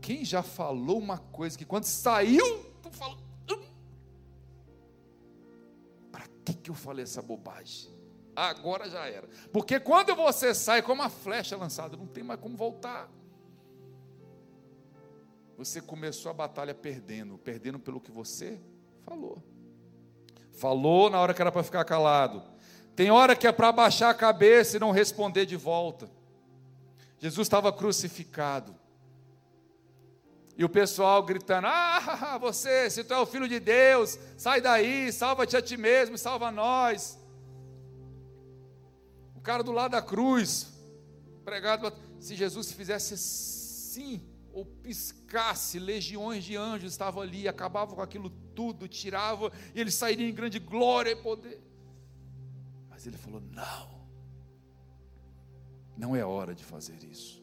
Quem 0.00 0.24
já 0.24 0.42
falou 0.42 0.98
uma 0.98 1.18
coisa 1.18 1.56
que 1.56 1.64
quando 1.64 1.84
saiu, 1.84 2.64
tu 2.82 2.90
falou. 2.90 3.18
Hum, 3.50 3.64
para 6.10 6.26
que, 6.44 6.54
que 6.54 6.70
eu 6.70 6.74
falei 6.74 7.04
essa 7.04 7.22
bobagem? 7.22 7.90
Agora 8.34 8.88
já 8.88 9.06
era. 9.06 9.28
Porque 9.52 9.78
quando 9.78 10.14
você 10.14 10.54
sai 10.54 10.82
como 10.82 11.02
uma 11.02 11.10
flecha 11.10 11.56
lançada, 11.56 11.96
não 11.96 12.06
tem 12.06 12.24
mais 12.24 12.40
como 12.40 12.56
voltar. 12.56 13.10
Você 15.64 15.80
começou 15.80 16.28
a 16.28 16.34
batalha 16.34 16.74
perdendo, 16.74 17.38
perdendo 17.38 17.78
pelo 17.78 18.00
que 18.00 18.10
você 18.10 18.60
falou. 19.02 19.40
Falou 20.50 21.08
na 21.08 21.20
hora 21.20 21.32
que 21.32 21.40
era 21.40 21.52
para 21.52 21.62
ficar 21.62 21.84
calado. 21.84 22.42
Tem 22.96 23.12
hora 23.12 23.36
que 23.36 23.46
é 23.46 23.52
para 23.52 23.70
baixar 23.70 24.10
a 24.10 24.14
cabeça 24.14 24.76
e 24.76 24.80
não 24.80 24.90
responder 24.90 25.46
de 25.46 25.56
volta. 25.56 26.10
Jesus 27.16 27.46
estava 27.46 27.72
crucificado. 27.72 28.74
E 30.56 30.64
o 30.64 30.68
pessoal 30.68 31.22
gritando: 31.22 31.68
Ah, 31.68 32.36
você, 32.42 32.90
se 32.90 33.04
tu 33.04 33.14
é 33.14 33.18
o 33.18 33.26
filho 33.26 33.48
de 33.48 33.60
Deus, 33.60 34.18
sai 34.36 34.60
daí, 34.60 35.12
salva-te 35.12 35.56
a 35.56 35.62
ti 35.62 35.76
mesmo, 35.76 36.18
salva 36.18 36.50
nós. 36.50 37.16
O 39.36 39.40
cara 39.40 39.62
do 39.62 39.70
lado 39.70 39.92
da 39.92 40.02
cruz, 40.02 40.72
pregado, 41.44 41.92
se 42.18 42.34
Jesus 42.34 42.72
fizesse 42.72 43.14
assim, 43.14 44.31
ou 44.52 44.64
piscasse, 44.64 45.78
legiões 45.78 46.44
de 46.44 46.56
anjos 46.56 46.92
estavam 46.92 47.22
ali, 47.22 47.48
acabavam 47.48 47.96
com 47.96 48.02
aquilo 48.02 48.30
tudo, 48.54 48.86
tiravam, 48.86 49.50
e 49.74 49.80
eles 49.80 49.94
sairiam 49.94 50.28
em 50.28 50.34
grande 50.34 50.58
glória 50.58 51.10
e 51.10 51.16
poder. 51.16 51.60
Mas 52.88 53.06
ele 53.06 53.16
falou: 53.16 53.40
não, 53.40 54.06
não 55.96 56.14
é 56.14 56.24
hora 56.24 56.54
de 56.54 56.64
fazer 56.64 57.02
isso. 57.04 57.42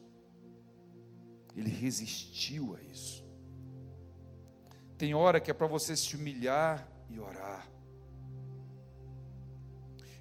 Ele 1.56 1.68
resistiu 1.68 2.76
a 2.76 2.82
isso. 2.82 3.24
Tem 4.96 5.14
hora 5.14 5.40
que 5.40 5.50
é 5.50 5.54
para 5.54 5.66
você 5.66 5.96
se 5.96 6.14
humilhar 6.14 6.86
e 7.08 7.18
orar. 7.18 7.68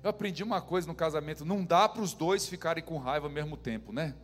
Eu 0.01 0.09
aprendi 0.09 0.43
uma 0.43 0.61
coisa 0.61 0.87
no 0.87 0.95
casamento: 0.95 1.45
não 1.45 1.63
dá 1.63 1.87
para 1.87 2.01
os 2.01 2.13
dois 2.13 2.47
ficarem 2.47 2.83
com 2.83 2.97
raiva 2.97 3.27
ao 3.27 3.31
mesmo 3.31 3.57
tempo, 3.57 3.91
né? 3.91 4.15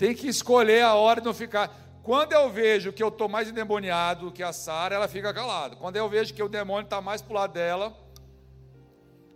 Tem 0.00 0.14
que 0.14 0.28
escolher 0.28 0.80
a 0.80 0.94
hora 0.94 1.20
de 1.20 1.26
não 1.26 1.34
ficar. 1.34 1.68
Quando 2.02 2.32
eu 2.32 2.48
vejo 2.48 2.90
que 2.90 3.02
eu 3.02 3.08
estou 3.08 3.28
mais 3.28 3.50
endemoniado 3.50 4.24
do 4.24 4.32
que 4.32 4.42
a 4.42 4.50
Sara, 4.50 4.94
ela 4.94 5.06
fica 5.06 5.30
calada. 5.34 5.76
Quando 5.76 5.96
eu 5.96 6.08
vejo 6.08 6.32
que 6.32 6.42
o 6.42 6.48
demônio 6.48 6.84
está 6.84 7.02
mais 7.02 7.20
para 7.20 7.30
o 7.30 7.34
lado 7.34 7.52
dela, 7.52 7.94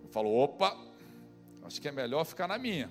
eu 0.03 0.09
falo: 0.09 0.35
opa, 0.35 0.75
acho 1.65 1.79
que 1.79 1.87
é 1.87 1.93
melhor 1.93 2.25
ficar 2.25 2.49
na 2.49 2.57
minha. 2.57 2.91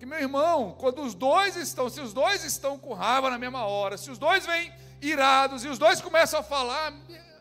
Que 0.00 0.04
meu 0.04 0.18
irmão, 0.18 0.74
quando 0.76 1.00
os 1.00 1.14
dois 1.14 1.54
estão, 1.54 1.88
se 1.88 2.00
os 2.00 2.12
dois 2.12 2.42
estão 2.42 2.76
com 2.76 2.92
raiva 2.92 3.30
na 3.30 3.38
mesma 3.38 3.64
hora, 3.64 3.96
se 3.96 4.10
os 4.10 4.18
dois 4.18 4.44
vêm 4.44 4.72
irados 5.00 5.64
e 5.64 5.68
os 5.68 5.78
dois 5.78 6.00
começam 6.00 6.40
a 6.40 6.42
falar, 6.42 6.92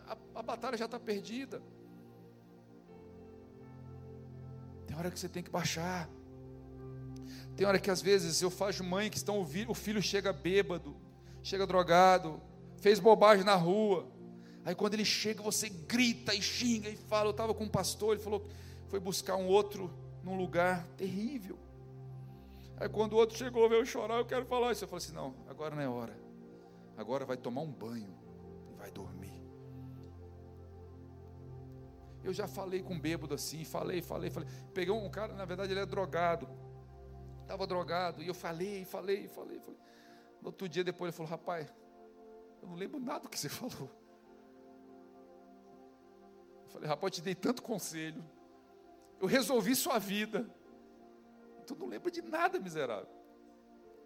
a, 0.07 0.15
a 0.35 0.43
batalha 0.43 0.77
já 0.77 0.85
está 0.85 0.99
perdida. 0.99 1.59
Tem 4.85 4.95
hora 4.95 5.09
que 5.09 5.19
você 5.19 5.27
tem 5.27 5.41
que 5.41 5.49
baixar. 5.49 6.07
Tem 7.57 7.65
hora 7.65 7.79
que 7.79 7.89
às 7.89 8.03
vezes 8.03 8.39
eu 8.39 8.51
faço 8.51 8.83
mãe 8.83 9.09
que 9.09 9.17
estão 9.17 9.41
o 9.41 9.73
filho 9.73 9.99
chega 9.99 10.31
bêbado, 10.31 10.95
chega 11.41 11.65
drogado, 11.65 12.39
fez 12.77 12.99
bobagem 12.99 13.43
na 13.43 13.55
rua. 13.55 14.07
Aí 14.63 14.75
quando 14.75 14.93
ele 14.93 15.03
chega, 15.03 15.41
você 15.41 15.67
grita 15.67 16.35
e 16.35 16.41
xinga 16.41 16.87
e 16.87 16.95
fala. 16.95 17.29
Eu 17.29 17.31
estava 17.31 17.55
com 17.55 17.63
um 17.63 17.69
pastor, 17.69 18.13
ele 18.13 18.23
falou, 18.23 18.47
foi 18.89 18.99
buscar 18.99 19.37
um 19.37 19.47
outro 19.47 19.91
num 20.23 20.37
lugar 20.37 20.85
terrível. 20.97 21.57
Aí 22.79 22.87
quando 22.87 23.13
o 23.13 23.15
outro 23.15 23.35
chegou, 23.35 23.67
veio 23.67 23.83
chorar, 23.87 24.19
eu 24.19 24.25
quero 24.25 24.45
falar 24.45 24.71
isso. 24.71 24.83
Eu 24.83 24.87
falei 24.87 25.03
assim: 25.03 25.15
não, 25.15 25.33
agora 25.49 25.73
não 25.73 25.81
é 25.81 25.89
hora. 25.89 26.15
Agora 26.95 27.25
vai 27.25 27.37
tomar 27.37 27.61
um 27.61 27.71
banho 27.71 28.13
e 28.71 28.75
vai 28.75 28.91
dormir. 28.91 29.33
Eu 32.23 32.33
já 32.33 32.47
falei 32.47 32.83
com 32.83 32.93
um 32.93 32.99
bêbado 32.99 33.33
assim, 33.33 33.63
falei, 33.63 33.99
falei, 33.99 34.29
falei. 34.29 34.47
Peguei 34.75 34.93
um 34.93 35.09
cara, 35.09 35.33
na 35.33 35.45
verdade 35.45 35.73
ele 35.73 35.79
é 35.79 35.85
drogado. 35.87 36.47
Estava 37.47 37.65
drogado. 37.65 38.21
E 38.21 38.27
eu 38.27 38.33
falei, 38.33 38.83
falei, 38.83 39.25
falei, 39.29 39.57
falei. 39.57 39.79
No 40.41 40.47
outro 40.47 40.67
dia 40.67 40.83
depois 40.83 41.07
ele 41.07 41.15
falou: 41.15 41.29
rapaz, 41.31 41.73
eu 42.61 42.67
não 42.67 42.75
lembro 42.75 42.99
nada 42.99 43.21
do 43.21 43.29
que 43.29 43.39
você 43.39 43.47
falou. 43.47 43.89
Eu 46.65 46.67
falei, 46.67 46.89
rapaz, 46.89 47.13
eu 47.13 47.15
te 47.15 47.21
dei 47.21 47.33
tanto 47.33 47.63
conselho. 47.63 48.21
Eu 49.17 49.27
resolvi 49.27 49.77
sua 49.77 49.97
vida. 49.97 50.45
Tu 51.65 51.73
não 51.73 51.87
lembra 51.87 52.11
de 52.11 52.21
nada, 52.21 52.59
miserável. 52.59 53.15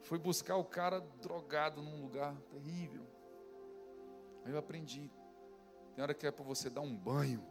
Foi 0.01 0.19
buscar 0.19 0.57
o 0.57 0.63
cara 0.63 0.99
drogado 1.19 1.81
num 1.81 1.99
lugar 1.99 2.35
terrível. 2.43 3.07
Aí 4.45 4.51
eu 4.51 4.57
aprendi. 4.59 5.11
Tem 5.95 6.03
hora 6.03 6.13
que 6.13 6.27
é 6.27 6.31
para 6.31 6.45
você 6.45 6.69
dar 6.69 6.81
um 6.81 6.95
banho, 6.95 7.43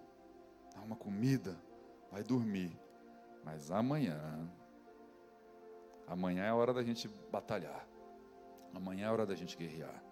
dar 0.72 0.82
uma 0.82 0.96
comida, 0.96 1.60
vai 2.12 2.22
dormir. 2.22 2.78
Mas 3.44 3.70
amanhã, 3.72 4.48
amanhã 6.10 6.44
é 6.44 6.52
hora 6.52 6.74
da 6.74 6.82
gente 6.82 7.08
batalhar. 7.32 7.88
Amanhã 8.74 9.06
é 9.06 9.10
hora 9.10 9.24
da 9.24 9.34
gente 9.34 9.56
guerrear. 9.56 10.04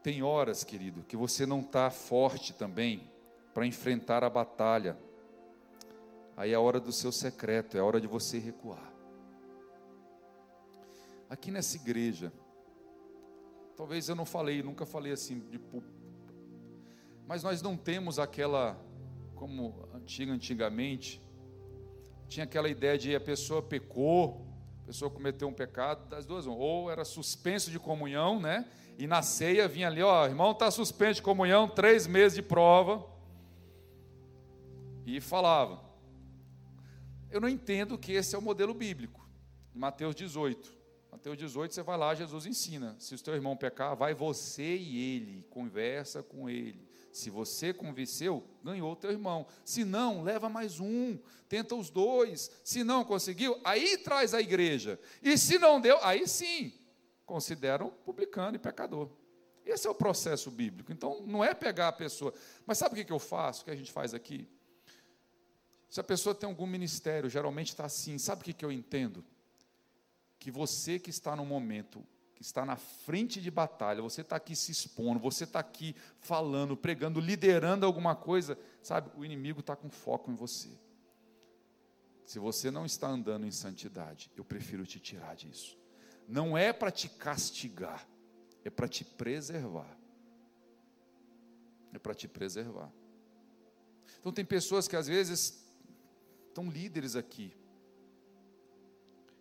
Tem 0.00 0.22
horas, 0.22 0.62
querido, 0.62 1.02
que 1.02 1.16
você 1.16 1.44
não 1.44 1.60
está 1.60 1.90
forte 1.90 2.52
também 2.52 3.10
para 3.52 3.66
enfrentar 3.66 4.22
a 4.22 4.30
batalha 4.30 4.96
Aí 6.38 6.52
é 6.52 6.54
a 6.54 6.60
hora 6.60 6.78
do 6.78 6.92
seu 6.92 7.10
secreto, 7.10 7.76
é 7.76 7.80
a 7.80 7.84
hora 7.84 8.00
de 8.00 8.06
você 8.06 8.38
recuar. 8.38 8.92
Aqui 11.28 11.50
nessa 11.50 11.76
igreja, 11.76 12.32
talvez 13.76 14.08
eu 14.08 14.14
não 14.14 14.24
falei, 14.24 14.62
nunca 14.62 14.86
falei 14.86 15.10
assim 15.10 15.40
de 15.50 15.60
mas 17.26 17.42
nós 17.42 17.60
não 17.60 17.76
temos 17.76 18.20
aquela, 18.20 18.80
como 19.34 19.88
antiga, 19.92 20.30
antigamente, 20.30 21.20
tinha 22.28 22.44
aquela 22.44 22.68
ideia 22.68 22.98
de 22.98 23.14
a 23.14 23.20
pessoa 23.20 23.62
pecou, 23.62 24.46
a 24.82 24.86
pessoa 24.86 25.10
cometeu 25.10 25.48
um 25.48 25.52
pecado, 25.52 26.08
das 26.08 26.26
duas, 26.26 26.46
ou 26.46 26.90
era 26.90 27.04
suspenso 27.04 27.70
de 27.70 27.78
comunhão, 27.78 28.40
né? 28.40 28.66
E 28.98 29.06
na 29.06 29.22
ceia 29.22 29.68
vinha 29.68 29.86
ali, 29.86 30.02
ó, 30.02 30.26
irmão 30.26 30.50
está 30.50 30.70
suspenso 30.70 31.16
de 31.16 31.22
comunhão, 31.22 31.68
três 31.68 32.06
meses 32.06 32.36
de 32.36 32.42
prova, 32.42 33.06
e 35.06 35.20
falava. 35.20 35.80
Eu 37.30 37.40
não 37.40 37.48
entendo 37.48 37.96
que 37.98 38.12
esse 38.12 38.34
é 38.34 38.38
o 38.38 38.42
modelo 38.42 38.74
bíblico. 38.74 39.26
Mateus 39.74 40.14
18. 40.14 40.76
Mateus 41.10 41.36
18, 41.36 41.74
você 41.74 41.82
vai 41.82 41.96
lá, 41.96 42.14
Jesus 42.14 42.46
ensina. 42.46 42.96
Se 42.98 43.14
o 43.14 43.22
teu 43.22 43.34
irmão 43.34 43.56
pecar, 43.56 43.96
vai 43.96 44.14
você 44.14 44.76
e 44.76 45.16
ele, 45.16 45.46
conversa 45.50 46.22
com 46.22 46.48
ele. 46.48 46.87
Se 47.18 47.30
você 47.30 47.74
convenceu, 47.74 48.44
ganhou 48.62 48.92
o 48.92 48.96
teu 48.96 49.10
irmão. 49.10 49.44
Se 49.64 49.84
não, 49.84 50.22
leva 50.22 50.48
mais 50.48 50.78
um, 50.78 51.18
tenta 51.48 51.74
os 51.74 51.90
dois. 51.90 52.48
Se 52.62 52.84
não 52.84 53.04
conseguiu, 53.04 53.60
aí 53.64 53.98
traz 53.98 54.34
a 54.34 54.40
igreja. 54.40 55.00
E 55.20 55.36
se 55.36 55.58
não 55.58 55.80
deu, 55.80 55.98
aí 56.04 56.28
sim, 56.28 56.72
consideram 57.26 57.90
publicano 58.04 58.54
e 58.54 58.58
pecador. 58.60 59.10
Esse 59.66 59.88
é 59.88 59.90
o 59.90 59.94
processo 59.96 60.48
bíblico. 60.48 60.92
Então, 60.92 61.20
não 61.26 61.44
é 61.44 61.52
pegar 61.54 61.88
a 61.88 61.92
pessoa. 61.92 62.32
Mas 62.64 62.78
sabe 62.78 63.00
o 63.00 63.04
que 63.04 63.12
eu 63.12 63.18
faço, 63.18 63.62
o 63.62 63.64
que 63.64 63.72
a 63.72 63.76
gente 63.76 63.90
faz 63.90 64.14
aqui? 64.14 64.48
Se 65.90 65.98
a 65.98 66.04
pessoa 66.04 66.36
tem 66.36 66.48
algum 66.48 66.66
ministério, 66.66 67.28
geralmente 67.28 67.70
está 67.70 67.86
assim, 67.86 68.16
sabe 68.16 68.42
o 68.42 68.44
que, 68.44 68.52
que 68.52 68.64
eu 68.64 68.70
entendo? 68.70 69.24
Que 70.38 70.52
você 70.52 71.00
que 71.00 71.10
está 71.10 71.34
no 71.34 71.44
momento, 71.44 72.06
que 72.38 72.44
está 72.44 72.64
na 72.64 72.76
frente 72.76 73.40
de 73.40 73.50
batalha, 73.50 74.00
você 74.00 74.20
está 74.20 74.36
aqui 74.36 74.54
se 74.54 74.70
expondo, 74.70 75.18
você 75.18 75.42
está 75.42 75.58
aqui 75.58 75.96
falando, 76.20 76.76
pregando, 76.76 77.18
liderando 77.18 77.84
alguma 77.84 78.14
coisa, 78.14 78.56
sabe? 78.80 79.10
O 79.16 79.24
inimigo 79.24 79.58
está 79.58 79.74
com 79.74 79.90
foco 79.90 80.30
em 80.30 80.36
você. 80.36 80.70
Se 82.24 82.38
você 82.38 82.70
não 82.70 82.86
está 82.86 83.08
andando 83.08 83.44
em 83.44 83.50
santidade, 83.50 84.30
eu 84.36 84.44
prefiro 84.44 84.86
te 84.86 85.00
tirar 85.00 85.34
disso. 85.34 85.76
Não 86.28 86.56
é 86.56 86.72
para 86.72 86.92
te 86.92 87.08
castigar, 87.08 88.06
é 88.64 88.70
para 88.70 88.86
te 88.86 89.04
preservar. 89.04 89.98
É 91.92 91.98
para 91.98 92.14
te 92.14 92.28
preservar. 92.28 92.92
Então 94.20 94.30
tem 94.30 94.44
pessoas 94.44 94.86
que 94.86 94.94
às 94.94 95.08
vezes 95.08 95.60
estão 96.46 96.70
líderes 96.70 97.16
aqui. 97.16 97.52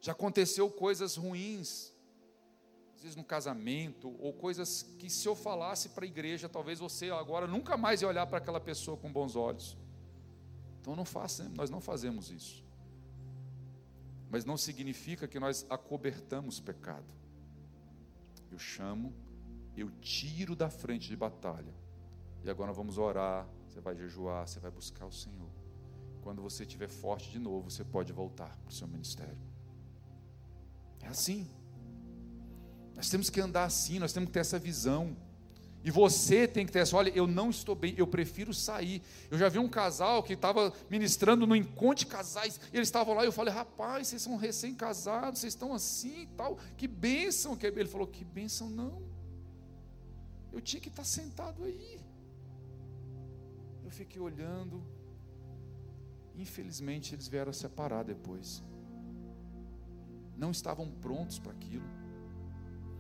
Já 0.02 0.14
aconteceu 0.14 0.68
coisas 0.72 1.16
ruins, 1.16 1.94
às 2.98 3.04
vezes 3.04 3.16
no 3.16 3.24
casamento, 3.24 4.16
ou 4.20 4.34
coisas 4.34 4.82
que 4.98 5.08
se 5.08 5.28
eu 5.28 5.36
falasse 5.36 5.90
para 5.90 6.04
a 6.04 6.08
igreja, 6.08 6.50
talvez 6.50 6.80
você 6.80 7.12
agora 7.12 7.46
nunca 7.46 7.78
mais 7.78 8.02
ia 8.02 8.08
olhar 8.08 8.26
para 8.26 8.40
aquela 8.40 8.60
pessoa 8.60 8.98
com 8.98 9.12
bons 9.12 9.36
olhos. 9.36 9.78
Então 10.82 10.96
não 10.96 11.06
faça, 11.06 11.48
nós 11.50 11.70
não 11.70 11.80
fazemos 11.80 12.32
isso. 12.32 12.66
Mas 14.32 14.44
não 14.44 14.58
significa 14.58 15.28
que 15.28 15.40
nós 15.40 15.64
acobertamos 15.70 16.60
pecado. 16.60 17.14
Eu 18.52 18.58
chamo, 18.58 19.14
eu 19.76 19.92
tiro 20.02 20.56
da 20.56 20.70
frente 20.70 21.08
de 21.08 21.16
batalha. 21.16 21.74
E 22.44 22.50
agora 22.50 22.74
vamos 22.74 22.98
orar, 22.98 23.48
você 23.68 23.80
vai 23.80 23.96
jejuar, 23.96 24.48
você 24.48 24.60
vai 24.60 24.72
buscar 24.72 25.06
o 25.06 25.12
Senhor. 25.12 25.52
Quando 26.24 26.42
você 26.42 26.64
estiver 26.64 26.90
forte 26.90 27.30
de 27.30 27.38
novo, 27.38 27.70
você 27.70 27.84
pode 27.84 28.12
voltar 28.12 28.58
para 28.58 28.70
o 28.70 28.74
seu 28.74 28.88
ministério. 28.88 29.38
É 31.00 31.08
assim. 31.08 31.48
Nós 32.98 33.08
temos 33.10 33.30
que 33.30 33.40
andar 33.40 33.64
assim, 33.64 33.98
nós 33.98 34.12
temos 34.12 34.28
que 34.28 34.34
ter 34.34 34.40
essa 34.40 34.60
visão. 34.60 35.16
E 35.86 35.90
você 35.90 36.46
tem 36.46 36.66
que 36.66 36.72
ter 36.74 36.80
essa, 36.80 36.98
olha, 36.98 37.10
eu 37.12 37.26
não 37.26 37.50
estou 37.50 37.74
bem, 37.74 37.94
eu 37.96 38.06
prefiro 38.06 38.54
sair. 38.54 39.02
Eu 39.32 39.38
já 39.38 39.48
vi 39.48 39.58
um 39.58 39.70
casal 39.70 40.22
que 40.22 40.34
estava 40.34 40.74
ministrando 40.90 41.48
no 41.48 41.56
encontro 41.56 42.00
de 42.00 42.08
casais, 42.08 42.60
e 42.74 42.76
eles 42.76 42.90
estavam 42.90 43.14
lá, 43.14 43.24
e 43.24 43.28
eu 43.28 43.32
falei, 43.32 43.54
rapaz, 43.54 44.08
vocês 44.08 44.22
são 44.22 44.36
recém-casados, 44.36 45.40
vocês 45.40 45.54
estão 45.54 45.74
assim 45.74 46.24
e 46.24 46.28
tal, 46.36 46.58
que 46.76 46.90
bênção. 46.90 47.58
Ele 47.62 47.86
falou, 47.86 48.08
que 48.08 48.26
bênção 48.26 48.70
não. 48.70 49.02
Eu 50.52 50.60
tinha 50.60 50.82
que 50.82 50.90
estar 50.90 51.06
sentado 51.06 51.64
aí. 51.64 52.02
Eu 53.86 53.92
fiquei 53.92 54.20
olhando, 54.20 54.84
Infelizmente, 56.38 57.16
eles 57.16 57.28
vieram 57.28 57.52
separar 57.52 58.04
depois. 58.04 58.64
Não 60.38 60.52
estavam 60.52 60.88
prontos 60.88 61.40
para 61.40 61.52
aquilo. 61.52 61.97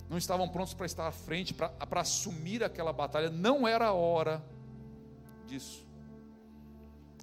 Não 0.09 0.17
estavam 0.17 0.47
prontos 0.47 0.73
para 0.73 0.85
estar 0.85 1.07
à 1.07 1.11
frente, 1.11 1.53
para, 1.53 1.69
para 1.69 2.01
assumir 2.01 2.63
aquela 2.63 2.93
batalha. 2.93 3.29
Não 3.29 3.67
era 3.67 3.87
a 3.87 3.93
hora 3.93 4.43
disso. 5.45 5.85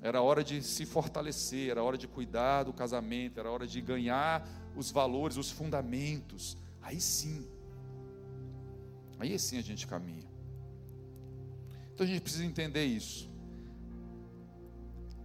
Era 0.02 0.20
hora 0.20 0.44
de 0.44 0.62
se 0.62 0.84
fortalecer, 0.84 1.70
era 1.70 1.82
hora 1.82 1.96
de 1.96 2.06
cuidar 2.06 2.64
do 2.64 2.74
casamento, 2.74 3.40
era 3.40 3.50
hora 3.50 3.66
de 3.66 3.80
ganhar 3.80 4.46
os 4.76 4.90
valores, 4.90 5.38
os 5.38 5.50
fundamentos. 5.50 6.58
Aí 6.82 7.00
sim. 7.00 7.48
Aí 9.18 9.38
sim 9.38 9.56
a 9.58 9.62
gente 9.62 9.86
caminha. 9.86 10.28
Então 11.94 12.04
a 12.04 12.08
gente 12.08 12.20
precisa 12.20 12.44
entender 12.44 12.84
isso. 12.84 13.32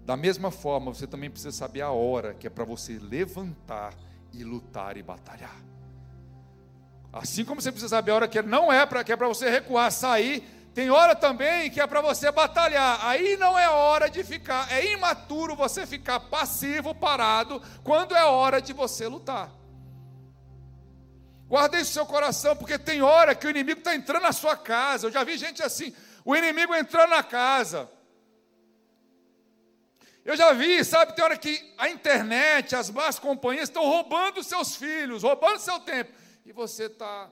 Da 0.05 0.16
mesma 0.16 0.49
forma, 0.49 0.93
você 0.93 1.05
também 1.05 1.30
precisa 1.30 1.51
saber 1.51 1.82
a 1.82 1.91
hora 1.91 2.34
que 2.34 2.47
é 2.47 2.49
para 2.49 2.64
você 2.64 2.97
levantar 2.97 3.93
e 4.32 4.43
lutar 4.43 4.97
e 4.97 5.03
batalhar. 5.03 5.62
Assim 7.12 7.43
como 7.43 7.60
você 7.62 7.72
precisa 7.72 7.89
saber 7.89 8.12
a 8.12 8.16
hora 8.16 8.28
que 8.28 8.41
não 8.41 8.72
é 8.72 8.86
para 8.86 9.03
que 9.03 9.12
é 9.12 9.16
para 9.16 9.28
você 9.28 9.49
recuar, 9.49 9.91
sair, 9.91 10.41
tem 10.74 10.89
hora 10.89 11.16
também 11.16 11.70
que 11.70 11.82
é 11.82 11.88
para 11.88 12.01
você 12.01 12.32
batalhar. 12.32 12.99
Aí 13.05 13.36
não 13.38 13.57
é 13.57 13.68
hora 13.70 14.10
de 14.10 14.24
ficar, 14.24 14.72
é 14.72 14.93
imaturo 14.93 15.55
você 15.55 15.86
ficar 15.88 16.20
passivo, 16.20 16.93
parado, 16.93 17.62
quando 17.84 18.16
é 18.16 18.24
hora 18.24 18.62
de 18.62 18.74
você 18.74 19.07
lutar. 19.07 19.51
Guarde 21.47 21.78
isso 21.78 21.89
no 21.89 21.93
seu 21.93 22.05
coração, 22.05 22.55
porque 22.55 22.78
tem 22.78 23.01
hora 23.01 23.34
que 23.34 23.47
o 23.47 23.49
inimigo 23.49 23.80
está 23.80 23.95
entrando 23.95 24.22
na 24.22 24.32
sua 24.32 24.55
casa. 24.55 25.07
Eu 25.07 25.12
já 25.12 25.24
vi 25.24 25.36
gente 25.36 25.64
assim, 25.64 25.93
o 26.24 26.36
inimigo 26.36 26.76
entrando 26.76 27.10
na 27.10 27.24
casa. 27.24 27.89
Eu 30.24 30.38
já 30.38 30.53
vi, 30.53 30.86
sabe, 30.86 31.16
tem 31.16 31.26
hora 31.26 31.36
que 31.36 31.74
a 31.76 31.89
internet, 31.89 32.76
as 32.76 32.91
más 32.91 33.18
companhias 33.18 33.64
estão 33.68 33.84
roubando 33.84 34.43
seus 34.43 34.76
filhos, 34.76 35.24
roubando 35.24 35.57
seu 35.57 35.80
tempo. 35.80 36.18
E 36.50 36.52
você 36.52 36.86
está 36.86 37.30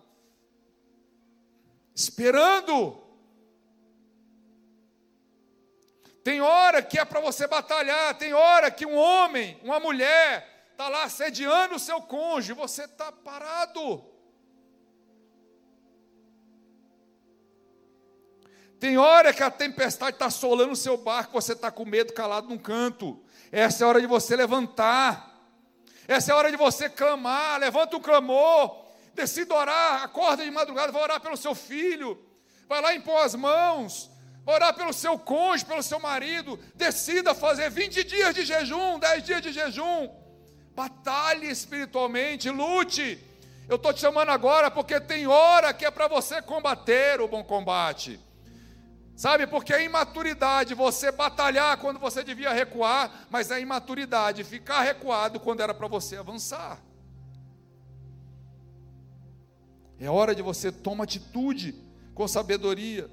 esperando. 1.95 3.01
Tem 6.23 6.39
hora 6.39 6.83
que 6.83 6.99
é 6.99 7.03
para 7.03 7.19
você 7.19 7.47
batalhar, 7.47 8.15
tem 8.15 8.35
hora 8.35 8.69
que 8.69 8.85
um 8.85 8.95
homem, 8.95 9.59
uma 9.63 9.79
mulher, 9.79 10.69
está 10.71 10.87
lá 10.87 11.05
assediando 11.05 11.73
o 11.73 11.79
seu 11.79 11.99
cônjuge, 11.99 12.53
você 12.53 12.83
está 12.83 13.11
parado. 13.11 14.05
Tem 18.79 18.99
hora 18.99 19.33
que 19.33 19.41
a 19.41 19.49
tempestade 19.49 20.17
está 20.17 20.27
assolando 20.27 20.73
o 20.73 20.75
seu 20.75 20.95
barco, 20.95 21.33
você 21.33 21.53
está 21.53 21.71
com 21.71 21.85
medo 21.85 22.13
calado 22.13 22.47
num 22.49 22.59
canto. 22.59 23.19
Essa 23.51 23.83
é 23.83 23.85
a 23.85 23.89
hora 23.89 23.99
de 23.99 24.05
você 24.05 24.35
levantar. 24.35 25.41
Essa 26.07 26.31
é 26.31 26.35
a 26.35 26.37
hora 26.37 26.51
de 26.51 26.57
você 26.57 26.87
clamar. 26.87 27.59
Levanta 27.59 27.97
um 27.97 27.99
clamor. 27.99 28.85
Decida 29.17 29.53
orar. 29.53 30.03
Acorda 30.03 30.43
de 30.45 30.51
madrugada, 30.51 30.91
vai 30.91 31.01
orar 31.01 31.19
pelo 31.19 31.35
seu 31.35 31.55
filho. 31.55 32.09
Vai 32.69 32.81
lá 32.81 32.93
impor 32.93 33.19
as 33.25 33.33
mãos. 33.33 34.09
Vai 34.45 34.55
orar 34.55 34.73
pelo 34.75 34.93
seu 34.93 35.17
cônjuge, 35.17 35.65
pelo 35.65 35.81
seu 35.81 35.99
marido. 35.99 36.57
Decida 36.75 37.33
fazer 37.33 37.69
20 37.69 38.03
dias 38.03 38.35
de 38.35 38.45
jejum, 38.45 38.99
10 38.99 39.23
dias 39.23 39.41
de 39.41 39.51
jejum. 39.51 40.07
Batalhe 40.75 41.49
espiritualmente, 41.49 42.49
lute. 42.49 43.19
Eu 43.67 43.77
estou 43.77 43.91
te 43.91 44.01
chamando 44.01 44.29
agora 44.29 44.69
porque 44.69 45.01
tem 45.01 45.25
hora 45.25 45.73
que 45.73 45.85
é 45.85 45.91
para 45.91 46.07
você 46.07 46.41
combater 46.41 47.19
o 47.19 47.27
bom 47.27 47.43
combate. 47.43 48.19
Sabe, 49.15 49.47
porque 49.47 49.73
é 49.73 49.83
imaturidade 49.83 50.75
você 50.75 51.11
batalhar 51.11 51.75
quando 51.77 51.99
você 51.99 52.23
devia 52.23 52.53
recuar, 52.53 53.11
mas 53.31 53.49
é 53.49 53.59
imaturidade 53.59 54.43
ficar 54.43 54.81
recuado 54.81 55.39
quando 55.39 55.61
era 55.61 55.73
para 55.73 55.87
você 55.87 56.17
avançar. 56.17 56.79
É 59.99 60.09
hora 60.09 60.35
de 60.35 60.41
você 60.41 60.71
tomar 60.71 61.05
atitude 61.05 61.75
com 62.13 62.27
sabedoria. 62.27 63.09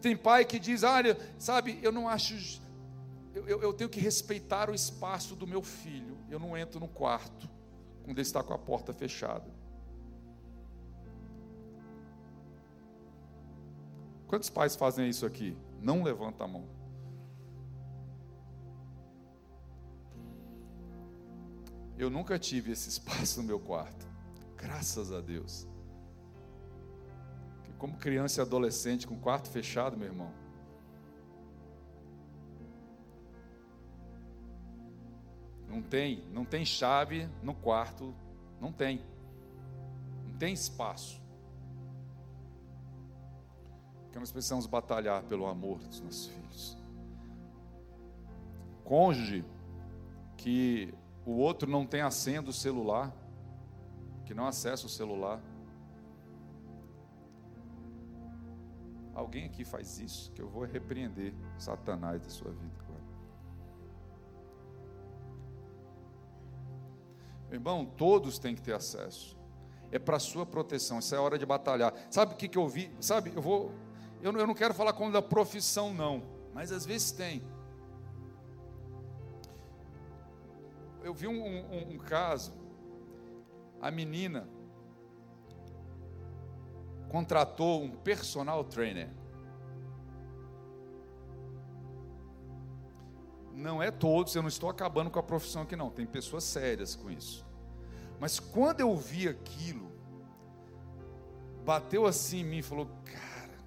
Tem 0.00 0.16
pai 0.16 0.44
que 0.44 0.58
diz: 0.58 0.82
olha, 0.82 1.18
sabe, 1.38 1.78
eu 1.82 1.90
não 1.90 2.08
acho 2.08 2.34
eu, 3.34 3.60
eu, 3.60 3.72
tenho 3.74 3.90
que 3.90 4.00
respeitar 4.00 4.70
o 4.70 4.74
espaço 4.74 5.36
do 5.36 5.46
meu 5.46 5.62
filho. 5.62 6.16
Eu 6.30 6.38
não 6.38 6.56
entro 6.56 6.80
no 6.80 6.88
quarto 6.88 7.48
quando 8.02 8.16
ele 8.16 8.22
está 8.22 8.42
com 8.42 8.54
a 8.54 8.58
porta 8.58 8.94
fechada. 8.94 9.44
Quantos 14.26 14.48
pais 14.48 14.74
fazem 14.74 15.08
isso 15.08 15.26
aqui? 15.26 15.56
Não 15.82 16.02
levanta 16.02 16.44
a 16.44 16.48
mão. 16.48 16.66
Eu 21.98 22.08
nunca 22.08 22.38
tive 22.38 22.72
esse 22.72 22.88
espaço 22.90 23.42
no 23.42 23.46
meu 23.46 23.60
quarto. 23.60 24.05
Graças 24.56 25.12
a 25.12 25.20
Deus. 25.20 25.66
Como 27.78 27.96
criança 27.98 28.40
e 28.40 28.42
adolescente 28.42 29.06
com 29.06 29.18
quarto 29.18 29.50
fechado, 29.50 29.96
meu 29.96 30.08
irmão, 30.08 30.32
Não 35.76 35.82
tem, 35.82 36.24
não 36.32 36.42
tem 36.42 36.64
chave 36.64 37.28
no 37.42 37.54
quarto, 37.54 38.14
não 38.58 38.72
tem. 38.72 39.02
Não 40.26 40.34
tem 40.38 40.54
espaço. 40.54 41.20
Porque 44.04 44.18
nós 44.18 44.32
precisamos 44.32 44.66
batalhar 44.66 45.22
pelo 45.24 45.46
amor 45.46 45.78
dos 45.80 46.00
nossos 46.00 46.28
filhos. 46.28 46.78
Cônjuge 48.84 49.44
que 50.38 50.94
o 51.26 51.32
outro 51.32 51.70
não 51.70 51.84
tem 51.84 52.00
a 52.00 52.10
senha 52.10 52.40
do 52.40 52.54
celular, 52.54 53.12
que 54.26 54.34
não 54.34 54.46
acessa 54.46 54.84
o 54.84 54.90
celular. 54.90 55.40
Alguém 59.14 59.46
aqui 59.46 59.64
faz 59.64 59.98
isso, 59.98 60.30
que 60.32 60.42
eu 60.42 60.48
vou 60.48 60.64
repreender 60.64 61.32
Satanás 61.56 62.20
da 62.20 62.28
sua 62.28 62.50
vida. 62.50 62.76
Irmão, 67.50 67.86
todos 67.86 68.38
têm 68.38 68.54
que 68.54 68.62
ter 68.62 68.74
acesso. 68.74 69.36
É 69.90 69.98
para 69.98 70.18
sua 70.18 70.44
proteção, 70.44 70.98
isso 70.98 71.14
é 71.14 71.18
hora 71.18 71.38
de 71.38 71.46
batalhar. 71.46 71.94
Sabe 72.10 72.34
o 72.34 72.36
que, 72.36 72.48
que 72.48 72.58
eu 72.58 72.68
vi? 72.68 72.90
Sabe, 73.00 73.32
eu 73.34 73.40
vou. 73.40 73.72
Eu 74.20 74.32
não, 74.32 74.40
eu 74.40 74.46
não 74.46 74.54
quero 74.54 74.74
falar 74.74 74.92
como 74.92 75.12
da 75.12 75.22
profissão, 75.22 75.94
não, 75.94 76.22
mas 76.52 76.72
às 76.72 76.84
vezes 76.84 77.12
tem. 77.12 77.42
Eu 81.04 81.14
vi 81.14 81.28
um, 81.28 81.40
um, 81.40 81.92
um 81.92 81.98
caso, 81.98 82.52
a 83.80 83.90
menina 83.90 84.48
contratou 87.08 87.82
um 87.82 87.90
personal 87.90 88.64
trainer. 88.64 89.10
Não 93.52 93.82
é 93.82 93.90
todos, 93.90 94.34
eu 94.34 94.42
não 94.42 94.48
estou 94.48 94.68
acabando 94.68 95.10
com 95.10 95.18
a 95.18 95.22
profissão 95.22 95.62
aqui, 95.62 95.74
não. 95.74 95.90
Tem 95.90 96.04
pessoas 96.04 96.44
sérias 96.44 96.94
com 96.94 97.10
isso. 97.10 97.46
Mas 98.20 98.38
quando 98.38 98.80
eu 98.80 98.94
vi 98.94 99.28
aquilo, 99.28 99.90
bateu 101.64 102.06
assim 102.06 102.40
em 102.40 102.44
mim 102.44 102.58
e 102.58 102.62
falou: 102.62 102.86
Cara, 103.04 103.58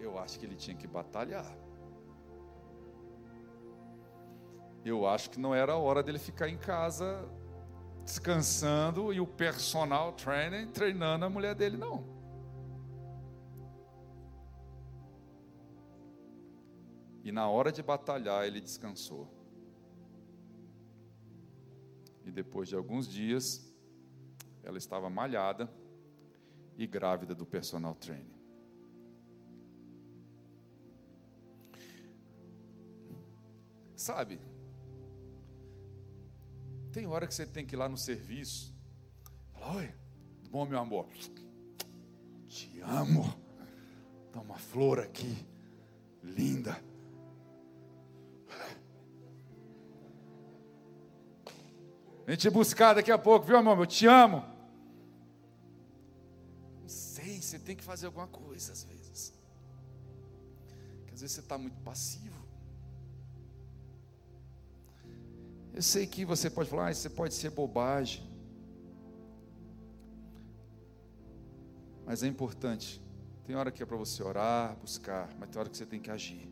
eu 0.00 0.18
acho 0.18 0.38
que 0.38 0.46
ele 0.46 0.56
tinha 0.56 0.76
que 0.76 0.86
batalhar. 0.86 1.56
Eu 4.84 5.06
acho 5.06 5.30
que 5.30 5.38
não 5.38 5.54
era 5.54 5.72
a 5.72 5.78
hora 5.78 6.02
dele 6.02 6.18
ficar 6.18 6.48
em 6.48 6.56
casa 6.56 7.28
descansando 8.04 9.12
e 9.12 9.20
o 9.20 9.26
personal 9.26 10.12
trainer 10.12 10.66
treinando 10.68 11.24
a 11.24 11.30
mulher 11.30 11.54
dele, 11.54 11.76
não. 11.76 12.04
E 17.22 17.30
na 17.30 17.48
hora 17.48 17.70
de 17.70 17.82
batalhar, 17.82 18.44
ele 18.44 18.60
descansou. 18.60 19.28
E 22.24 22.30
depois 22.30 22.68
de 22.68 22.74
alguns 22.74 23.08
dias, 23.08 23.72
ela 24.62 24.78
estava 24.78 25.08
malhada 25.08 25.72
e 26.76 26.86
grávida 26.86 27.34
do 27.34 27.46
personal 27.46 27.94
trainer. 27.94 28.40
Sabe, 33.94 34.40
tem 36.92 37.06
hora 37.06 37.26
que 37.26 37.34
você 37.34 37.46
tem 37.46 37.64
que 37.64 37.74
ir 37.74 37.78
lá 37.78 37.88
no 37.88 37.96
serviço. 37.96 38.74
Fala, 39.52 39.76
oi, 39.76 39.94
bom, 40.50 40.66
meu 40.66 40.78
amor? 40.78 41.08
Te 42.46 42.80
amo. 42.82 43.34
Dá 44.32 44.40
uma 44.40 44.58
flor 44.58 45.00
aqui, 45.00 45.46
linda. 46.22 46.78
Vem 52.26 52.36
te 52.36 52.48
buscar 52.50 52.94
daqui 52.94 53.10
a 53.10 53.18
pouco, 53.18 53.46
viu, 53.46 53.56
irmão? 53.56 53.78
Eu 53.78 53.86
te 53.86 54.06
amo. 54.06 54.44
Não 56.80 56.88
sei, 56.88 57.40
você 57.40 57.58
tem 57.58 57.74
que 57.74 57.82
fazer 57.82 58.06
alguma 58.06 58.28
coisa 58.28 58.72
às 58.72 58.84
vezes. 58.84 59.34
Porque 60.98 61.14
às 61.14 61.20
vezes 61.20 61.34
você 61.34 61.40
está 61.40 61.58
muito 61.58 61.80
passivo. 61.82 62.41
Eu 65.74 65.82
sei 65.82 66.06
que 66.06 66.24
você 66.24 66.50
pode 66.50 66.68
falar, 66.68 66.86
ah, 66.86 66.90
isso 66.90 67.08
pode 67.10 67.32
ser 67.32 67.50
bobagem. 67.50 68.22
Mas 72.04 72.22
é 72.22 72.26
importante. 72.26 73.00
Tem 73.46 73.56
hora 73.56 73.70
que 73.70 73.82
é 73.82 73.86
para 73.86 73.96
você 73.96 74.22
orar, 74.22 74.76
buscar, 74.76 75.34
mas 75.38 75.48
tem 75.48 75.58
hora 75.58 75.70
que 75.70 75.76
você 75.76 75.86
tem 75.86 76.00
que 76.00 76.10
agir. 76.10 76.48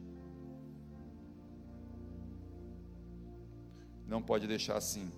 Não 4.06 4.22
pode 4.22 4.46
deixar 4.46 4.76
assim. 4.76 5.10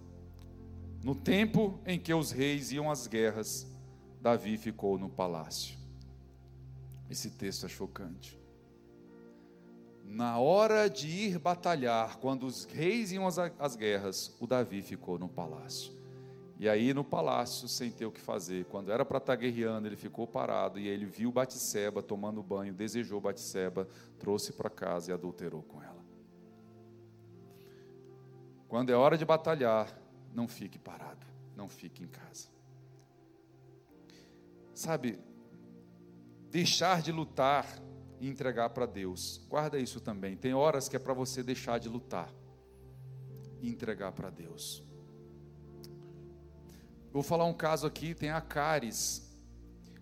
No 1.03 1.14
tempo 1.14 1.80
em 1.86 1.98
que 1.98 2.12
os 2.12 2.30
reis 2.30 2.72
iam 2.72 2.90
às 2.90 3.07
guerras, 3.07 3.66
Davi 4.20 4.59
ficou 4.59 4.98
no 4.98 5.09
palácio. 5.09 5.78
Esse 7.09 7.30
texto 7.30 7.66
é 7.66 7.68
chocante. 7.68 8.41
Na 10.05 10.38
hora 10.38 10.90
de 10.90 11.09
ir 11.09 11.38
batalhar, 11.38 12.18
quando 12.18 12.44
os 12.44 12.64
reis 12.64 13.12
iam 13.12 13.26
às, 13.26 13.76
guerras, 13.76 14.36
o 14.40 14.46
Davi 14.46 14.82
ficou 14.82 15.18
no 15.18 15.28
palácio. 15.28 15.92
E 16.59 16.68
aí 16.68 16.94
no 16.94 17.03
palácio, 17.03 17.66
sem 17.66 17.90
ter 17.90 18.07
o 18.07 18.12
que 18.12 18.20
fazer, 18.20 18.66
quando 18.66 18.92
era 18.92 19.05
para 19.05 19.18
estar 19.18 19.34
tá 19.34 19.40
guerreando, 19.40 19.88
ele 19.88 19.96
ficou 19.96 20.26
parado 20.26 20.78
e 20.78 20.86
ele 20.86 21.07
viu 21.07 21.32
Batseba 21.32 22.03
tomando 22.03 22.42
banho, 22.42 22.72
desejou 22.72 23.20
Batseba, 23.20 23.88
trouxe 24.18 24.53
para 24.53 24.70
casa 24.70 25.11
e 25.11 25.14
adulterou 25.14 25.62
com 25.62 25.82
ela. 25.82 26.05
Quando 28.68 28.90
é 28.90 28.94
hora 28.94 29.18
de 29.18 29.24
batalhar, 29.24 29.92
não 30.32 30.46
fique 30.46 30.78
parado, 30.78 31.26
não 31.57 31.68
fique 31.68 32.03
em 32.03 32.07
casa. 32.07 32.48
Sabe, 34.74 35.18
deixar 36.50 37.03
de 37.03 37.12
lutar 37.12 37.66
e 38.22 38.28
entregar 38.28 38.70
para 38.70 38.86
Deus. 38.86 39.40
Guarda 39.48 39.80
isso 39.80 40.00
também. 40.00 40.36
Tem 40.36 40.54
horas 40.54 40.88
que 40.88 40.94
é 40.94 40.98
para 40.98 41.12
você 41.12 41.42
deixar 41.42 41.80
de 41.80 41.88
lutar 41.88 42.32
e 43.60 43.68
entregar 43.68 44.12
para 44.12 44.30
Deus. 44.30 44.80
Vou 47.12 47.24
falar 47.24 47.46
um 47.46 47.52
caso 47.52 47.84
aqui, 47.84 48.14
tem 48.14 48.30
a 48.30 48.40
Caris. 48.40 49.28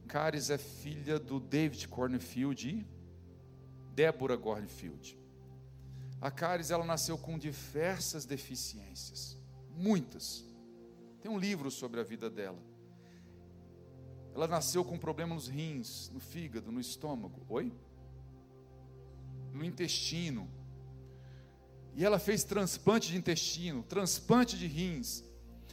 Caris 0.06 0.50
é 0.50 0.58
filha 0.58 1.18
do 1.18 1.40
David 1.40 1.88
Cornfield 1.88 2.68
e 2.68 2.86
Débora 3.94 4.36
Cornfield. 4.36 5.18
A 6.20 6.30
Caris 6.30 6.70
ela 6.70 6.84
nasceu 6.84 7.16
com 7.16 7.38
diversas 7.38 8.26
deficiências, 8.26 9.38
muitas. 9.70 10.44
Tem 11.22 11.30
um 11.30 11.38
livro 11.38 11.70
sobre 11.70 11.98
a 12.00 12.02
vida 12.02 12.28
dela. 12.28 12.62
Ela 14.34 14.46
nasceu 14.46 14.84
com 14.84 14.98
problema 14.98 15.34
nos 15.34 15.48
rins, 15.48 16.10
no 16.10 16.20
fígado, 16.20 16.70
no 16.70 16.80
estômago. 16.80 17.46
Oi? 17.48 17.72
No 19.52 19.64
intestino. 19.64 20.48
E 21.94 22.04
ela 22.04 22.18
fez 22.18 22.44
transplante 22.44 23.10
de 23.10 23.16
intestino, 23.16 23.82
transplante 23.82 24.56
de 24.56 24.66
rins. 24.66 25.24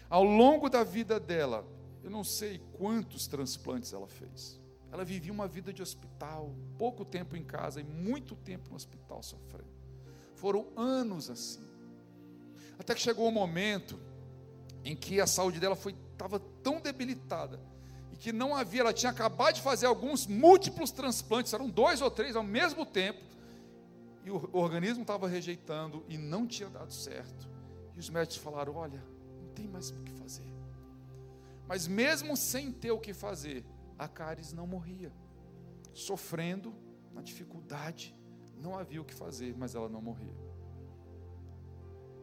Ao 0.09 0.23
longo 0.23 0.69
da 0.69 0.84
vida 0.84 1.19
dela, 1.19 1.65
eu 2.03 2.09
não 2.09 2.23
sei 2.23 2.61
quantos 2.78 3.28
transplantes 3.28 3.93
ela 3.93 4.07
fez. 4.07 4.59
Ela 4.91 5.03
vivia 5.03 5.32
uma 5.32 5.47
vida 5.47 5.73
de 5.73 5.82
hospital, 5.82 6.55
pouco 6.78 7.03
tempo 7.03 7.36
em 7.36 7.43
casa 7.43 7.82
e 7.82 7.84
muito 7.84 8.36
tempo 8.36 8.69
no 8.69 8.75
hospital 8.75 9.21
sofrendo. 9.21 9.67
Foram 10.36 10.67
anos 10.75 11.30
assim. 11.30 11.61
Até 12.80 12.93
que 12.95 13.01
chegou 13.01 13.25
o 13.25 13.30
um 13.30 13.34
momento 13.34 13.99
em 14.84 14.95
que 14.95 15.19
a 15.19 15.28
saúde 15.28 15.59
dela 15.59 15.75
foi 15.75 15.95
estava 16.13 16.39
tão 16.63 16.82
debilitada 16.82 17.59
e 18.11 18.17
que 18.17 18.34
não 18.34 18.55
havia, 18.55 18.82
ela 18.82 18.93
tinha 18.93 19.11
acabado 19.11 19.55
de 19.55 19.61
fazer 19.61 19.86
alguns 19.86 20.25
múltiplos 20.25 20.89
transplantes, 20.89 21.53
eram 21.53 21.69
dois 21.69 22.01
ou 22.01 22.09
três 22.09 22.36
ao 22.36 22.43
mesmo 22.43 22.86
tempo, 22.86 23.19
e 24.28 24.30
o 24.30 24.57
organismo 24.57 25.03
estava 25.03 25.25
rejeitando 25.25 26.03
e 26.09 26.17
não 26.17 26.45
tinha 26.45 26.69
dado 26.69 26.91
certo. 26.91 27.49
E 27.95 27.99
os 27.99 28.09
médicos 28.09 28.38
falaram: 28.38 28.75
"Olha, 28.75 29.01
não 29.41 29.47
tem 29.53 29.69
mais 29.69 29.89
o 29.89 30.03
que 30.03 30.11
fazer". 30.11 30.53
Mas 31.65 31.88
mesmo 31.88 32.36
sem 32.36 32.69
ter 32.69 32.91
o 32.91 32.99
que 32.99 33.13
fazer, 33.13 33.65
a 33.97 34.05
Caris 34.05 34.51
não 34.51 34.67
morria, 34.67 35.13
sofrendo 35.93 36.75
na 37.13 37.21
dificuldade, 37.21 38.13
não 38.57 38.78
havia 38.78 39.01
o 39.01 39.05
que 39.05 39.13
fazer, 39.13 39.55
mas 39.57 39.75
ela 39.75 39.88
não 39.88 40.01
morria. 40.01 40.36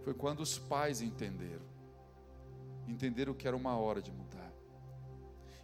Foi 0.03 0.13
quando 0.13 0.41
os 0.41 0.59
pais 0.59 1.01
entenderam. 1.01 1.65
Entenderam 2.87 3.33
que 3.33 3.49
era 3.49 3.57
uma 3.57 3.79
hora 3.79 4.03
de 4.03 4.13
mudar. 4.13 4.53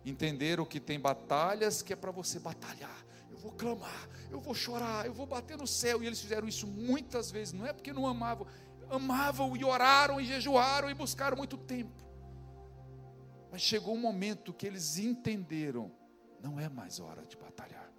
Entenderam 0.07 0.64
que 0.64 0.80
tem 0.80 0.99
batalhas 0.99 1.82
que 1.82 1.93
é 1.93 1.97
para 1.97 2.11
você 2.11 2.38
batalhar. 2.38 3.09
Vou 3.41 3.53
clamar, 3.53 4.09
eu 4.30 4.41
vou 4.41 4.55
chorar, 4.55 5.07
eu 5.07 5.12
vou 5.12 5.26
bater 5.26 5.57
no 5.57 5.66
céu. 5.66 6.03
E 6.03 6.07
eles 6.07 6.20
fizeram 6.20 6.47
isso 6.47 6.66
muitas 6.66 7.30
vezes. 7.30 7.53
Não 7.53 7.66
é 7.66 7.72
porque 7.72 7.93
não 7.93 8.07
amavam, 8.07 8.47
amavam 8.88 9.57
e 9.57 9.64
oraram 9.64 10.20
e 10.20 10.24
jejuaram 10.24 10.91
e 10.91 10.95
buscaram 10.95 11.36
muito 11.36 11.57
tempo. 11.57 12.05
Mas 13.51 13.62
chegou 13.62 13.95
um 13.95 14.01
momento 14.01 14.53
que 14.53 14.66
eles 14.66 14.99
entenderam: 14.99 15.91
não 16.41 16.61
é 16.61 16.68
mais 16.68 17.01
hora 17.01 17.24
de 17.26 17.36
batalhar 17.36 17.91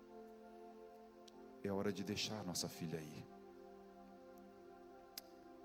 é 1.67 1.71
hora 1.71 1.91
de 1.91 2.03
deixar 2.03 2.43
nossa 2.43 2.67
filha 2.67 2.97
ir. 2.97 3.27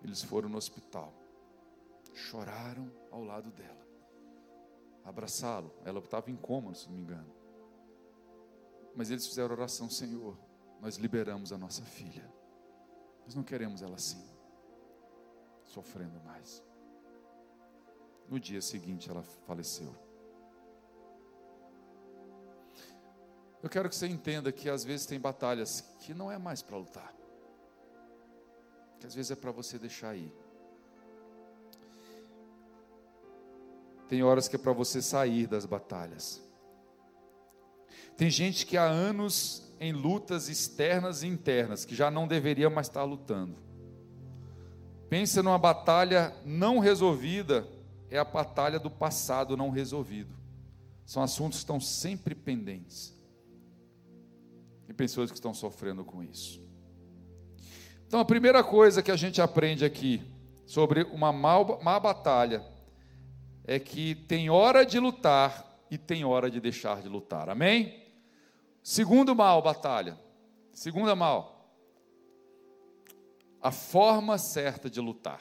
Eles 0.03 0.23
foram 0.23 0.49
no 0.49 0.59
hospital, 0.59 1.13
choraram 2.15 2.93
ao 3.11 3.25
lado 3.25 3.51
dela, 3.51 3.87
abraçá-lo. 5.05 5.73
Ela 5.85 5.99
estava 5.99 6.31
em 6.31 6.37
coma, 6.37 6.75
se 6.75 6.87
não 6.87 6.95
me 6.95 7.03
engano. 7.03 7.36
Mas 8.97 9.11
eles 9.11 9.27
fizeram 9.27 9.55
oração, 9.55 9.91
Senhor, 9.91 10.37
nós 10.81 10.97
liberamos 10.97 11.53
a 11.53 11.59
nossa 11.59 11.83
filha. 11.83 12.29
Nós 13.27 13.35
não 13.35 13.43
queremos 13.43 13.83
ela 13.83 13.97
assim, 13.97 14.25
sofrendo 15.63 16.19
mais. 16.23 16.65
No 18.27 18.41
dia 18.41 18.63
seguinte 18.63 19.11
ela 19.11 19.23
faleceu. 19.23 19.95
Eu 23.63 23.69
quero 23.69 23.89
que 23.89 23.97
você 23.97 24.07
entenda 24.07 24.51
que 24.51 24.71
às 24.71 24.85
vezes 24.85 25.07
tem 25.07 25.21
batalhas 25.21 25.81
que 26.01 26.15
não 26.15 26.31
é 26.31 26.39
mais 26.39 26.63
para 26.63 26.77
lutar, 26.77 27.15
que 28.99 29.07
às 29.07 29.15
vezes 29.15 29.31
é 29.31 29.37
para 29.37 29.51
você 29.51 29.79
deixar 29.79 30.17
ir. 30.17 30.33
Tem 34.09 34.23
horas 34.23 34.47
que 34.47 34.55
é 34.55 34.59
para 34.59 34.73
você 34.73 35.03
sair 35.03 35.47
das 35.49 35.67
batalhas. 35.67 36.46
Tem 38.17 38.31
gente 38.31 38.65
que 38.65 38.77
há 38.77 38.85
anos 38.85 39.63
em 39.79 39.93
lutas 39.93 40.49
externas 40.49 41.23
e 41.23 41.27
internas, 41.27 41.85
que 41.85 41.95
já 41.95 42.11
não 42.11 42.27
deveria 42.27 42.71
mais 42.71 42.87
estar 42.87 43.05
lutando. 43.05 43.57
Pensa 45.09 45.43
numa 45.43 45.59
batalha 45.59 46.35
não 46.45 46.79
resolvida, 46.79 47.69
é 48.11 48.19
a 48.19 48.25
batalha 48.25 48.79
do 48.79 48.91
passado 48.91 49.57
não 49.57 49.71
resolvido. 49.71 50.35
São 51.05 51.23
assuntos 51.23 51.59
que 51.59 51.65
estão 51.65 51.79
sempre 51.79 52.35
pendentes 52.35 53.15
e 54.89 54.93
pessoas 54.93 55.31
que 55.31 55.37
estão 55.37 55.53
sofrendo 55.55 56.05
com 56.05 56.23
isso. 56.23 56.65
Então, 58.07 58.19
a 58.19 58.25
primeira 58.25 58.65
coisa 58.65 59.03
que 59.03 59.11
a 59.11 59.17
gente 59.17 59.43
aprende 59.43 59.85
aqui 59.85 60.23
sobre 60.65 61.03
uma 61.05 61.33
mal, 61.33 61.81
má 61.83 62.01
batalha 62.01 62.65
é 63.65 63.79
que 63.79 64.15
tem 64.15 64.49
hora 64.49 64.87
de 64.87 64.99
lutar 64.99 65.85
e 65.91 65.99
tem 65.99 66.25
hora 66.25 66.51
de 66.51 66.61
deixar 66.61 67.03
de 67.03 67.09
lutar. 67.09 67.49
Amém? 67.49 68.06
Segundo 68.89 69.35
mal 69.35 69.61
batalha. 69.61 70.17
Segunda 70.73 71.17
mal. 71.17 71.73
A 73.61 73.73
forma 73.73 74.39
certa 74.39 74.89
de 74.89 75.01
lutar. 75.01 75.41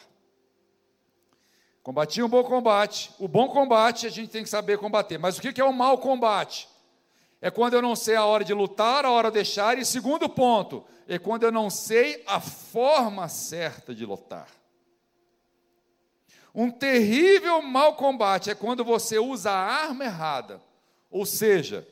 Combati 1.84 2.24
um 2.24 2.28
bom 2.28 2.44
combate. 2.44 3.12
O 3.20 3.28
bom 3.28 3.48
combate 3.48 4.08
a 4.08 4.10
gente 4.10 4.32
tem 4.32 4.42
que 4.42 4.50
saber 4.50 4.80
combater. 4.80 5.20
Mas 5.20 5.38
o 5.38 5.42
que 5.42 5.62
é 5.62 5.64
o 5.64 5.72
mau 5.72 6.00
combate? 6.00 6.68
é 7.40 7.52
quando 7.52 7.76
eu 7.76 7.84
não 7.84 7.96
sei 7.96 8.16
a 8.16 8.26
hora 8.26 8.44
de 8.44 8.52
lutar, 8.52 9.06
a 9.06 9.12
hora 9.12 9.30
de 9.30 9.36
deixar. 9.36 9.78
E 9.78 9.86
segundo 9.86 10.28
ponto, 10.28 10.84
é 11.08 11.20
quando 11.20 11.44
eu 11.44 11.52
não 11.52 11.70
sei 11.70 12.24
a 12.26 12.40
forma 12.40 13.30
certa 13.30 13.94
de 13.94 14.08
lutar. 14.08 14.48
Um 16.52 16.72
terrível 16.72 17.62
mau 17.62 17.94
combate 17.94 18.50
é 18.50 18.56
quando 18.56 18.84
você 18.84 19.20
usa 19.20 19.52
a 19.52 19.84
arma 19.84 20.04
errada, 20.04 20.60
ou 21.12 21.28
seja, 21.28 21.88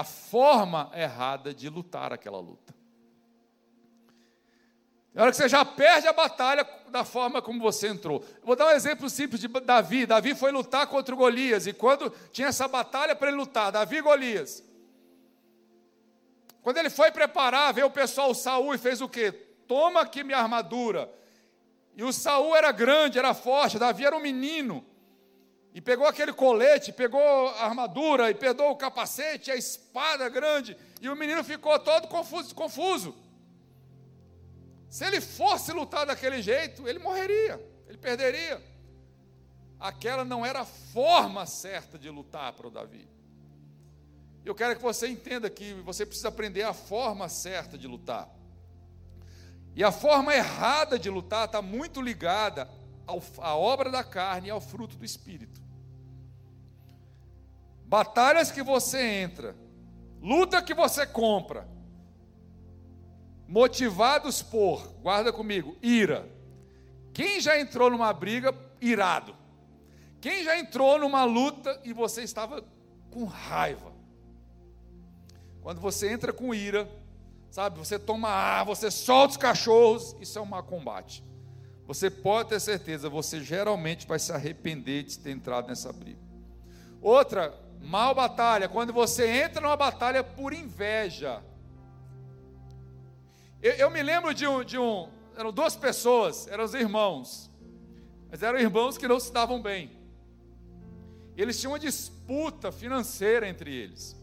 a 0.00 0.04
forma 0.04 0.90
errada 0.94 1.52
de 1.52 1.68
lutar 1.68 2.10
aquela 2.10 2.38
luta. 2.38 2.74
Na 5.12 5.22
hora 5.22 5.30
que 5.30 5.36
você 5.36 5.46
já 5.48 5.62
perde 5.62 6.08
a 6.08 6.12
batalha 6.12 6.66
da 6.88 7.04
forma 7.04 7.42
como 7.42 7.60
você 7.60 7.88
entrou. 7.88 8.24
vou 8.42 8.56
dar 8.56 8.68
um 8.68 8.70
exemplo 8.70 9.10
simples 9.10 9.40
de 9.42 9.48
Davi. 9.48 10.06
Davi 10.06 10.34
foi 10.34 10.52
lutar 10.52 10.86
contra 10.86 11.14
o 11.14 11.18
Golias, 11.18 11.66
e 11.66 11.74
quando 11.74 12.10
tinha 12.32 12.48
essa 12.48 12.66
batalha 12.66 13.14
para 13.14 13.28
ele 13.28 13.36
lutar, 13.36 13.70
Davi 13.70 13.96
e 13.96 14.00
Golias, 14.02 14.64
quando 16.62 16.78
ele 16.78 16.88
foi 16.88 17.10
preparar, 17.10 17.74
veio 17.74 17.88
o 17.88 17.90
pessoal, 17.90 18.34
Saul, 18.34 18.74
e 18.74 18.78
fez 18.78 19.02
o 19.02 19.08
quê? 19.08 19.32
Toma 19.68 20.00
aqui 20.00 20.24
minha 20.24 20.38
armadura. 20.38 21.12
E 21.94 22.02
o 22.02 22.12
Saul 22.12 22.56
era 22.56 22.72
grande, 22.72 23.18
era 23.18 23.34
forte, 23.34 23.78
Davi 23.78 24.06
era 24.06 24.16
um 24.16 24.20
menino. 24.20 24.82
E 25.72 25.80
pegou 25.80 26.06
aquele 26.06 26.32
colete, 26.32 26.92
pegou 26.92 27.48
a 27.48 27.64
armadura, 27.64 28.30
e 28.30 28.34
pegou 28.34 28.70
o 28.70 28.76
capacete, 28.76 29.50
a 29.50 29.56
espada 29.56 30.28
grande, 30.28 30.76
e 31.00 31.08
o 31.08 31.14
menino 31.14 31.44
ficou 31.44 31.78
todo 31.78 32.08
confuso, 32.08 32.54
confuso. 32.54 33.14
Se 34.88 35.04
ele 35.04 35.20
fosse 35.20 35.72
lutar 35.72 36.04
daquele 36.04 36.42
jeito, 36.42 36.88
ele 36.88 36.98
morreria, 36.98 37.64
ele 37.88 37.98
perderia. 37.98 38.60
Aquela 39.78 40.24
não 40.24 40.44
era 40.44 40.60
a 40.60 40.64
forma 40.64 41.46
certa 41.46 41.96
de 41.96 42.10
lutar 42.10 42.52
para 42.52 42.66
o 42.66 42.70
Davi. 42.70 43.08
Eu 44.44 44.54
quero 44.54 44.74
que 44.74 44.82
você 44.82 45.06
entenda 45.06 45.48
que 45.48 45.74
você 45.74 46.04
precisa 46.04 46.28
aprender 46.28 46.62
a 46.62 46.74
forma 46.74 47.28
certa 47.28 47.78
de 47.78 47.86
lutar. 47.86 48.28
E 49.76 49.84
a 49.84 49.92
forma 49.92 50.34
errada 50.34 50.98
de 50.98 51.08
lutar 51.08 51.46
está 51.46 51.62
muito 51.62 52.02
ligada 52.02 52.68
à 53.38 53.56
obra 53.56 53.90
da 53.90 54.02
carne 54.02 54.48
e 54.48 54.50
ao 54.50 54.60
fruto 54.60 54.96
do 54.96 55.04
espírito. 55.04 55.59
Batalhas 57.90 58.52
que 58.52 58.62
você 58.62 59.02
entra, 59.02 59.56
luta 60.22 60.62
que 60.62 60.72
você 60.72 61.04
compra, 61.04 61.66
motivados 63.48 64.42
por, 64.42 64.86
guarda 65.02 65.32
comigo, 65.32 65.76
ira. 65.82 66.24
Quem 67.12 67.40
já 67.40 67.58
entrou 67.58 67.90
numa 67.90 68.12
briga 68.12 68.54
irado? 68.80 69.34
Quem 70.20 70.44
já 70.44 70.56
entrou 70.56 71.00
numa 71.00 71.24
luta 71.24 71.80
e 71.82 71.92
você 71.92 72.22
estava 72.22 72.62
com 73.10 73.24
raiva? 73.24 73.90
Quando 75.60 75.80
você 75.80 76.12
entra 76.12 76.32
com 76.32 76.54
ira, 76.54 76.88
sabe, 77.50 77.76
você 77.76 77.98
toma 77.98 78.28
ar, 78.28 78.64
você 78.66 78.88
solta 78.88 79.32
os 79.32 79.36
cachorros, 79.36 80.14
isso 80.20 80.38
é 80.38 80.42
um 80.42 80.46
mau 80.46 80.62
combate. 80.62 81.24
Você 81.88 82.08
pode 82.08 82.50
ter 82.50 82.60
certeza, 82.60 83.10
você 83.10 83.42
geralmente 83.42 84.06
vai 84.06 84.20
se 84.20 84.30
arrepender 84.30 85.02
de 85.02 85.18
ter 85.18 85.32
entrado 85.32 85.66
nessa 85.66 85.92
briga. 85.92 86.20
Outra, 87.02 87.68
mal 87.80 88.14
batalha, 88.14 88.68
quando 88.68 88.92
você 88.92 89.26
entra 89.28 89.60
numa 89.60 89.76
batalha 89.76 90.22
por 90.22 90.52
inveja. 90.52 91.42
Eu, 93.62 93.72
eu 93.72 93.90
me 93.90 94.02
lembro 94.02 94.32
de 94.32 94.46
um, 94.46 94.62
de 94.62 94.78
um, 94.78 95.08
eram 95.36 95.52
duas 95.52 95.76
pessoas, 95.76 96.46
eram 96.48 96.64
os 96.64 96.74
irmãos, 96.74 97.50
mas 98.30 98.42
eram 98.42 98.58
irmãos 98.58 98.96
que 98.96 99.08
não 99.08 99.18
se 99.18 99.32
davam 99.32 99.60
bem. 99.60 99.90
Eles 101.36 101.58
tinham 101.58 101.72
uma 101.72 101.78
disputa 101.78 102.70
financeira 102.70 103.48
entre 103.48 103.74
eles. 103.74 104.16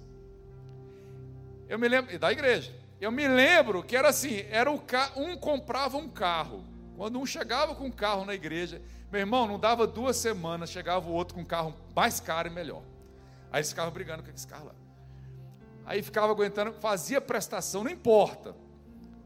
Eu 1.67 1.77
me 1.77 1.87
lembro, 1.87 2.17
da 2.17 2.31
igreja. 2.31 2.73
Eu 2.99 3.11
me 3.11 3.27
lembro 3.27 3.83
que 3.83 3.95
era 3.95 4.09
assim, 4.09 4.45
era 4.49 4.71
o, 4.71 4.81
um 5.15 5.37
comprava 5.37 5.97
um 5.97 6.09
carro. 6.09 6.63
Quando 6.95 7.19
um 7.19 7.25
chegava 7.25 7.75
com 7.75 7.85
um 7.85 7.91
carro 7.91 8.25
na 8.25 8.33
igreja, 8.33 8.81
meu 9.11 9.19
irmão, 9.19 9.47
não 9.47 9.59
dava 9.59 9.85
duas 9.85 10.17
semanas, 10.17 10.69
chegava 10.69 11.07
o 11.07 11.13
outro 11.13 11.35
com 11.35 11.41
um 11.41 11.45
carro 11.45 11.75
mais 11.95 12.19
caro 12.19 12.47
e 12.47 12.51
melhor. 12.51 12.81
Aí 13.51 13.59
eles 13.59 13.69
ficavam 13.69 13.91
brigando 13.91 14.23
com 14.23 14.29
esse 14.29 14.47
carro 14.47 14.67
lá. 14.67 14.75
Aí 15.85 16.01
ficava 16.01 16.31
aguentando, 16.31 16.73
fazia 16.73 17.21
prestação, 17.21 17.83
não 17.83 17.91
importa. 17.91 18.55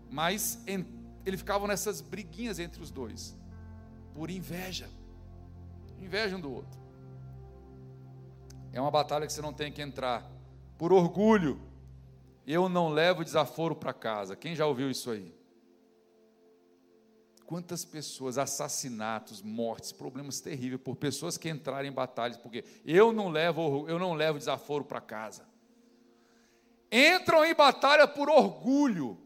Mas 0.10 0.62
em, 0.68 0.86
ele 1.26 1.38
ficava 1.38 1.68
nessas 1.68 2.02
briguinhas 2.02 2.60
entre 2.60 2.82
os 2.82 2.92
dois. 2.92 3.36
Por 4.14 4.30
inveja. 4.30 4.90
Inveja 6.00 6.36
um 6.36 6.40
do 6.40 6.52
outro. 6.52 6.80
É 8.72 8.80
uma 8.80 8.92
batalha 8.92 9.26
que 9.26 9.34
você 9.34 9.42
não 9.42 9.54
tem 9.54 9.72
que 9.72 9.82
entrar. 9.82 10.30
Por 10.78 10.94
orgulho. 10.94 11.60
Eu 12.46 12.70
não 12.70 12.90
levo 12.90 13.24
desaforo 13.24 13.76
para 13.76 13.94
casa. 13.94 14.36
Quem 14.36 14.56
já 14.56 14.66
ouviu 14.66 14.90
isso 14.90 15.10
aí? 15.12 15.41
Quantas 17.52 17.84
pessoas, 17.84 18.38
assassinatos, 18.38 19.42
mortes, 19.42 19.92
problemas 19.92 20.40
terríveis 20.40 20.82
por 20.82 20.96
pessoas 20.96 21.38
que 21.38 21.50
entraram 21.50 21.86
em 21.86 21.92
batalhas, 21.92 22.38
porque 22.38 22.64
eu 22.86 23.12
não 23.12 23.28
levo, 23.28 23.90
eu 23.90 24.00
não 24.00 24.14
levo 24.14 24.38
desaforo 24.38 24.86
para 24.86 25.02
casa. 25.02 25.46
Entram 26.90 27.44
em 27.44 27.54
batalha 27.54 28.08
por 28.08 28.30
orgulho. 28.30 29.18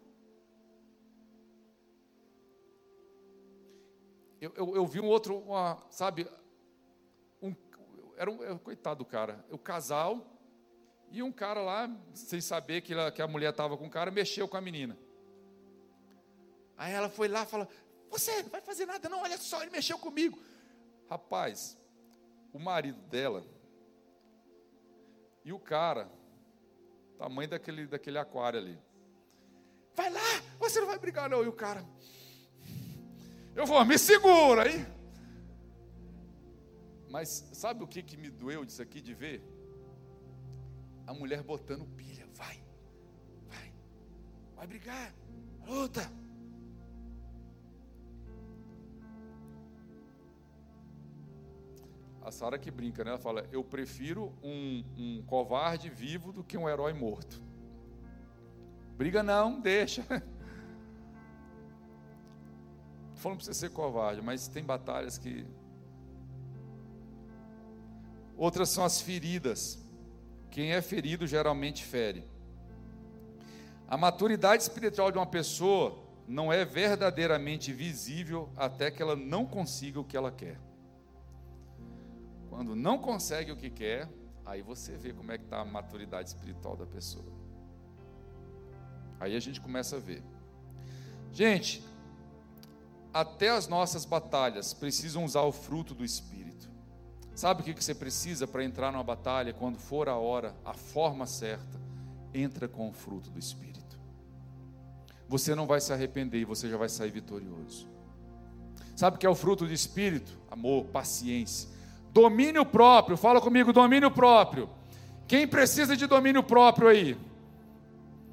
Eu, 4.42 4.52
eu, 4.56 4.76
eu 4.76 4.88
vi 4.88 5.00
um 5.00 5.06
outro, 5.06 5.38
uma, 5.38 5.78
sabe, 5.92 6.28
era 8.18 8.32
um, 8.32 8.58
coitado 8.58 9.04
do 9.04 9.06
cara, 9.06 9.46
o 9.52 9.58
casal, 9.60 10.26
e 11.12 11.22
um 11.22 11.32
cara 11.32 11.62
lá, 11.62 11.96
sem 12.16 12.42
saber 12.42 12.82
que, 12.82 12.92
ela, 12.92 13.12
que 13.12 13.22
a 13.22 13.28
mulher 13.28 13.52
estava 13.52 13.78
com 13.78 13.86
o 13.86 13.90
cara, 13.92 14.10
mexeu 14.10 14.48
com 14.48 14.58
a 14.58 14.62
menina. 14.62 14.98
Aí 16.78 16.92
ela 16.92 17.10
foi 17.10 17.28
lá 17.28 17.44
e 17.44 17.46
falou: 17.46 17.68
Você 18.16 18.44
não 18.44 18.50
vai 18.50 18.62
fazer 18.62 18.86
nada, 18.86 19.10
não, 19.10 19.22
olha 19.22 19.38
só, 19.38 19.62
ele 19.62 19.72
mexeu 19.72 20.00
comigo. 20.00 20.40
Rapaz, 21.10 21.78
o 22.54 22.58
marido 22.58 23.02
dela 23.02 23.46
e 25.44 25.52
o 25.52 25.60
cara, 25.60 26.10
tamanho 27.18 27.50
daquele, 27.50 27.86
daquele 27.86 28.18
aquário 28.18 28.58
ali. 28.58 28.80
Vai 29.94 30.10
lá, 30.10 30.42
você 30.58 30.80
não 30.80 30.88
vai 30.88 30.98
brigar, 30.98 31.30
não. 31.30 31.44
E 31.44 31.48
o 31.48 31.52
cara, 31.52 31.86
eu 33.54 33.66
vou, 33.66 33.84
me 33.84 33.98
segura 33.98 34.64
aí. 34.64 34.88
Mas 37.10 37.50
sabe 37.52 37.84
o 37.84 37.88
que, 37.88 38.02
que 38.02 38.16
me 38.16 38.30
doeu 38.30 38.64
disso 38.64 38.82
aqui 38.82 39.02
de 39.02 39.14
ver? 39.14 39.44
A 41.06 41.14
mulher 41.14 41.44
botando 41.44 41.86
pilha, 41.98 42.26
vai, 42.34 42.64
vai, 43.50 43.74
vai 44.56 44.68
brigar, 44.68 45.14
luta. 45.66 46.10
A 52.26 52.32
Sara 52.32 52.58
que 52.58 52.72
brinca, 52.72 53.04
né? 53.04 53.12
Ela 53.12 53.20
fala: 53.20 53.48
Eu 53.52 53.64
prefiro 53.64 54.34
um, 54.44 54.84
um 54.98 55.24
covarde 55.28 55.90
vivo 55.90 56.34
do 56.34 56.44
que 56.44 56.58
um 56.58 56.68
herói 56.68 56.92
morto. 56.92 57.42
Briga 58.98 59.22
não, 59.22 59.62
deixa. 59.62 60.02
Estou 63.14 63.32
falando 63.32 63.38
para 63.38 63.46
você 63.46 63.54
ser 63.54 63.70
covarde, 63.70 64.22
mas 64.22 64.48
tem 64.48 64.64
batalhas 64.64 65.18
que 65.18 65.46
Outras 68.38 68.70
são 68.70 68.84
as 68.84 69.02
feridas. 69.02 69.80
Quem 70.52 70.74
é 70.74 70.82
ferido 70.82 71.26
geralmente 71.26 71.84
fere. 71.84 72.24
A 73.88 73.98
maturidade 73.98 74.64
espiritual 74.64 75.12
de 75.12 75.18
uma 75.18 75.26
pessoa 75.26 76.04
não 76.28 76.52
é 76.52 76.66
verdadeiramente 76.66 77.72
visível 77.72 78.50
até 78.58 78.90
que 78.90 79.02
ela 79.02 79.16
não 79.16 79.46
consiga 79.46 80.00
o 80.00 80.04
que 80.04 80.18
ela 80.18 80.32
quer. 80.32 80.60
Quando 82.56 82.74
não 82.74 82.98
consegue 82.98 83.52
o 83.52 83.58
que 83.58 83.70
quer, 83.70 84.10
aí 84.46 84.62
você 84.62 84.96
vê 84.96 85.12
como 85.12 85.30
é 85.30 85.38
que 85.38 85.44
está 85.44 85.60
a 85.60 85.66
maturidade 85.66 86.30
espiritual 86.30 86.78
da 86.78 86.86
pessoa. 86.86 87.26
Aí 89.20 89.36
a 89.36 89.40
gente 89.42 89.60
começa 89.60 89.98
a 89.98 90.00
ver. 90.00 90.24
Gente, 91.34 91.86
até 93.14 93.50
as 93.50 93.68
nossas 93.68 94.06
batalhas 94.06 94.74
precisam 94.74 95.26
usar 95.26 95.42
o 95.42 95.52
fruto 95.52 95.94
do 95.94 96.06
Espírito. 96.06 96.70
Sabe 97.36 97.60
o 97.60 97.66
que 97.66 97.74
você 97.74 97.94
precisa 97.94 98.48
para 98.48 98.64
entrar 98.64 98.90
numa 98.90 99.04
batalha 99.04 99.52
quando 99.52 99.78
for 99.78 100.08
a 100.08 100.16
hora, 100.16 100.56
a 100.64 100.74
forma 100.74 101.26
certa? 101.26 101.78
Entra 102.34 102.70
com 102.70 102.88
o 102.88 102.94
fruto 102.94 103.30
do 103.30 103.38
Espírito. 103.38 104.00
Você 105.28 105.54
não 105.56 105.68
vai 105.68 105.82
se 105.82 105.92
arrepender 105.92 106.40
e 106.40 106.46
você 106.46 106.70
já 106.70 106.78
vai 106.78 106.88
sair 106.88 107.12
vitorioso. 107.12 107.86
Sabe 108.96 109.18
o 109.18 109.20
que 109.20 109.26
é 109.26 109.30
o 109.30 109.36
fruto 109.36 109.66
do 109.66 109.74
Espírito? 109.74 110.40
Amor, 110.50 110.86
paciência, 110.86 111.75
domínio 112.16 112.66
próprio. 112.66 113.18
Fala 113.18 113.42
comigo, 113.42 113.74
domínio 113.74 114.10
próprio. 114.10 114.70
Quem 115.28 115.46
precisa 115.46 115.98
de 115.98 116.08
domínio 116.08 116.42
próprio 116.42 116.88
aí? 116.88 117.18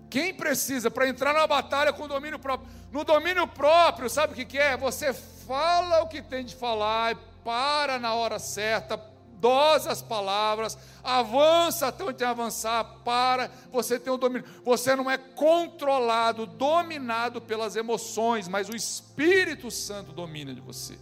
Quem 0.09 0.33
precisa 0.33 0.89
para 0.89 1.09
entrar 1.09 1.35
na 1.35 1.45
batalha 1.49 1.93
com 1.93 2.07
domínio 2.07 2.39
próprio? 2.39 2.70
No 2.93 3.03
domínio 3.03 3.49
próprio, 3.49 4.09
sabe 4.09 4.41
o 4.41 4.47
que 4.47 4.57
é? 4.57 4.76
Você 4.76 5.12
fala 5.12 6.03
o 6.03 6.07
que 6.07 6.22
tem 6.22 6.45
de 6.45 6.55
falar 6.55 7.16
para 7.43 7.99
na 7.99 8.14
hora 8.14 8.39
certa, 8.39 9.01
dosa 9.41 9.91
as 9.91 10.01
palavras, 10.01 10.78
avança 11.03 11.89
até 11.89 12.05
onde 12.05 12.22
avançar, 12.22 12.85
para, 13.05 13.51
você 13.72 13.99
tem 13.99 14.12
o 14.12 14.16
domínio. 14.16 14.47
Você 14.64 14.95
não 14.95 15.11
é 15.11 15.18
controlado, 15.18 16.47
dominado 16.47 17.41
pelas 17.41 17.74
emoções, 17.74 18.47
mas 18.47 18.68
o 18.68 18.76
Espírito 18.76 19.72
Santo 19.72 20.12
domina 20.12 20.55
de 20.55 20.61
você. 20.61 20.97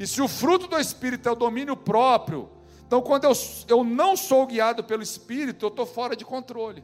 E 0.00 0.06
se 0.06 0.22
o 0.22 0.26
fruto 0.26 0.66
do 0.66 0.78
Espírito 0.78 1.28
é 1.28 1.32
o 1.32 1.36
domínio 1.36 1.76
próprio, 1.76 2.48
então 2.86 3.02
quando 3.02 3.24
eu, 3.24 3.32
eu 3.68 3.84
não 3.84 4.16
sou 4.16 4.46
guiado 4.46 4.82
pelo 4.82 5.02
Espírito, 5.02 5.66
eu 5.66 5.68
estou 5.68 5.84
fora 5.84 6.16
de 6.16 6.24
controle. 6.24 6.82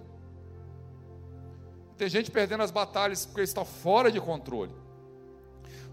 Tem 1.97 2.11
gente 2.11 2.31
perdendo 2.31 2.62
as 2.62 2.71
batalhas 2.71 3.25
porque 3.25 3.41
está 3.41 3.64
fora 3.64 4.12
de 4.12 4.21
controle. 4.21 4.75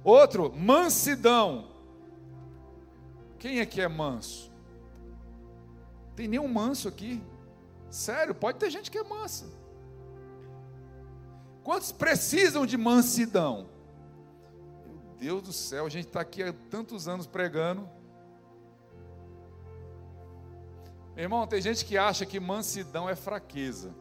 Outro, 0.04 0.54
mansidão. 0.54 1.70
Quem 3.40 3.62
é 3.62 3.66
que 3.66 3.80
é 3.80 3.88
manso? 3.88 4.52
Tem 6.18 6.28
nenhum 6.28 6.50
manso 6.50 6.90
aqui. 6.90 7.24
Sério, 7.90 8.36
pode 8.36 8.60
ter 8.60 8.70
gente 8.70 8.92
que 8.92 8.98
é 8.98 9.04
mansa. 9.04 9.46
Quantos 11.64 11.94
precisam 11.94 12.66
de 12.66 12.76
mansidão? 12.76 13.70
Deus 15.24 15.42
do 15.42 15.54
céu, 15.54 15.86
a 15.86 15.90
gente 15.90 16.08
está 16.08 16.20
aqui 16.20 16.44
há 16.44 16.52
tantos 16.70 17.08
anos 17.08 17.26
pregando. 17.26 17.90
Irmão, 21.16 21.48
tem 21.48 21.62
gente 21.62 21.86
que 21.86 21.98
acha 21.98 22.26
que 22.26 22.42
mansidão 22.42 23.10
é 23.10 23.16
fraqueza. 23.16 23.96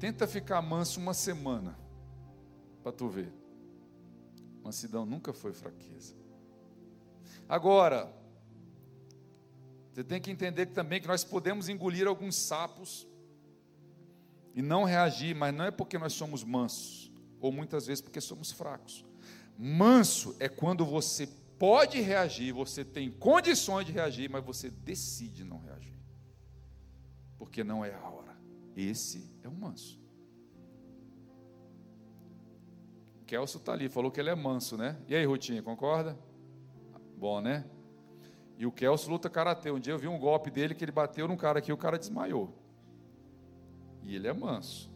Tenta 0.00 0.26
ficar 0.26 0.60
manso 0.60 0.98
uma 0.98 1.14
semana, 1.14 1.78
para 2.82 2.90
tu 2.90 3.08
ver. 3.08 3.32
Mansidão 4.60 5.06
nunca 5.06 5.32
foi 5.32 5.52
fraqueza. 5.52 6.16
Agora, 7.48 8.12
você 9.92 10.02
tem 10.02 10.20
que 10.20 10.32
entender 10.32 10.66
também 10.66 11.00
que 11.00 11.06
nós 11.06 11.22
podemos 11.22 11.68
engolir 11.68 12.08
alguns 12.08 12.34
sapos 12.34 13.06
e 14.52 14.60
não 14.60 14.82
reagir, 14.82 15.32
mas 15.36 15.54
não 15.54 15.64
é 15.66 15.70
porque 15.70 15.96
nós 15.96 16.12
somos 16.12 16.42
mansos, 16.42 17.12
ou 17.40 17.52
muitas 17.52 17.86
vezes 17.86 18.02
porque 18.02 18.20
somos 18.20 18.50
fracos. 18.50 19.11
Manso 19.58 20.34
é 20.40 20.48
quando 20.48 20.84
você 20.84 21.26
pode 21.58 22.00
reagir, 22.00 22.52
você 22.52 22.84
tem 22.84 23.10
condições 23.10 23.86
de 23.86 23.92
reagir, 23.92 24.28
mas 24.28 24.44
você 24.44 24.68
decide 24.70 25.44
não 25.44 25.58
reagir, 25.58 25.96
porque 27.38 27.62
não 27.62 27.84
é 27.84 27.94
a 27.94 28.08
hora. 28.08 28.36
Esse 28.76 29.36
é 29.42 29.48
o 29.48 29.52
manso. 29.52 30.02
Kelso 33.32 33.56
está 33.56 33.72
ali, 33.72 33.88
falou 33.88 34.10
que 34.10 34.20
ele 34.20 34.28
é 34.28 34.34
manso, 34.34 34.76
né? 34.76 35.00
E 35.08 35.14
aí, 35.14 35.24
Rutinha, 35.24 35.62
concorda? 35.62 36.18
Bom, 37.16 37.40
né? 37.40 37.64
E 38.58 38.66
o 38.66 38.70
Kelso 38.70 39.10
luta 39.10 39.30
karatê. 39.30 39.70
Um 39.70 39.80
dia 39.80 39.94
eu 39.94 39.98
vi 39.98 40.06
um 40.06 40.18
golpe 40.18 40.50
dele 40.50 40.74
que 40.74 40.84
ele 40.84 40.92
bateu 40.92 41.26
num 41.26 41.36
cara 41.36 41.58
aqui 41.58 41.70
e 41.70 41.72
o 41.72 41.76
cara 41.78 41.98
desmaiou. 41.98 42.52
E 44.02 44.14
ele 44.14 44.28
é 44.28 44.32
manso. 44.34 44.92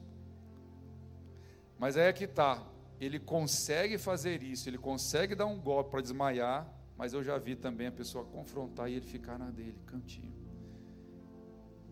Mas 1.78 1.96
aí 1.96 2.08
é 2.08 2.12
que 2.12 2.26
tá. 2.26 2.62
Ele 3.00 3.18
consegue 3.18 3.98
fazer 3.98 4.42
isso, 4.42 4.68
ele 4.68 4.78
consegue 4.78 5.34
dar 5.34 5.46
um 5.46 5.60
golpe 5.60 5.90
para 5.90 6.00
desmaiar, 6.00 6.66
mas 6.96 7.12
eu 7.12 7.22
já 7.22 7.36
vi 7.36 7.54
também 7.54 7.86
a 7.88 7.92
pessoa 7.92 8.24
confrontar 8.24 8.90
e 8.90 8.94
ele 8.94 9.04
ficar 9.04 9.38
na 9.38 9.50
dele, 9.50 9.78
cantinho. 9.86 10.34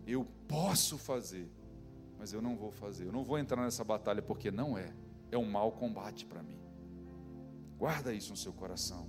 Eu 0.07 0.25
posso 0.47 0.97
fazer, 0.97 1.47
mas 2.17 2.33
eu 2.33 2.41
não 2.41 2.55
vou 2.55 2.71
fazer. 2.71 3.05
Eu 3.05 3.11
não 3.11 3.23
vou 3.23 3.37
entrar 3.37 3.63
nessa 3.63 3.83
batalha 3.83 4.21
porque 4.21 4.49
não 4.49 4.77
é. 4.77 4.93
É 5.31 5.37
um 5.37 5.49
mau 5.49 5.71
combate 5.71 6.25
para 6.25 6.41
mim. 6.41 6.59
Guarda 7.77 8.13
isso 8.13 8.31
no 8.31 8.37
seu 8.37 8.53
coração. 8.53 9.07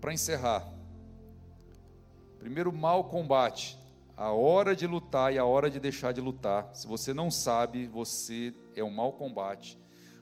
Para 0.00 0.12
encerrar, 0.12 0.70
primeiro 2.38 2.70
mau 2.72 3.04
combate, 3.04 3.78
a 4.16 4.32
hora 4.32 4.74
de 4.76 4.86
lutar 4.86 5.32
e 5.32 5.38
a 5.38 5.44
hora 5.44 5.70
de 5.70 5.80
deixar 5.80 6.12
de 6.12 6.20
lutar. 6.20 6.70
Se 6.72 6.86
você 6.86 7.12
não 7.12 7.30
sabe, 7.30 7.86
você 7.86 8.54
é 8.74 8.84
um 8.84 8.90
mau 8.90 9.12
combate. 9.12 9.78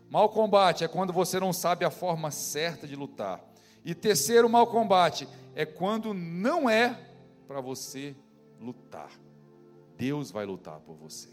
Mau 0.09 0.29
combate 0.29 0.85
é 0.85 0.89
quando 0.89 1.13
você 1.13 1.41
não 1.41 1.53
sabe 1.53 1.85
a 1.85 1.91
forma 1.91 2.31
certa 2.31 2.87
de 2.87 2.97
lutar. 2.97 3.41
E 3.85 3.95
terceiro 3.95 4.49
mau 4.49 4.67
combate 4.67 5.29
é 5.55 5.67
quando 5.67 6.15
não 6.15 6.69
é 6.69 6.99
para 7.47 7.61
você 7.61 8.15
lutar. 8.61 9.11
Deus 9.97 10.31
vai 10.31 10.45
lutar 10.45 10.81
por 10.81 10.97
você. 10.97 11.29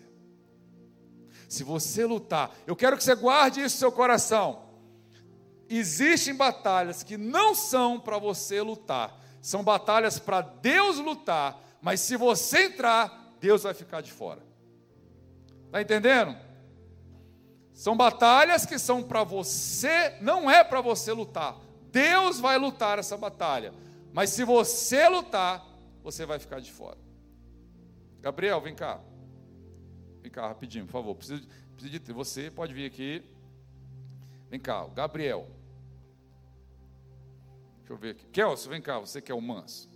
Se 1.48 1.64
você 1.64 2.06
lutar, 2.06 2.52
eu 2.68 2.76
quero 2.76 2.98
que 2.98 3.04
você 3.04 3.16
guarde 3.16 3.62
isso 3.62 3.76
no 3.76 3.80
seu 3.80 3.92
coração. 3.92 4.70
Existem 5.70 6.36
batalhas 6.36 7.04
que 7.04 7.18
não 7.18 7.54
são 7.54 8.00
para 8.00 8.18
você 8.18 8.62
lutar, 8.62 9.20
são 9.42 9.64
batalhas 9.64 10.18
para 10.20 10.42
Deus 10.42 10.98
lutar, 10.98 11.62
mas 11.82 12.00
se 12.02 12.18
você 12.18 12.66
entrar, 12.66 13.36
Deus 13.40 13.64
vai 13.64 13.74
ficar 13.74 14.02
de 14.02 14.12
fora. 14.12 14.42
Está 15.66 15.82
entendendo? 15.82 16.36
São 17.74 17.96
batalhas 17.96 18.66
que 18.66 18.78
são 18.78 19.02
para 19.02 19.24
você, 19.24 20.18
não 20.20 20.50
é 20.50 20.64
para 20.64 20.82
você 20.82 21.14
lutar. 21.14 21.58
Deus 21.92 22.40
vai 22.40 22.58
lutar 22.58 23.00
essa 23.00 23.16
batalha. 23.16 23.74
Mas 24.12 24.32
se 24.32 24.44
você 24.44 25.08
lutar, 25.08 25.66
você 26.04 26.26
vai 26.26 26.40
ficar 26.40 26.60
de 26.60 26.72
fora. 26.72 26.98
Gabriel, 28.20 28.60
vem 28.60 28.76
cá. 28.76 29.00
Vem 30.22 30.32
cá, 30.32 30.48
rapidinho, 30.48 30.86
por 30.86 30.92
favor. 30.92 31.16
Preciso, 31.16 31.48
preciso 31.76 32.00
de 32.00 32.14
você, 32.14 32.52
pode 32.52 32.74
vir 32.74 32.86
aqui. 32.86 33.24
Vem 34.50 34.60
cá, 34.60 34.86
Gabriel. 34.88 35.48
Deixa 37.78 37.94
eu 37.94 37.98
ver 37.98 38.12
aqui. 38.12 38.26
Kelso, 38.28 38.70
vem 38.70 38.82
cá, 38.82 39.00
você 39.00 39.22
que 39.22 39.32
é 39.32 39.36
o 39.36 39.42
manso. 39.42 39.89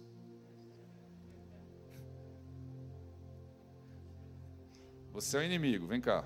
Você 5.14 5.38
é 5.38 5.40
o 5.40 5.44
inimigo, 5.44 5.88
vem 5.88 6.02
cá. 6.02 6.26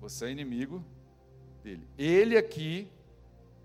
Você 0.00 0.26
é 0.26 0.30
inimigo 0.30 0.84
dele. 1.62 1.88
Ele 1.96 2.36
aqui, 2.36 2.90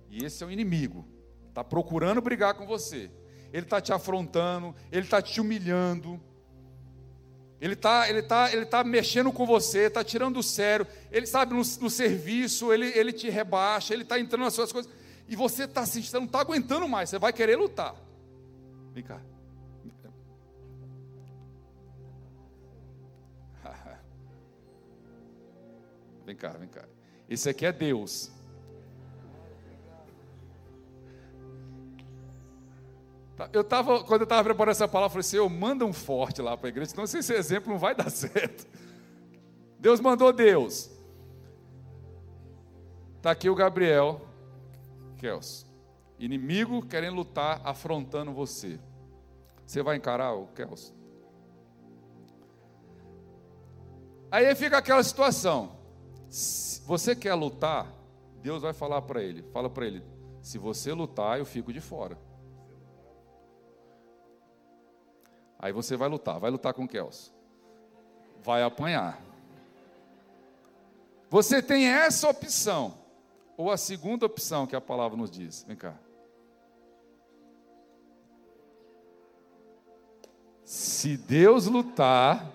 e 0.09 0.23
esse 0.23 0.41
é 0.41 0.47
o 0.47 0.51
inimigo, 0.51 1.05
está 1.49 1.63
procurando 1.63 2.21
brigar 2.21 2.53
com 2.53 2.65
você 2.65 3.11
ele 3.51 3.63
está 3.63 3.81
te 3.81 3.91
afrontando, 3.91 4.75
ele 4.91 5.03
está 5.05 5.21
te 5.21 5.41
humilhando, 5.41 6.19
ele 7.59 7.73
está 7.73 8.09
ele 8.09 8.21
tá, 8.21 8.51
ele 8.53 8.65
tá 8.65 8.83
mexendo 8.83 9.31
com 9.31 9.45
você, 9.45 9.87
está 9.87 10.03
tirando 10.03 10.35
do 10.35 10.43
sério, 10.43 10.87
ele 11.11 11.25
sabe, 11.25 11.53
no, 11.53 11.59
no 11.59 11.89
serviço, 11.89 12.71
ele, 12.71 12.87
ele 12.97 13.11
te 13.11 13.29
rebaixa, 13.29 13.93
ele 13.93 14.03
está 14.03 14.19
entrando 14.19 14.43
nas 14.43 14.53
suas 14.53 14.71
coisas, 14.71 14.91
e 15.27 15.35
você 15.35 15.63
está 15.63 15.85
você 15.85 16.17
não 16.17 16.25
está 16.25 16.39
aguentando 16.39 16.87
mais, 16.87 17.09
você 17.09 17.19
vai 17.19 17.33
querer 17.33 17.57
lutar. 17.57 17.95
Vem 18.93 19.03
cá. 19.03 19.19
Vem 26.29 26.35
cá, 26.35 26.49
vem 26.49 26.69
cá. 26.69 26.85
Esse 27.27 27.49
aqui 27.49 27.65
é 27.65 27.71
Deus. 27.71 28.31
Tá, 33.35 33.49
eu 33.51 33.63
tava, 33.63 34.03
quando 34.03 34.21
eu 34.21 34.25
estava 34.25 34.43
preparando 34.43 34.73
essa 34.73 34.87
palavra, 34.87 35.07
eu 35.07 35.09
falei 35.09 35.21
assim: 35.21 35.37
eu 35.37 35.49
manda 35.49 35.83
um 35.83 35.91
forte 35.91 36.39
lá 36.39 36.55
para 36.55 36.67
a 36.67 36.69
igreja, 36.69 36.91
senão 36.91 37.03
esse 37.03 37.33
exemplo 37.33 37.71
não 37.71 37.79
vai 37.79 37.95
dar 37.95 38.11
certo. 38.13 38.67
Deus 39.79 39.99
mandou 39.99 40.31
Deus. 40.31 40.91
Está 43.17 43.31
aqui 43.31 43.49
o 43.49 43.55
Gabriel, 43.55 44.21
Kels. 45.17 45.65
Inimigo 46.19 46.85
querendo 46.85 47.15
lutar, 47.15 47.59
afrontando 47.63 48.31
você. 48.31 48.79
Você 49.65 49.81
vai 49.81 49.97
encarar 49.97 50.33
o 50.33 50.45
Kels? 50.49 50.93
Aí 54.29 54.53
fica 54.53 54.77
aquela 54.77 55.01
situação. 55.01 55.78
Se 56.29 56.81
você 56.81 57.15
quer 57.15 57.33
lutar, 57.33 57.91
Deus 58.41 58.61
vai 58.61 58.73
falar 58.73 59.01
para 59.01 59.21
ele: 59.23 59.41
fala 59.51 59.69
para 59.69 59.85
ele, 59.85 60.03
se 60.41 60.57
você 60.57 60.93
lutar, 60.93 61.39
eu 61.39 61.45
fico 61.45 61.73
de 61.73 61.81
fora. 61.81 62.17
Aí 65.57 65.73
você 65.73 65.97
vai 65.97 66.07
lutar, 66.07 66.39
vai 66.39 66.49
lutar 66.49 66.73
com 66.73 66.85
o 66.85 66.87
Kelso. 66.87 67.33
Vai 68.41 68.63
apanhar. 68.63 69.21
Você 71.29 71.61
tem 71.61 71.87
essa 71.87 72.29
opção. 72.29 72.97
Ou 73.57 73.69
a 73.69 73.75
segunda 73.75 74.25
opção 74.25 74.65
que 74.65 74.75
a 74.75 74.79
palavra 74.79 75.17
nos 75.17 75.29
diz. 75.29 75.65
Vem 75.67 75.75
cá. 75.75 75.93
Se 80.63 81.17
Deus 81.17 81.65
lutar, 81.65 82.49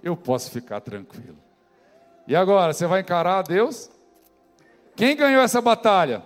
eu 0.00 0.16
posso 0.16 0.50
ficar 0.50 0.80
tranquilo. 0.80 1.47
E 2.28 2.36
agora, 2.36 2.72
você 2.72 2.86
vai 2.86 3.00
encarar 3.00 3.42
Deus? 3.42 3.90
Quem 4.94 5.16
ganhou 5.16 5.42
essa 5.42 5.60
batalha? 5.60 6.22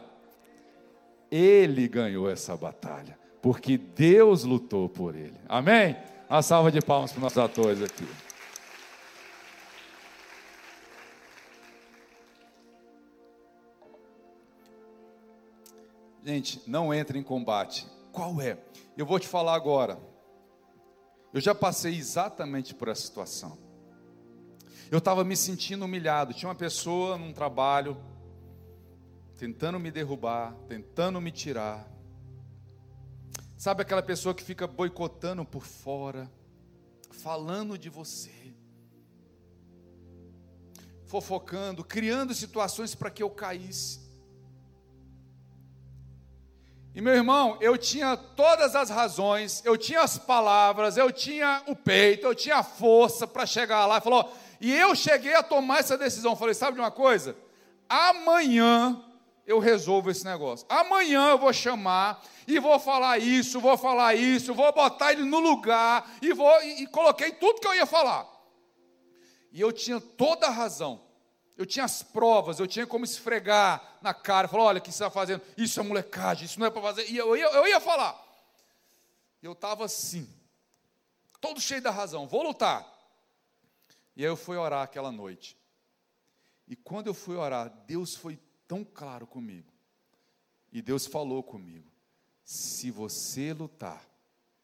Ele 1.31 1.89
ganhou 1.89 2.29
essa 2.29 2.55
batalha 2.55 3.23
porque 3.41 3.77
Deus 3.79 4.43
lutou 4.43 4.89
por 4.89 5.15
ele. 5.15 5.39
Amém? 5.49 5.97
Uma 6.29 6.43
salva 6.43 6.71
de 6.71 6.81
palmas 6.81 7.13
para 7.13 7.19
os 7.19 7.23
nossos 7.23 7.39
atores 7.39 7.83
aqui. 7.83 8.07
Gente, 16.25 16.63
não 16.69 16.93
entre 16.93 17.17
em 17.17 17.23
combate. 17.23 17.87
Qual 18.13 18.41
é? 18.41 18.59
Eu 18.97 19.07
vou 19.07 19.21
te 19.21 19.29
falar 19.29 19.55
agora. 19.55 19.99
Eu 21.33 21.41
já 21.41 21.55
passei 21.55 21.97
exatamente 21.97 22.75
por 22.75 22.89
essa 22.89 23.03
situação. 23.03 23.62
Eu 24.93 24.99
estava 24.99 25.25
me 25.25 25.35
sentindo 25.35 25.87
humilhado. 25.87 26.35
Tinha 26.35 26.51
uma 26.51 26.55
pessoa 26.55 27.17
num 27.17 27.33
trabalho 27.33 27.97
tentando 29.39 29.81
me 29.81 29.91
derrubar, 29.91 30.55
tentando 30.69 31.19
me 31.19 31.31
tirar. 31.31 31.91
Sabe 33.57 33.81
aquela 33.81 34.03
pessoa 34.03 34.35
que 34.35 34.43
fica 34.43 34.67
boicotando 34.67 35.47
por 35.47 35.65
fora, 35.65 36.31
falando 37.11 37.79
de 37.79 37.89
você, 37.89 38.55
fofocando, 41.07 41.83
criando 41.83 42.35
situações 42.35 42.95
para 42.95 43.11
que 43.11 43.23
eu 43.23 43.31
caísse. 43.31 44.03
E 46.95 47.01
meu 47.01 47.15
irmão, 47.15 47.57
eu 47.63 47.79
tinha 47.79 48.15
todas 48.15 48.77
as 48.77 48.91
razões, 48.91 49.65
eu 49.65 49.79
tinha 49.79 50.03
as 50.03 50.19
palavras, 50.19 50.99
eu 50.99 51.11
tinha 51.11 51.63
o 51.67 51.75
peito, 51.75 52.27
eu 52.27 52.35
tinha 52.35 52.57
a 52.57 52.63
força 52.63 53.27
para 53.27 53.47
chegar 53.47 53.87
lá 53.87 53.97
e 53.97 54.03
falou, 54.03 54.31
e 54.63 54.73
eu 54.73 54.95
cheguei 54.95 55.35
a 55.35 55.43
tomar 55.43 55.81
essa 55.81 55.99
decisão. 55.99 56.37
Falei, 56.37 56.55
sabe 56.55 56.75
de 56.75 56.81
uma 56.81 56.93
coisa? 56.93 57.37
Amanhã 57.89 59.05
eu 59.45 59.59
resolvo 59.59 60.09
esse 60.09 60.25
negócio. 60.25 60.65
Amanhã 60.69 61.31
eu 61.31 61.39
vou 61.39 61.53
chamar 61.53 62.23
e 62.47 62.61
vou 62.61 62.79
falar 62.79 63.19
isso, 63.19 63.61
vou 63.61 63.77
falar 63.77 64.15
isso, 64.15 64.55
vou 64.55 64.73
botar 64.73 65.13
ele 65.13 65.25
no 65.25 65.41
lugar 65.41 66.09
e 66.23 66.33
vou 66.33 66.63
e, 66.63 66.85
e 66.85 66.87
coloquei 66.87 67.33
tudo 67.33 67.61
que 67.61 67.67
eu 67.67 67.75
ia 67.75 67.85
falar. 67.85 68.25
E 69.51 69.61
eu 69.61 69.73
tinha 69.73 70.01
toda 70.01 70.47
a 70.47 70.51
razão. 70.51 71.01
Eu 71.59 71.67
tinha 71.67 71.85
as 71.85 72.01
provas, 72.05 72.61
eu 72.61 72.67
tinha 72.69 72.87
como 72.87 73.05
esfregar 73.05 73.83
na 74.01 74.15
cara, 74.15 74.47
falar, 74.47 74.63
olha, 74.63 74.79
o 74.79 74.81
que 74.81 74.93
você 74.93 75.03
está 75.03 75.11
fazendo? 75.11 75.43
Isso 75.57 75.81
é 75.81 75.83
molecagem, 75.83 76.47
isso 76.47 76.61
não 76.61 76.69
é 76.69 76.71
para 76.71 76.81
fazer. 76.81 77.11
E 77.11 77.17
eu 77.17 77.37
ia, 77.37 77.47
eu 77.47 77.67
ia 77.67 77.81
falar. 77.81 78.17
Eu 79.43 79.53
estava 79.53 79.85
assim, 79.85 80.33
todo 81.41 81.61
cheio 81.61 81.83
da 81.83 81.91
razão, 81.91 82.29
vou 82.29 82.45
lutar. 82.45 82.92
E 84.15 84.23
aí 84.23 84.31
eu 84.31 84.37
fui 84.37 84.57
orar 84.57 84.83
aquela 84.83 85.11
noite. 85.11 85.57
E 86.69 86.77
quando 86.77 87.07
eu 87.07 87.15
fui 87.15 87.37
orar, 87.37 87.69
Deus 87.87 88.15
foi 88.15 88.39
tão 88.69 88.85
claro 88.85 89.27
comigo. 89.27 89.73
E 90.71 90.81
Deus 90.81 91.07
falou 91.07 91.43
comigo: 91.43 91.91
se 92.45 92.91
você 92.91 93.53
lutar, 93.53 94.07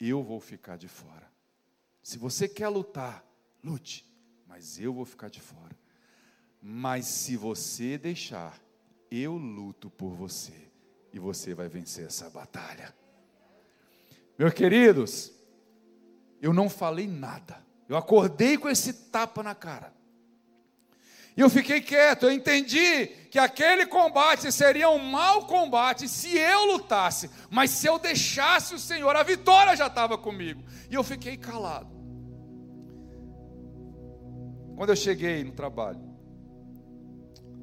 eu 0.01 0.23
vou 0.23 0.41
ficar 0.41 0.77
de 0.77 0.89
fora. 0.89 1.31
Se 2.03 2.19
você 2.19 2.49
quer 2.49 2.69
lutar, 2.69 3.25
lute, 3.63 4.07
mas 4.47 4.79
eu 4.79 4.93
vou 4.93 5.05
ficar 5.05 5.29
de 5.29 5.41
fora. 5.41 5.77
Mas 6.61 7.07
se 7.07 7.37
você 7.37 7.99
deixar, 7.99 8.59
eu 9.11 9.37
luto 9.37 9.91
por 9.91 10.15
você 10.15 10.71
e 11.13 11.19
você 11.19 11.55
vai 11.55 11.69
vencer 11.69 12.07
essa 12.07 12.29
batalha. 12.31 12.95
Meus 14.39 14.55
queridos, 14.55 15.33
eu 16.41 16.53
não 16.53 16.69
falei 16.71 17.07
nada. 17.07 17.68
Eu 17.89 17.97
acordei 17.97 18.59
com 18.59 18.69
esse 18.69 18.93
tapa 18.93 19.43
na 19.43 19.55
cara. 19.55 19.93
E 21.37 21.41
eu 21.41 21.49
fiquei 21.49 21.81
quieto, 21.81 22.25
eu 22.25 22.33
entendi 22.33 23.07
que 23.31 23.39
aquele 23.39 23.87
combate 23.87 24.51
seria 24.51 24.91
um 24.91 24.99
mau 24.99 25.47
combate 25.47 26.09
se 26.09 26.37
eu 26.37 26.73
lutasse, 26.73 27.31
mas 27.49 27.71
se 27.71 27.87
eu 27.87 27.97
deixasse 27.97 28.75
o 28.75 28.79
Senhor, 28.79 29.15
a 29.15 29.23
vitória 29.23 29.77
já 29.77 29.87
estava 29.87 30.19
comigo. 30.19 30.65
E 30.91 30.95
eu 30.97 31.05
fiquei 31.05 31.37
calado. 31.37 31.97
Quando 34.77 34.91
eu 34.91 34.97
cheguei 34.97 35.45
no 35.45 35.53
trabalho, 35.53 36.01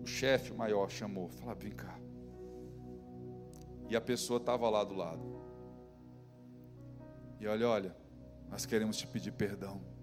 o 0.02 0.08
chefe 0.08 0.54
maior 0.54 0.90
chamou, 0.90 1.28
falou: 1.28 1.56
vem 1.56 1.72
cá. 1.72 2.00
E 3.90 3.96
a 3.96 4.02
pessoa 4.02 4.38
estava 4.38 4.70
lá 4.70 4.84
do 4.86 4.96
lado. 4.96 5.36
E 7.42 7.46
olha, 7.48 7.68
olha, 7.68 7.98
nós 8.50 8.66
queremos 8.66 8.98
te 8.98 9.06
pedir 9.06 9.32
perdão. 9.32 9.95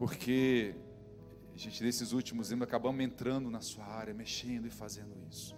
Porque 0.00 0.74
gente, 1.54 1.84
nesses 1.84 2.12
últimos 2.12 2.50
anos, 2.50 2.62
acabamos 2.62 3.04
entrando 3.04 3.50
na 3.50 3.60
sua 3.60 3.84
área, 3.84 4.14
mexendo 4.14 4.66
e 4.66 4.70
fazendo 4.70 5.14
isso. 5.28 5.54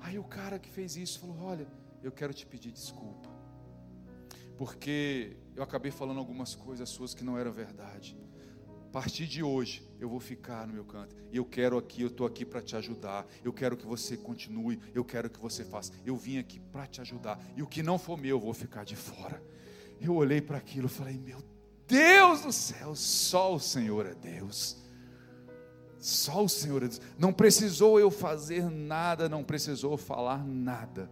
Aí 0.00 0.18
o 0.18 0.24
cara 0.24 0.58
que 0.58 0.68
fez 0.68 0.96
isso 0.96 1.20
falou: 1.20 1.38
Olha, 1.38 1.68
eu 2.02 2.10
quero 2.10 2.34
te 2.34 2.44
pedir 2.44 2.72
desculpa, 2.72 3.30
porque 4.58 5.36
eu 5.54 5.62
acabei 5.62 5.92
falando 5.92 6.18
algumas 6.18 6.56
coisas 6.56 6.88
suas 6.88 7.14
que 7.14 7.22
não 7.22 7.38
eram 7.38 7.52
verdade. 7.52 8.18
A 8.88 8.90
partir 8.90 9.28
de 9.28 9.44
hoje, 9.44 9.88
eu 10.00 10.08
vou 10.08 10.18
ficar 10.18 10.66
no 10.66 10.72
meu 10.72 10.84
canto. 10.84 11.14
E 11.30 11.36
eu 11.36 11.44
quero 11.44 11.78
aqui, 11.78 12.02
eu 12.02 12.08
estou 12.08 12.26
aqui 12.26 12.44
para 12.44 12.60
te 12.60 12.74
ajudar. 12.74 13.24
Eu 13.44 13.52
quero 13.52 13.76
que 13.76 13.86
você 13.86 14.16
continue. 14.16 14.80
Eu 14.92 15.04
quero 15.04 15.30
que 15.30 15.38
você 15.38 15.64
faça. 15.64 15.92
Eu 16.04 16.16
vim 16.16 16.38
aqui 16.38 16.58
para 16.58 16.84
te 16.88 17.00
ajudar. 17.00 17.38
E 17.56 17.62
o 17.62 17.68
que 17.68 17.80
não 17.80 17.96
for 17.96 18.18
meu, 18.18 18.38
eu 18.38 18.40
vou 18.40 18.52
ficar 18.52 18.82
de 18.82 18.96
fora. 18.96 19.40
Eu 20.00 20.16
olhei 20.16 20.40
para 20.40 20.58
aquilo 20.58 20.86
e 20.86 20.90
falei: 20.90 21.16
Meu 21.16 21.40
Deus 21.90 22.42
do 22.42 22.52
céu, 22.52 22.94
só 22.94 23.54
o 23.54 23.60
Senhor 23.60 24.06
é 24.06 24.14
Deus. 24.14 24.76
Só 25.98 26.44
o 26.44 26.48
Senhor 26.48 26.82
é 26.82 26.88
Deus. 26.88 27.00
Não 27.18 27.32
precisou 27.32 27.98
eu 27.98 28.10
fazer 28.10 28.70
nada, 28.70 29.28
não 29.28 29.44
precisou 29.44 29.96
falar 29.96 30.46
nada, 30.46 31.10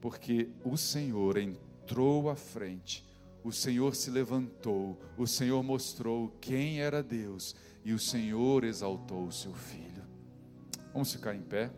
porque 0.00 0.48
o 0.64 0.76
Senhor 0.76 1.36
entrou 1.36 2.30
à 2.30 2.34
frente 2.34 3.08
o 3.42 3.52
Senhor 3.52 3.94
se 3.94 4.10
levantou, 4.10 4.98
o 5.16 5.26
Senhor 5.26 5.62
mostrou 5.62 6.36
quem 6.40 6.80
era 6.80 7.02
Deus 7.02 7.56
e 7.84 7.92
o 7.92 7.98
Senhor 7.98 8.64
exaltou 8.64 9.26
o 9.26 9.32
seu 9.32 9.54
filho. 9.54 10.04
Vamos 10.92 11.12
ficar 11.12 11.34
em 11.34 11.42
pé? 11.42 11.70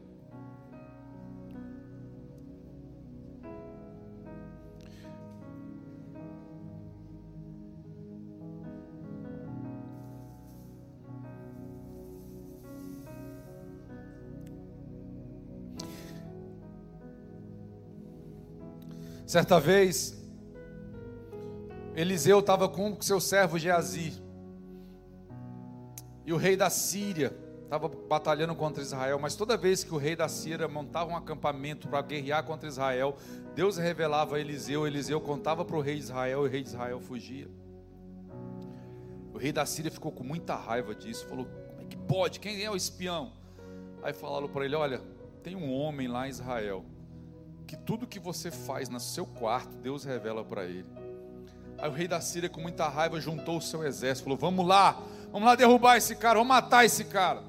Certa 19.33 19.59
vez, 19.59 20.14
Eliseu 21.97 22.41
estava 22.41 22.68
com 22.68 23.01
seu 23.01 23.18
servo 23.18 23.59
Geazi. 23.59 24.22
E 26.26 26.35
o 26.35 26.37
rei 26.37 26.55
da 26.55 26.68
Síria 26.68 27.35
estava 27.64 27.89
batalhando 27.89 28.55
contra 28.55 28.83
Israel, 28.83 29.18
mas 29.18 29.35
toda 29.35 29.57
vez 29.57 29.83
que 29.83 29.95
o 29.95 29.97
rei 29.97 30.14
da 30.14 30.28
Síria 30.28 30.68
montava 30.68 31.12
um 31.12 31.16
acampamento 31.16 31.89
para 31.89 32.03
guerrear 32.03 32.45
contra 32.45 32.68
Israel, 32.68 33.16
Deus 33.55 33.78
revelava 33.78 34.37
a 34.37 34.39
Eliseu, 34.39 34.87
Eliseu 34.87 35.18
contava 35.18 35.64
para 35.64 35.76
o 35.76 35.80
rei 35.80 35.95
de 35.95 36.03
Israel 36.03 36.45
e 36.45 36.49
o 36.49 36.51
rei 36.51 36.62
de 36.62 36.68
Israel 36.68 37.01
fugia. 37.01 37.49
O 39.33 39.39
rei 39.39 39.51
da 39.51 39.64
Síria 39.64 39.91
ficou 39.91 40.12
com 40.12 40.22
muita 40.22 40.55
raiva 40.57 40.95
disso, 40.95 41.26
falou: 41.26 41.47
Como 41.47 41.80
é 41.80 41.85
que 41.87 41.97
pode? 41.97 42.39
Quem 42.39 42.62
é 42.62 42.70
o 42.70 42.76
espião? 42.76 43.33
Aí 44.03 44.12
falaram 44.12 44.47
para 44.47 44.66
ele: 44.66 44.76
Olha, 44.76 45.01
tem 45.43 45.57
um 45.57 45.72
homem 45.72 46.07
lá 46.07 46.26
em 46.26 46.30
Israel 46.30 46.85
que 47.62 47.76
tudo 47.76 48.06
que 48.06 48.18
você 48.18 48.50
faz 48.50 48.88
no 48.88 49.00
seu 49.00 49.26
quarto, 49.26 49.76
Deus 49.76 50.04
revela 50.04 50.44
para 50.44 50.64
ele. 50.64 50.88
Aí 51.78 51.88
o 51.88 51.92
rei 51.92 52.06
da 52.06 52.20
Síria, 52.20 52.48
com 52.48 52.60
muita 52.60 52.88
raiva, 52.88 53.20
juntou 53.20 53.58
o 53.58 53.62
seu 53.62 53.84
exército, 53.84 54.24
falou: 54.24 54.38
Vamos 54.38 54.66
lá, 54.66 55.00
vamos 55.32 55.46
lá 55.48 55.54
derrubar 55.54 55.96
esse 55.96 56.14
cara, 56.14 56.34
vamos 56.34 56.48
matar 56.48 56.84
esse 56.84 57.04
cara. 57.04 57.42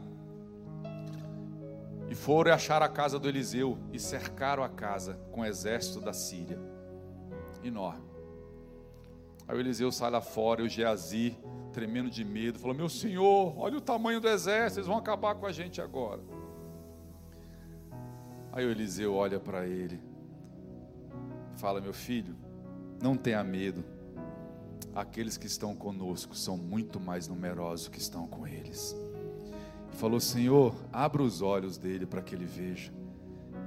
E 2.10 2.16
foram 2.16 2.52
e 2.52 2.54
acharam 2.54 2.86
a 2.86 2.90
casa 2.90 3.18
do 3.18 3.28
Eliseu 3.28 3.78
e 3.92 4.00
cercaram 4.00 4.64
a 4.64 4.70
casa 4.70 5.20
com 5.32 5.42
o 5.42 5.46
exército 5.46 6.00
da 6.00 6.14
Síria. 6.14 6.60
Enorme. 7.64 8.04
Aí 9.48 9.58
o 9.58 9.60
Eliseu 9.60 9.92
sai 9.92 10.10
lá 10.10 10.22
fora 10.22 10.62
e 10.62 10.66
o 10.66 10.70
Geazi, 10.70 11.38
tremendo 11.72 12.10
de 12.10 12.24
medo, 12.24 12.60
falou: 12.60 12.76
Meu 12.76 12.90
senhor, 12.90 13.54
olha 13.58 13.78
o 13.78 13.82
tamanho 13.82 14.20
do 14.20 14.28
exército, 14.28 14.80
eles 14.80 14.88
vão 14.88 14.98
acabar 14.98 15.36
com 15.36 15.46
a 15.46 15.52
gente 15.52 15.82
agora. 15.82 16.22
Aí 18.54 18.64
o 18.68 18.70
Eliseu 18.70 19.16
olha 19.16 19.40
para 19.40 19.66
ele, 19.66 20.00
fala: 21.56 21.82
Meu 21.82 21.92
filho, 21.92 22.36
não 23.02 23.18
tenha 23.18 23.44
medo, 23.44 23.84
aqueles 24.94 25.38
que 25.38 25.48
estão 25.48 25.76
conosco 25.76 26.36
são 26.36 26.56
muito 26.56 27.00
mais 27.00 27.28
numerosos 27.28 27.88
que 27.88 27.98
estão 27.98 28.28
com 28.28 28.46
eles. 28.46 28.96
Falou: 29.94 30.20
Senhor, 30.20 30.76
abra 30.92 31.24
os 31.24 31.42
olhos 31.42 31.80
dele 31.80 32.06
para 32.06 32.22
que 32.22 32.36
ele 32.36 32.46
veja. 32.46 32.94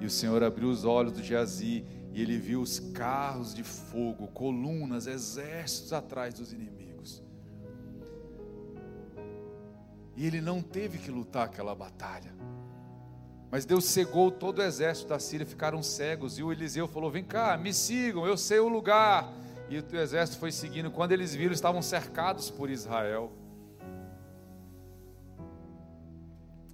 E 0.01 0.07
o 0.07 0.11
Senhor 0.11 0.45
abriu 0.45 0.69
os 0.69 0.85
olhos 0.85 1.13
do 1.13 1.23
Geazi 1.23 1.85
e 2.13 2.23
ele 2.23 2.39
viu 2.39 2.61
os 2.61 2.79
carros 2.79 3.53
de 3.57 3.65
fogo, 3.65 4.29
colunas, 4.29 5.09
exércitos 5.09 5.93
atrás 5.93 6.35
dos 6.35 6.53
inimigos. 6.53 7.25
E 10.15 10.25
ele 10.25 10.41
não 10.41 10.63
teve 10.63 10.99
que 10.99 11.11
lutar 11.11 11.47
aquela 11.47 11.75
batalha. 11.75 12.33
Mas 13.51 13.65
Deus 13.65 13.85
cegou 13.85 14.31
todo 14.31 14.59
o 14.59 14.63
exército 14.63 15.09
da 15.09 15.19
Síria, 15.19 15.47
ficaram 15.47 15.83
cegos. 15.83 16.39
E 16.39 16.43
o 16.43 16.53
Eliseu 16.53 16.89
falou: 16.89 17.11
Vem 17.11 17.25
cá, 17.25 17.57
me 17.57 17.73
sigam, 17.73 18.27
eu 18.27 18.37
sei 18.37 18.59
o 18.59 18.69
lugar 18.69 19.33
e 19.69 19.79
o 19.79 19.97
exército 19.97 20.39
foi 20.39 20.53
seguindo. 20.53 20.91
Quando 20.91 21.13
eles 21.13 21.35
viram, 21.35 21.53
estavam 21.53 21.83
cercados 21.83 22.51
por 22.51 22.71
Israel. 22.71 23.33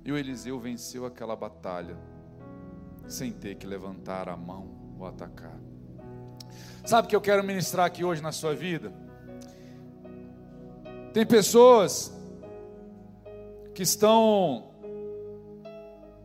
E 0.04 0.12
o 0.12 0.16
Eliseu 0.16 0.58
venceu 0.58 1.06
aquela 1.06 1.34
batalha, 1.34 1.96
sem 3.06 3.32
ter 3.32 3.54
que 3.54 3.66
levantar 3.66 4.28
a 4.28 4.36
mão 4.36 4.94
ou 4.98 5.06
atacar. 5.06 5.58
Sabe 6.84 7.06
o 7.06 7.08
que 7.08 7.16
eu 7.16 7.20
quero 7.20 7.44
ministrar 7.44 7.86
aqui 7.86 8.04
hoje 8.04 8.20
na 8.20 8.32
sua 8.32 8.54
vida? 8.54 8.92
Tem 11.12 11.24
pessoas 11.24 12.12
que 13.74 13.82
estão 13.82 14.71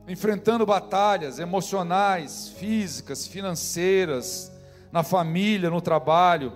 enfrentando 0.08 0.66
batalhas 0.66 1.38
emocionais, 1.38 2.50
físicas, 2.58 3.28
financeiras, 3.28 4.52
na 4.92 5.04
família, 5.04 5.70
no 5.70 5.82
trabalho. 5.82 6.54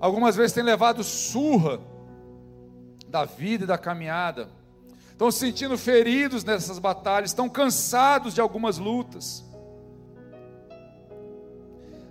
Algumas 0.00 0.34
vezes 0.34 0.52
tem 0.52 0.64
levado 0.64 1.04
surra 1.04 1.78
da 3.06 3.24
vida 3.26 3.64
e 3.64 3.66
da 3.66 3.76
caminhada. 3.76 4.48
Estão 5.12 5.30
se 5.30 5.38
sentindo 5.38 5.76
feridos 5.76 6.42
nessas 6.42 6.78
batalhas, 6.78 7.30
estão 7.30 7.48
cansados 7.48 8.34
de 8.34 8.40
algumas 8.40 8.78
lutas. 8.78 9.44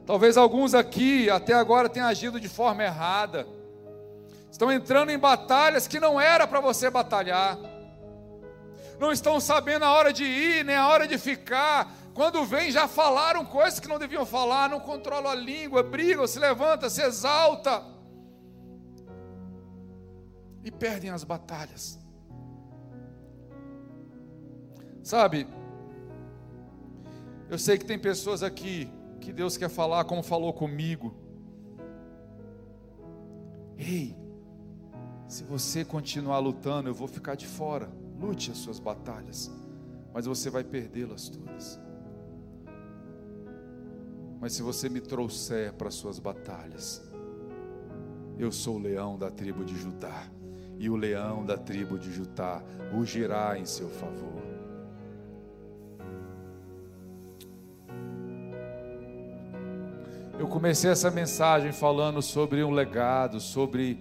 Talvez 0.05 0.37
alguns 0.37 0.73
aqui 0.73 1.29
até 1.29 1.53
agora 1.53 1.89
tenham 1.89 2.07
agido 2.07 2.39
de 2.39 2.47
forma 2.47 2.83
errada. 2.83 3.47
Estão 4.51 4.71
entrando 4.71 5.09
em 5.09 5.17
batalhas 5.17 5.87
que 5.87 5.99
não 5.99 6.21
era 6.21 6.45
para 6.45 6.59
você 6.59 6.89
batalhar. 6.89 7.57
Não 9.03 9.11
estão 9.11 9.39
sabendo 9.39 9.83
a 9.85 9.91
hora 9.91 10.11
de 10.13 10.23
ir, 10.23 10.63
nem 10.63 10.75
a 10.75 10.87
hora 10.87 11.05
de 11.07 11.17
ficar 11.17 11.91
quando 12.13 12.45
vem, 12.45 12.71
já 12.71 12.87
falaram 12.87 13.43
coisas 13.43 13.79
que 13.79 13.87
não 13.87 13.97
deviam 13.97 14.25
falar, 14.25 14.69
não 14.69 14.79
controlam 14.79 15.31
a 15.31 15.35
língua, 15.35 15.81
brigam, 15.81 16.27
se 16.27 16.39
levanta, 16.39 16.89
se 16.89 17.01
exalta. 17.01 17.83
E 20.63 20.71
perdem 20.71 21.09
as 21.09 21.23
batalhas. 21.23 21.99
Sabe, 25.01 25.47
eu 27.49 27.57
sei 27.57 27.77
que 27.77 27.85
tem 27.85 27.99
pessoas 27.99 28.43
aqui 28.43 28.89
que 29.19 29.33
Deus 29.33 29.57
quer 29.57 29.69
falar 29.69 30.05
como 30.05 30.21
falou 30.21 30.53
comigo. 30.53 31.13
Ei, 33.75 34.15
se 35.27 35.43
você 35.43 35.83
continuar 35.83 36.39
lutando, 36.39 36.89
eu 36.89 36.93
vou 36.93 37.07
ficar 37.07 37.35
de 37.35 37.47
fora. 37.47 38.02
Lute 38.23 38.51
as 38.51 38.57
suas 38.57 38.79
batalhas, 38.79 39.51
mas 40.13 40.25
você 40.25 40.49
vai 40.49 40.63
perdê-las 40.63 41.27
todas. 41.27 41.77
Mas 44.39 44.53
se 44.53 44.61
você 44.61 44.87
me 44.87 45.01
trouxer 45.01 45.73
para 45.73 45.91
suas 45.91 46.19
batalhas, 46.19 47.03
eu 48.39 48.49
sou 48.49 48.77
o 48.77 48.79
leão 48.79 49.17
da 49.17 49.29
tribo 49.29 49.65
de 49.65 49.75
Judá. 49.75 50.29
e 50.79 50.89
o 50.89 50.95
leão 50.95 51.45
da 51.45 51.55
tribo 51.55 51.99
de 51.99 52.11
Jutá 52.11 52.61
rugirá 52.91 53.57
em 53.57 53.65
seu 53.65 53.87
favor. 53.89 54.41
Eu 60.37 60.47
comecei 60.47 60.89
essa 60.89 61.11
mensagem 61.11 61.71
falando 61.71 62.21
sobre 62.21 62.63
um 62.63 62.71
legado, 62.71 63.39
sobre 63.39 63.99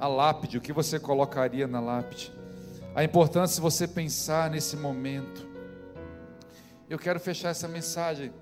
a 0.00 0.08
lápide, 0.08 0.58
o 0.58 0.60
que 0.60 0.72
você 0.72 0.98
colocaria 0.98 1.68
na 1.68 1.80
lápide, 1.80 2.32
a 2.94 3.02
importância 3.02 3.56
de 3.56 3.60
você 3.60 3.88
pensar 3.88 4.50
nesse 4.50 4.76
momento. 4.76 5.46
Eu 6.88 6.98
quero 6.98 7.18
fechar 7.18 7.50
essa 7.50 7.66
mensagem. 7.66 8.32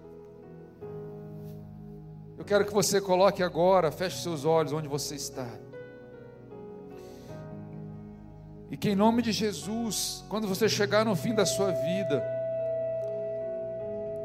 Eu 2.37 2.45
quero 2.45 2.65
que 2.65 2.73
você 2.73 3.01
coloque 3.01 3.43
agora, 3.43 3.91
feche 3.91 4.23
seus 4.23 4.45
olhos 4.45 4.73
onde 4.73 4.89
você 4.89 5.15
está. 5.15 5.49
E 8.71 8.77
que 8.77 8.91
em 8.91 8.97
nome 8.97 9.23
de 9.23 9.33
Jesus, 9.33 10.25
quando 10.29 10.49
você 10.49 10.69
chegar 10.69 11.05
no 11.05 11.15
fim 11.15 11.35
da 11.35 11.47
sua 11.47 11.71
vida, 11.71 12.23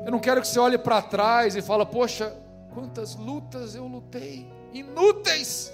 eu 0.05 0.11
não 0.11 0.19
quero 0.19 0.41
que 0.41 0.47
você 0.47 0.59
olhe 0.59 0.77
para 0.77 1.01
trás 1.01 1.55
e 1.55 1.61
fale, 1.61 1.85
poxa, 1.85 2.33
Quantas 2.77 3.15
lutas 3.15 3.73
eu 3.73 3.87
lutei, 3.87 4.47
inúteis. 4.71 5.73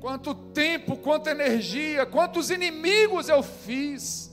Quanto 0.00 0.34
tempo, 0.34 0.96
quanta 0.96 1.30
energia, 1.30 2.06
quantos 2.06 2.50
inimigos 2.50 3.28
eu 3.28 3.42
fiz. 3.42 4.30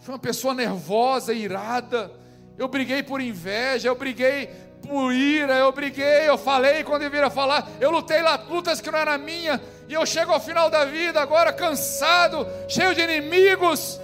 Fui 0.00 0.12
uma 0.12 0.18
pessoa 0.18 0.52
nervosa, 0.54 1.32
irada. 1.32 2.10
Eu 2.58 2.66
briguei 2.66 3.02
por 3.02 3.20
inveja, 3.20 3.88
eu 3.88 3.94
briguei 3.94 4.48
por 4.82 5.12
ira, 5.12 5.56
eu 5.56 5.70
briguei, 5.70 6.28
eu 6.28 6.36
falei 6.36 6.82
quando 6.82 7.02
eu 7.02 7.10
vira 7.10 7.30
falar, 7.30 7.68
eu 7.80 7.90
lutei 7.90 8.22
lá 8.22 8.36
lutas 8.48 8.80
que 8.80 8.90
não 8.90 8.98
era 8.98 9.16
minha, 9.18 9.60
e 9.88 9.92
eu 9.92 10.04
chego 10.06 10.32
ao 10.32 10.40
final 10.40 10.70
da 10.70 10.84
vida 10.84 11.20
agora 11.20 11.52
cansado, 11.52 12.46
cheio 12.66 12.94
de 12.94 13.02
inimigos, 13.02 14.00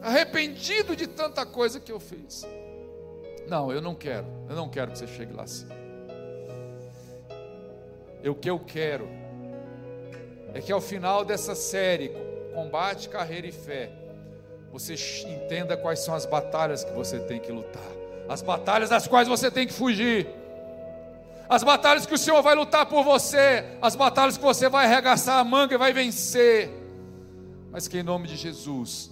arrependido 0.00 0.96
de 0.96 1.06
tanta 1.06 1.44
coisa 1.44 1.78
que 1.78 1.92
eu 1.92 2.00
fiz. 2.00 2.46
Não, 3.48 3.72
eu 3.72 3.80
não 3.80 3.94
quero. 3.94 4.26
Eu 4.48 4.54
não 4.56 4.68
quero 4.68 4.92
que 4.92 4.98
você 4.98 5.06
chegue 5.06 5.32
lá 5.32 5.44
assim. 5.44 5.66
O 8.28 8.34
que 8.34 8.50
eu 8.50 8.58
quero 8.58 9.08
é 10.54 10.60
que 10.60 10.72
ao 10.72 10.80
final 10.80 11.24
dessa 11.24 11.54
série, 11.54 12.10
combate, 12.54 13.08
carreira 13.08 13.46
e 13.46 13.52
fé, 13.52 13.90
você 14.72 14.94
entenda 15.26 15.76
quais 15.76 16.00
são 16.00 16.14
as 16.14 16.26
batalhas 16.26 16.84
que 16.84 16.92
você 16.92 17.18
tem 17.18 17.40
que 17.40 17.50
lutar, 17.50 17.90
as 18.28 18.42
batalhas 18.42 18.90
das 18.90 19.06
quais 19.06 19.28
você 19.28 19.50
tem 19.50 19.66
que 19.66 19.72
fugir, 19.72 20.26
as 21.48 21.62
batalhas 21.62 22.04
que 22.04 22.14
o 22.14 22.18
Senhor 22.18 22.42
vai 22.42 22.54
lutar 22.54 22.86
por 22.86 23.02
você, 23.02 23.64
as 23.80 23.96
batalhas 23.96 24.36
que 24.36 24.44
você 24.44 24.68
vai 24.68 24.84
arregaçar 24.84 25.38
a 25.38 25.44
manga 25.44 25.74
e 25.74 25.78
vai 25.78 25.92
vencer, 25.92 26.70
mas 27.70 27.88
que 27.88 27.98
em 27.98 28.02
nome 28.02 28.28
de 28.28 28.36
Jesus, 28.36 29.10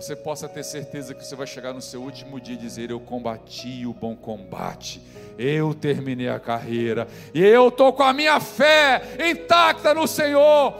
você 0.00 0.14
possa 0.14 0.48
ter 0.48 0.62
certeza 0.62 1.12
que 1.12 1.24
você 1.24 1.34
vai 1.34 1.46
chegar 1.46 1.72
no 1.72 1.82
seu 1.82 2.00
último 2.00 2.40
dia 2.40 2.54
e 2.54 2.58
dizer: 2.58 2.88
Eu 2.88 3.00
combati 3.00 3.84
o 3.84 3.92
bom 3.92 4.14
combate, 4.14 5.02
eu 5.36 5.74
terminei 5.74 6.28
a 6.28 6.38
carreira, 6.38 7.08
e 7.34 7.44
eu 7.44 7.66
estou 7.66 7.92
com 7.92 8.04
a 8.04 8.12
minha 8.12 8.38
fé 8.38 9.02
intacta 9.28 9.92
no 9.92 10.06
Senhor, 10.06 10.74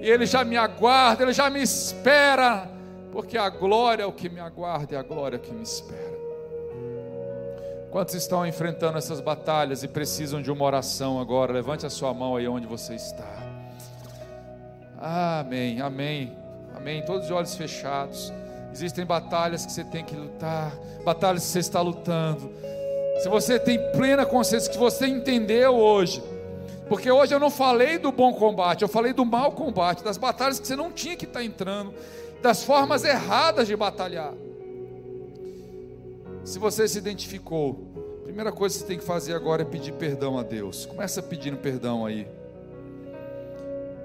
e 0.00 0.08
Ele 0.08 0.24
já 0.24 0.42
me 0.42 0.56
aguarda, 0.56 1.22
Ele 1.22 1.34
já 1.34 1.50
me 1.50 1.60
espera, 1.60 2.66
porque 3.12 3.36
a 3.36 3.50
glória 3.50 4.04
é 4.04 4.06
o 4.06 4.12
que 4.12 4.30
me 4.30 4.40
aguarda 4.40 4.94
e 4.94 4.96
a 4.96 5.02
glória 5.02 5.36
é 5.36 5.38
o 5.38 5.42
que 5.42 5.52
me 5.52 5.62
espera. 5.62 6.16
Quantos 7.90 8.14
estão 8.14 8.46
enfrentando 8.46 8.96
essas 8.96 9.20
batalhas 9.20 9.82
e 9.82 9.88
precisam 9.88 10.40
de 10.40 10.50
uma 10.50 10.64
oração 10.64 11.20
agora? 11.20 11.52
Levante 11.52 11.84
a 11.84 11.90
sua 11.90 12.14
mão 12.14 12.36
aí 12.36 12.48
onde 12.48 12.66
você 12.66 12.94
está. 12.94 13.36
Amém, 14.98 15.80
amém, 15.80 16.32
amém. 16.74 17.02
Todos 17.04 17.26
os 17.26 17.30
olhos 17.30 17.54
fechados. 17.54 18.32
Existem 18.76 19.06
batalhas 19.06 19.64
que 19.64 19.72
você 19.72 19.82
tem 19.82 20.04
que 20.04 20.14
lutar, 20.14 20.70
batalhas 21.02 21.46
que 21.46 21.48
você 21.48 21.60
está 21.60 21.80
lutando. 21.80 22.52
Se 23.22 23.26
você 23.26 23.58
tem 23.58 23.80
plena 23.92 24.26
consciência 24.26 24.70
que 24.70 24.76
você 24.76 25.06
entendeu 25.06 25.74
hoje, 25.74 26.22
porque 26.86 27.10
hoje 27.10 27.34
eu 27.34 27.40
não 27.40 27.48
falei 27.48 27.96
do 27.96 28.12
bom 28.12 28.34
combate, 28.34 28.82
eu 28.82 28.88
falei 28.88 29.14
do 29.14 29.24
mau 29.24 29.50
combate, 29.52 30.04
das 30.04 30.18
batalhas 30.18 30.60
que 30.60 30.66
você 30.66 30.76
não 30.76 30.92
tinha 30.92 31.16
que 31.16 31.24
estar 31.24 31.42
entrando, 31.42 31.94
das 32.42 32.64
formas 32.64 33.02
erradas 33.02 33.66
de 33.66 33.74
batalhar. 33.74 34.34
Se 36.44 36.58
você 36.58 36.86
se 36.86 36.98
identificou, 36.98 37.80
a 38.20 38.24
primeira 38.24 38.52
coisa 38.52 38.74
que 38.74 38.82
você 38.82 38.86
tem 38.88 38.98
que 38.98 39.04
fazer 39.04 39.32
agora 39.32 39.62
é 39.62 39.64
pedir 39.64 39.92
perdão 39.92 40.38
a 40.38 40.42
Deus. 40.42 40.84
Começa 40.84 41.22
pedindo 41.22 41.56
perdão 41.56 42.04
aí. 42.04 42.28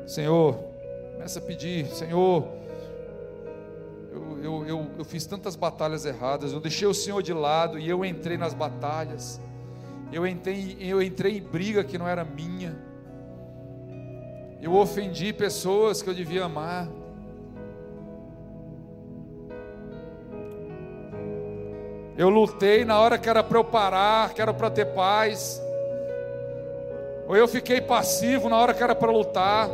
Senhor, 0.08 0.58
começa 1.16 1.40
a 1.40 1.42
pedir, 1.42 1.88
Senhor, 1.88 2.61
eu, 4.44 4.66
eu, 4.66 4.92
eu 4.98 5.06
fiz 5.06 5.26
tantas 5.26 5.56
batalhas 5.56 6.06
erradas, 6.06 6.54
eu 6.54 6.60
deixei 6.60 6.88
o 6.88 6.94
Senhor 6.94 7.22
de 7.22 7.34
lado 7.34 7.80
e 7.80 7.90
eu 7.90 8.04
entrei 8.04 8.38
nas 8.38 8.54
batalhas, 8.54 9.40
eu 10.12 10.26
entrei, 10.28 10.78
eu 10.80 11.02
entrei 11.02 11.38
em 11.38 11.42
briga 11.42 11.84
que 11.84 11.98
não 11.98 12.08
era 12.08 12.24
minha, 12.24 12.78
eu 14.62 14.76
ofendi 14.76 15.34
pessoas 15.34 16.02
que 16.02 16.10
eu 16.10 16.14
devia 16.14 16.46
amar. 16.46 16.88
Eu 22.16 22.30
lutei 22.30 22.86
na 22.86 23.00
hora 23.00 23.18
que 23.18 23.28
era 23.28 23.42
para 23.42 23.58
eu 23.58 23.64
parar, 23.64 24.34
que 24.36 24.42
era 24.42 24.54
para 24.54 24.70
ter 24.70 24.86
paz. 24.94 25.60
Ou 27.28 27.36
eu 27.36 27.48
fiquei 27.48 27.82
passivo 27.82 28.50
na 28.50 28.58
hora 28.58 28.74
que 28.74 28.84
era 28.84 28.94
para 28.94 29.12
lutar. 29.12 29.68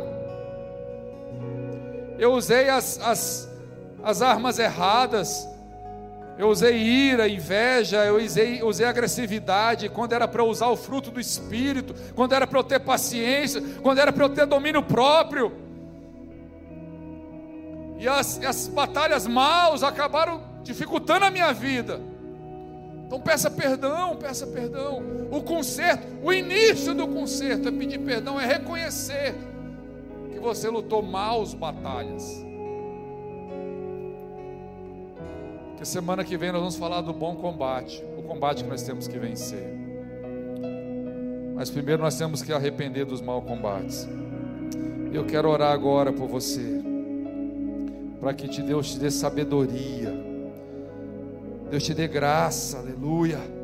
Eu 2.18 2.32
usei 2.32 2.70
as, 2.70 2.98
as, 3.02 3.47
as 4.02 4.22
armas 4.22 4.58
erradas. 4.58 5.48
Eu 6.38 6.48
usei 6.48 6.76
ira, 6.76 7.28
inveja, 7.28 8.04
eu 8.04 8.16
usei, 8.16 8.62
usei 8.62 8.86
agressividade, 8.86 9.88
quando 9.88 10.12
era 10.12 10.28
para 10.28 10.44
usar 10.44 10.68
o 10.68 10.76
fruto 10.76 11.10
do 11.10 11.18
Espírito, 11.18 11.94
quando 12.14 12.32
era 12.32 12.46
para 12.46 12.58
eu 12.60 12.64
ter 12.64 12.78
paciência, 12.78 13.60
quando 13.82 13.98
era 13.98 14.12
para 14.12 14.24
eu 14.24 14.28
ter 14.28 14.46
domínio 14.46 14.82
próprio. 14.82 15.52
E 17.98 18.06
as, 18.06 18.40
as 18.44 18.68
batalhas 18.68 19.26
maus 19.26 19.82
acabaram 19.82 20.40
dificultando 20.62 21.24
a 21.24 21.30
minha 21.30 21.52
vida. 21.52 22.00
Então 23.04 23.20
peça 23.20 23.50
perdão, 23.50 24.14
peça 24.16 24.46
perdão. 24.46 25.02
O 25.32 25.42
conserto, 25.42 26.06
o 26.22 26.32
início 26.32 26.94
do 26.94 27.08
conserto 27.08 27.66
é 27.66 27.72
pedir 27.72 27.98
perdão, 27.98 28.40
é 28.40 28.46
reconhecer 28.46 29.34
que 30.30 30.38
você 30.38 30.68
lutou 30.68 31.02
maus 31.02 31.52
batalhas. 31.52 32.47
Que 35.78 35.86
semana 35.86 36.24
que 36.24 36.36
vem 36.36 36.50
nós 36.50 36.60
vamos 36.60 36.76
falar 36.76 37.00
do 37.00 37.12
bom 37.12 37.36
combate, 37.36 38.04
o 38.16 38.22
combate 38.22 38.64
que 38.64 38.68
nós 38.68 38.82
temos 38.82 39.06
que 39.06 39.16
vencer. 39.16 39.72
Mas 41.54 41.70
primeiro 41.70 42.02
nós 42.02 42.18
temos 42.18 42.42
que 42.42 42.52
arrepender 42.52 43.04
dos 43.04 43.20
maus 43.20 43.44
combates. 43.44 44.08
Eu 45.12 45.24
quero 45.24 45.48
orar 45.48 45.72
agora 45.72 46.12
por 46.12 46.28
você, 46.28 46.82
para 48.20 48.34
que 48.34 48.48
te 48.48 48.60
Deus 48.60 48.92
te 48.92 48.98
dê 48.98 49.10
sabedoria, 49.10 50.12
Deus 51.70 51.84
te 51.84 51.94
dê 51.94 52.08
graça, 52.08 52.78
aleluia 52.78 53.57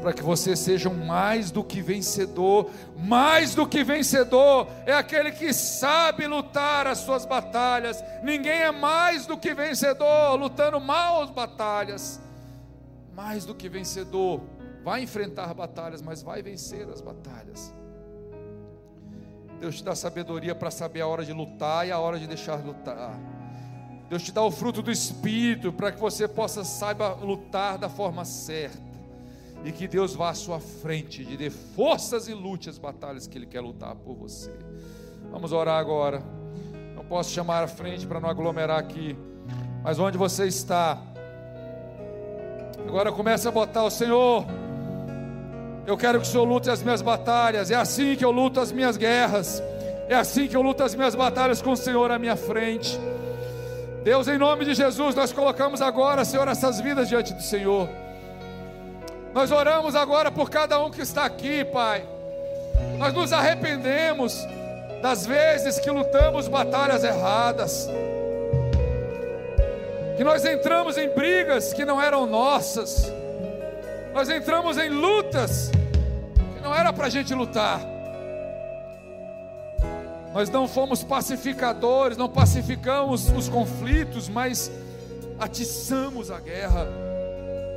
para 0.00 0.12
que 0.12 0.22
você 0.22 0.56
seja 0.56 0.88
um 0.88 1.06
mais 1.06 1.50
do 1.50 1.62
que 1.62 1.80
vencedor. 1.80 2.70
Mais 2.96 3.54
do 3.54 3.66
que 3.66 3.84
vencedor 3.84 4.66
é 4.86 4.92
aquele 4.92 5.30
que 5.30 5.52
sabe 5.52 6.26
lutar 6.26 6.86
as 6.86 6.98
suas 6.98 7.24
batalhas. 7.24 8.02
Ninguém 8.22 8.62
é 8.62 8.72
mais 8.72 9.26
do 9.26 9.36
que 9.36 9.54
vencedor 9.54 10.34
lutando 10.34 10.80
mal 10.80 11.22
as 11.22 11.30
batalhas. 11.30 12.20
Mais 13.14 13.44
do 13.44 13.54
que 13.54 13.68
vencedor 13.68 14.40
vai 14.82 15.02
enfrentar 15.02 15.54
batalhas, 15.54 16.02
mas 16.02 16.22
vai 16.22 16.42
vencer 16.42 16.88
as 16.88 17.00
batalhas. 17.00 17.72
Deus 19.60 19.76
te 19.76 19.84
dá 19.84 19.94
sabedoria 19.94 20.54
para 20.54 20.70
saber 20.70 21.02
a 21.02 21.06
hora 21.06 21.24
de 21.24 21.32
lutar 21.32 21.86
e 21.86 21.92
a 21.92 21.98
hora 21.98 22.18
de 22.18 22.26
deixar 22.26 22.56
lutar. 22.64 23.14
Deus 24.08 24.22
te 24.22 24.32
dá 24.32 24.42
o 24.42 24.50
fruto 24.50 24.82
do 24.82 24.90
Espírito 24.90 25.72
para 25.72 25.92
que 25.92 26.00
você 26.00 26.26
possa 26.26 26.64
saiba 26.64 27.14
lutar 27.14 27.78
da 27.78 27.88
forma 27.88 28.24
certa 28.24 28.89
e 29.64 29.72
que 29.72 29.86
Deus 29.86 30.14
vá 30.14 30.30
à 30.30 30.34
sua 30.34 30.58
frente, 30.58 31.24
de 31.24 31.36
dê 31.36 31.50
forças 31.50 32.28
e 32.28 32.34
lute 32.34 32.68
as 32.68 32.78
batalhas 32.78 33.26
que 33.26 33.36
Ele 33.36 33.46
quer 33.46 33.60
lutar 33.60 33.94
por 33.94 34.14
você. 34.14 34.50
Vamos 35.30 35.52
orar 35.52 35.78
agora. 35.78 36.22
Não 36.94 37.04
posso 37.04 37.30
chamar 37.30 37.62
à 37.62 37.68
frente 37.68 38.06
para 38.06 38.20
não 38.20 38.28
aglomerar 38.28 38.78
aqui, 38.78 39.16
mas 39.82 39.98
onde 39.98 40.16
você 40.16 40.46
está, 40.46 40.98
agora 42.86 43.12
comece 43.12 43.46
a 43.46 43.50
botar 43.50 43.84
o 43.84 43.90
Senhor. 43.90 44.46
Eu 45.86 45.96
quero 45.96 46.20
que 46.20 46.26
o 46.26 46.30
Senhor 46.30 46.44
lute 46.44 46.70
as 46.70 46.82
minhas 46.82 47.02
batalhas. 47.02 47.70
É 47.70 47.74
assim 47.74 48.16
que 48.16 48.24
eu 48.24 48.30
luto 48.30 48.60
as 48.60 48.70
minhas 48.70 48.96
guerras. 48.96 49.62
É 50.08 50.14
assim 50.14 50.46
que 50.48 50.56
eu 50.56 50.62
luto 50.62 50.82
as 50.82 50.94
minhas 50.94 51.14
batalhas 51.14 51.62
com 51.62 51.72
o 51.72 51.76
Senhor 51.76 52.10
à 52.10 52.18
minha 52.18 52.36
frente. 52.36 52.98
Deus, 54.02 54.28
em 54.28 54.38
nome 54.38 54.64
de 54.64 54.74
Jesus, 54.74 55.14
nós 55.14 55.32
colocamos 55.32 55.82
agora, 55.82 56.24
Senhor, 56.24 56.48
essas 56.48 56.80
vidas 56.80 57.08
diante 57.08 57.34
do 57.34 57.42
Senhor. 57.42 57.88
Nós 59.32 59.50
oramos 59.52 59.94
agora 59.94 60.30
por 60.30 60.50
cada 60.50 60.82
um 60.82 60.90
que 60.90 61.00
está 61.00 61.24
aqui, 61.24 61.64
Pai. 61.64 62.04
Nós 62.98 63.12
nos 63.14 63.32
arrependemos 63.32 64.46
das 65.00 65.24
vezes 65.24 65.78
que 65.78 65.90
lutamos 65.90 66.48
batalhas 66.48 67.04
erradas, 67.04 67.88
que 70.16 70.24
nós 70.24 70.44
entramos 70.44 70.98
em 70.98 71.08
brigas 71.08 71.72
que 71.72 71.84
não 71.84 72.00
eram 72.00 72.26
nossas, 72.26 73.10
nós 74.12 74.28
entramos 74.28 74.76
em 74.76 74.90
lutas 74.90 75.70
que 76.54 76.60
não 76.62 76.74
era 76.74 76.92
para 76.92 77.06
a 77.06 77.10
gente 77.10 77.32
lutar. 77.32 77.80
Nós 80.34 80.50
não 80.50 80.68
fomos 80.68 81.02
pacificadores, 81.02 82.16
não 82.16 82.28
pacificamos 82.28 83.30
os 83.30 83.48
conflitos, 83.48 84.28
mas 84.28 84.70
atiçamos 85.38 86.30
a 86.30 86.38
guerra, 86.38 86.86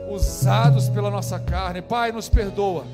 usados 0.10 0.90
pela 0.90 1.10
nossa 1.10 1.40
carne. 1.40 1.82
Pai, 1.82 2.12
nos 2.12 2.30
perdoa, 2.30 2.86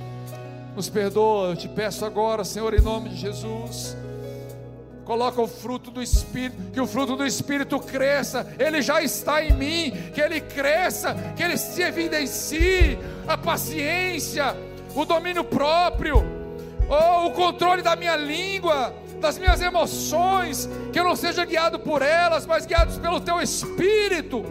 nos 0.76 0.90
perdoa. 0.90 1.50
Eu 1.50 1.56
te 1.56 1.68
peço 1.68 2.06
agora, 2.06 2.44
Senhor, 2.44 2.74
em 2.74 2.82
nome 2.82 3.10
de 3.10 3.18
Jesus 3.18 3.96
coloca 5.10 5.42
o 5.42 5.48
fruto 5.48 5.90
do 5.90 6.04
Espírito, 6.04 6.72
que 6.72 6.80
o 6.80 6.86
fruto 6.86 7.16
do 7.16 7.26
Espírito 7.26 7.80
cresça, 7.80 8.46
ele 8.60 8.80
já 8.80 9.02
está 9.02 9.44
em 9.44 9.52
mim, 9.54 9.92
que 10.14 10.22
ele 10.22 10.40
cresça, 10.40 11.16
que 11.36 11.42
ele 11.42 11.58
se 11.58 11.82
evidencie, 11.82 12.96
a 13.28 13.36
paciência, 13.36 14.56
o 14.94 15.04
domínio 15.06 15.44
próprio, 15.44 16.24
oh, 16.88 17.26
o 17.26 17.32
controle 17.32 17.82
da 17.82 17.96
minha 17.96 18.16
língua, 18.16 18.94
das 19.20 19.40
minhas 19.40 19.60
emoções, 19.62 20.70
que 20.94 21.00
eu 21.00 21.04
não 21.04 21.16
seja 21.16 21.44
guiado 21.44 21.80
por 21.80 22.04
elas, 22.04 22.46
mas 22.46 22.68
guiado 22.68 23.00
pelo 23.00 23.20
teu 23.20 23.42
Espírito, 23.42 24.46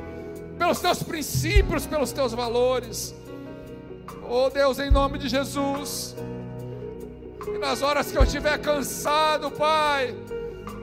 pelos 0.59 0.81
teus 0.81 1.03
princípios, 1.03 1.87
pelos 1.87 2.13
teus 2.13 2.33
valores. 2.33 3.15
Oh 4.29 4.51
Deus, 4.51 4.79
em 4.79 4.91
nome 4.91 5.19
de 5.19 5.29
Jesus. 5.29 6.17
E 7.47 7.59
nas 7.59 7.81
horas 7.81 8.11
que 8.11 8.19
eu 8.19 8.25
estiver 8.25 8.59
cansado, 8.59 9.51
Pai, 9.51 10.15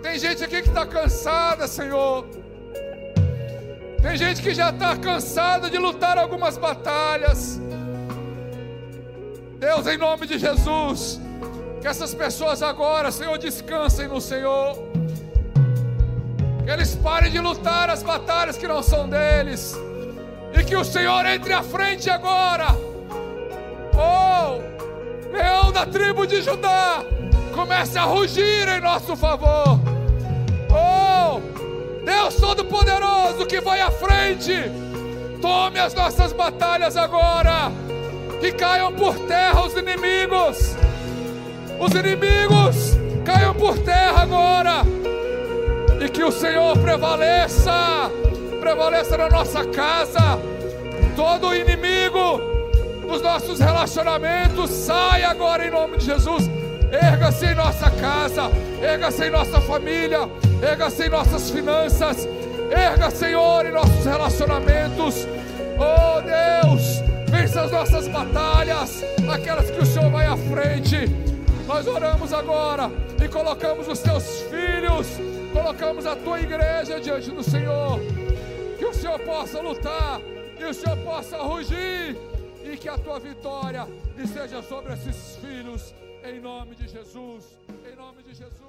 tem 0.01 0.17
gente 0.17 0.43
aqui 0.43 0.61
que 0.61 0.69
está 0.69 0.85
cansada, 0.85 1.67
Senhor. 1.67 2.25
Tem 4.01 4.15
gente 4.17 4.41
que 4.41 4.53
já 4.53 4.69
está 4.69 4.95
cansada 4.95 5.69
de 5.69 5.77
lutar 5.77 6.17
algumas 6.17 6.57
batalhas. 6.57 7.59
Deus, 9.59 9.87
em 9.87 9.97
nome 9.97 10.27
de 10.27 10.37
Jesus, 10.37 11.19
que 11.81 11.87
essas 11.87 12.13
pessoas 12.13 12.61
agora, 12.61 13.11
Senhor, 13.11 13.37
descansem 13.37 14.07
no 14.07 14.21
Senhor. 14.21 14.84
Que 16.65 16.71
eles 16.71 16.95
parem 16.95 17.31
de 17.31 17.39
lutar 17.39 17.91
as 17.91 18.01
batalhas 18.01 18.57
que 18.57 18.67
não 18.67 18.81
são 18.81 19.07
deles. 19.07 19.75
E 20.51 20.63
que 20.63 20.75
o 20.75 20.83
Senhor 20.83 21.23
entre 21.27 21.53
à 21.53 21.61
frente 21.61 22.09
agora. 22.09 22.75
Oh, 23.93 24.59
leão 25.31 25.71
da 25.71 25.85
tribo 25.85 26.25
de 26.25 26.41
Judá, 26.41 27.03
comece 27.53 27.97
a 27.99 28.03
rugir 28.03 28.67
em 28.67 28.81
nosso 28.81 29.15
favor. 29.15 29.79
Oh, 30.71 31.39
Deus 32.03 32.35
Todo-Poderoso 32.35 33.45
que 33.45 33.61
vai 33.61 33.79
à 33.81 33.91
frente, 33.91 34.53
tome 35.41 35.79
as 35.79 35.93
nossas 35.93 36.33
batalhas 36.33 36.97
agora, 36.97 37.71
que 38.41 38.51
caiam 38.51 38.91
por 38.93 39.15
terra 39.27 39.65
os 39.65 39.73
inimigos, 39.75 40.75
os 41.79 41.91
inimigos 41.91 42.97
caiam 43.23 43.53
por 43.53 43.77
terra 43.79 44.23
agora, 44.23 44.83
e 46.05 46.09
que 46.09 46.23
o 46.23 46.31
Senhor 46.31 46.77
prevaleça, 46.77 48.11
prevaleça 48.59 49.17
na 49.17 49.27
nossa 49.27 49.65
casa, 49.65 50.39
todo 51.15 51.55
inimigo 51.55 52.39
dos 53.01 53.23
nossos 53.23 53.59
relacionamentos 53.59 54.69
saia 54.69 55.29
agora 55.29 55.65
em 55.65 55.71
nome 55.71 55.97
de 55.97 56.05
Jesus. 56.05 56.47
Erga-se 56.91 57.47
em 57.47 57.55
nossa 57.55 57.89
casa, 57.89 58.51
erga-se 58.79 59.25
em 59.25 59.31
nossa 59.31 59.59
família, 59.61 60.29
erga-se 60.61 61.07
em 61.07 61.09
nossas 61.09 61.49
finanças, 61.49 62.27
erga, 62.69 63.09
Senhor, 63.09 63.65
em 63.65 63.71
nossos 63.71 64.05
relacionamentos. 64.05 65.27
Oh 65.79 66.21
Deus, 66.21 67.01
vença 67.29 67.61
as 67.61 67.71
nossas 67.71 68.07
batalhas, 68.07 69.03
aquelas 69.27 69.71
que 69.71 69.81
o 69.81 69.85
Senhor 69.85 70.11
vai 70.11 70.27
à 70.27 70.37
frente. 70.37 71.09
Nós 71.65 71.87
oramos 71.87 72.31
agora 72.31 72.91
e 73.19 73.27
colocamos 73.27 73.87
os 73.87 73.99
teus 73.99 74.41
filhos, 74.51 75.07
colocamos 75.55 76.05
a 76.05 76.17
tua 76.17 76.41
igreja 76.41 76.99
diante 76.99 77.31
do 77.31 77.41
Senhor. 77.41 77.97
Que 78.77 78.85
o 78.85 78.93
Senhor 78.93 79.17
possa 79.21 79.61
lutar, 79.61 80.19
que 80.57 80.65
o 80.65 80.73
Senhor 80.73 80.97
possa 80.97 81.37
rugir 81.37 82.17
e 82.61 82.75
que 82.75 82.89
a 82.89 82.97
tua 82.97 83.19
vitória 83.19 83.87
esteja 84.17 84.61
sobre 84.61 84.93
esses 84.93 85.37
filhos, 85.37 85.95
em 86.25 86.41
nome 86.41 86.75
de 86.75 86.89
Jesus, 86.89 87.57
em 87.89 87.95
nome 87.95 88.21
de 88.23 88.33
Jesus. 88.33 88.64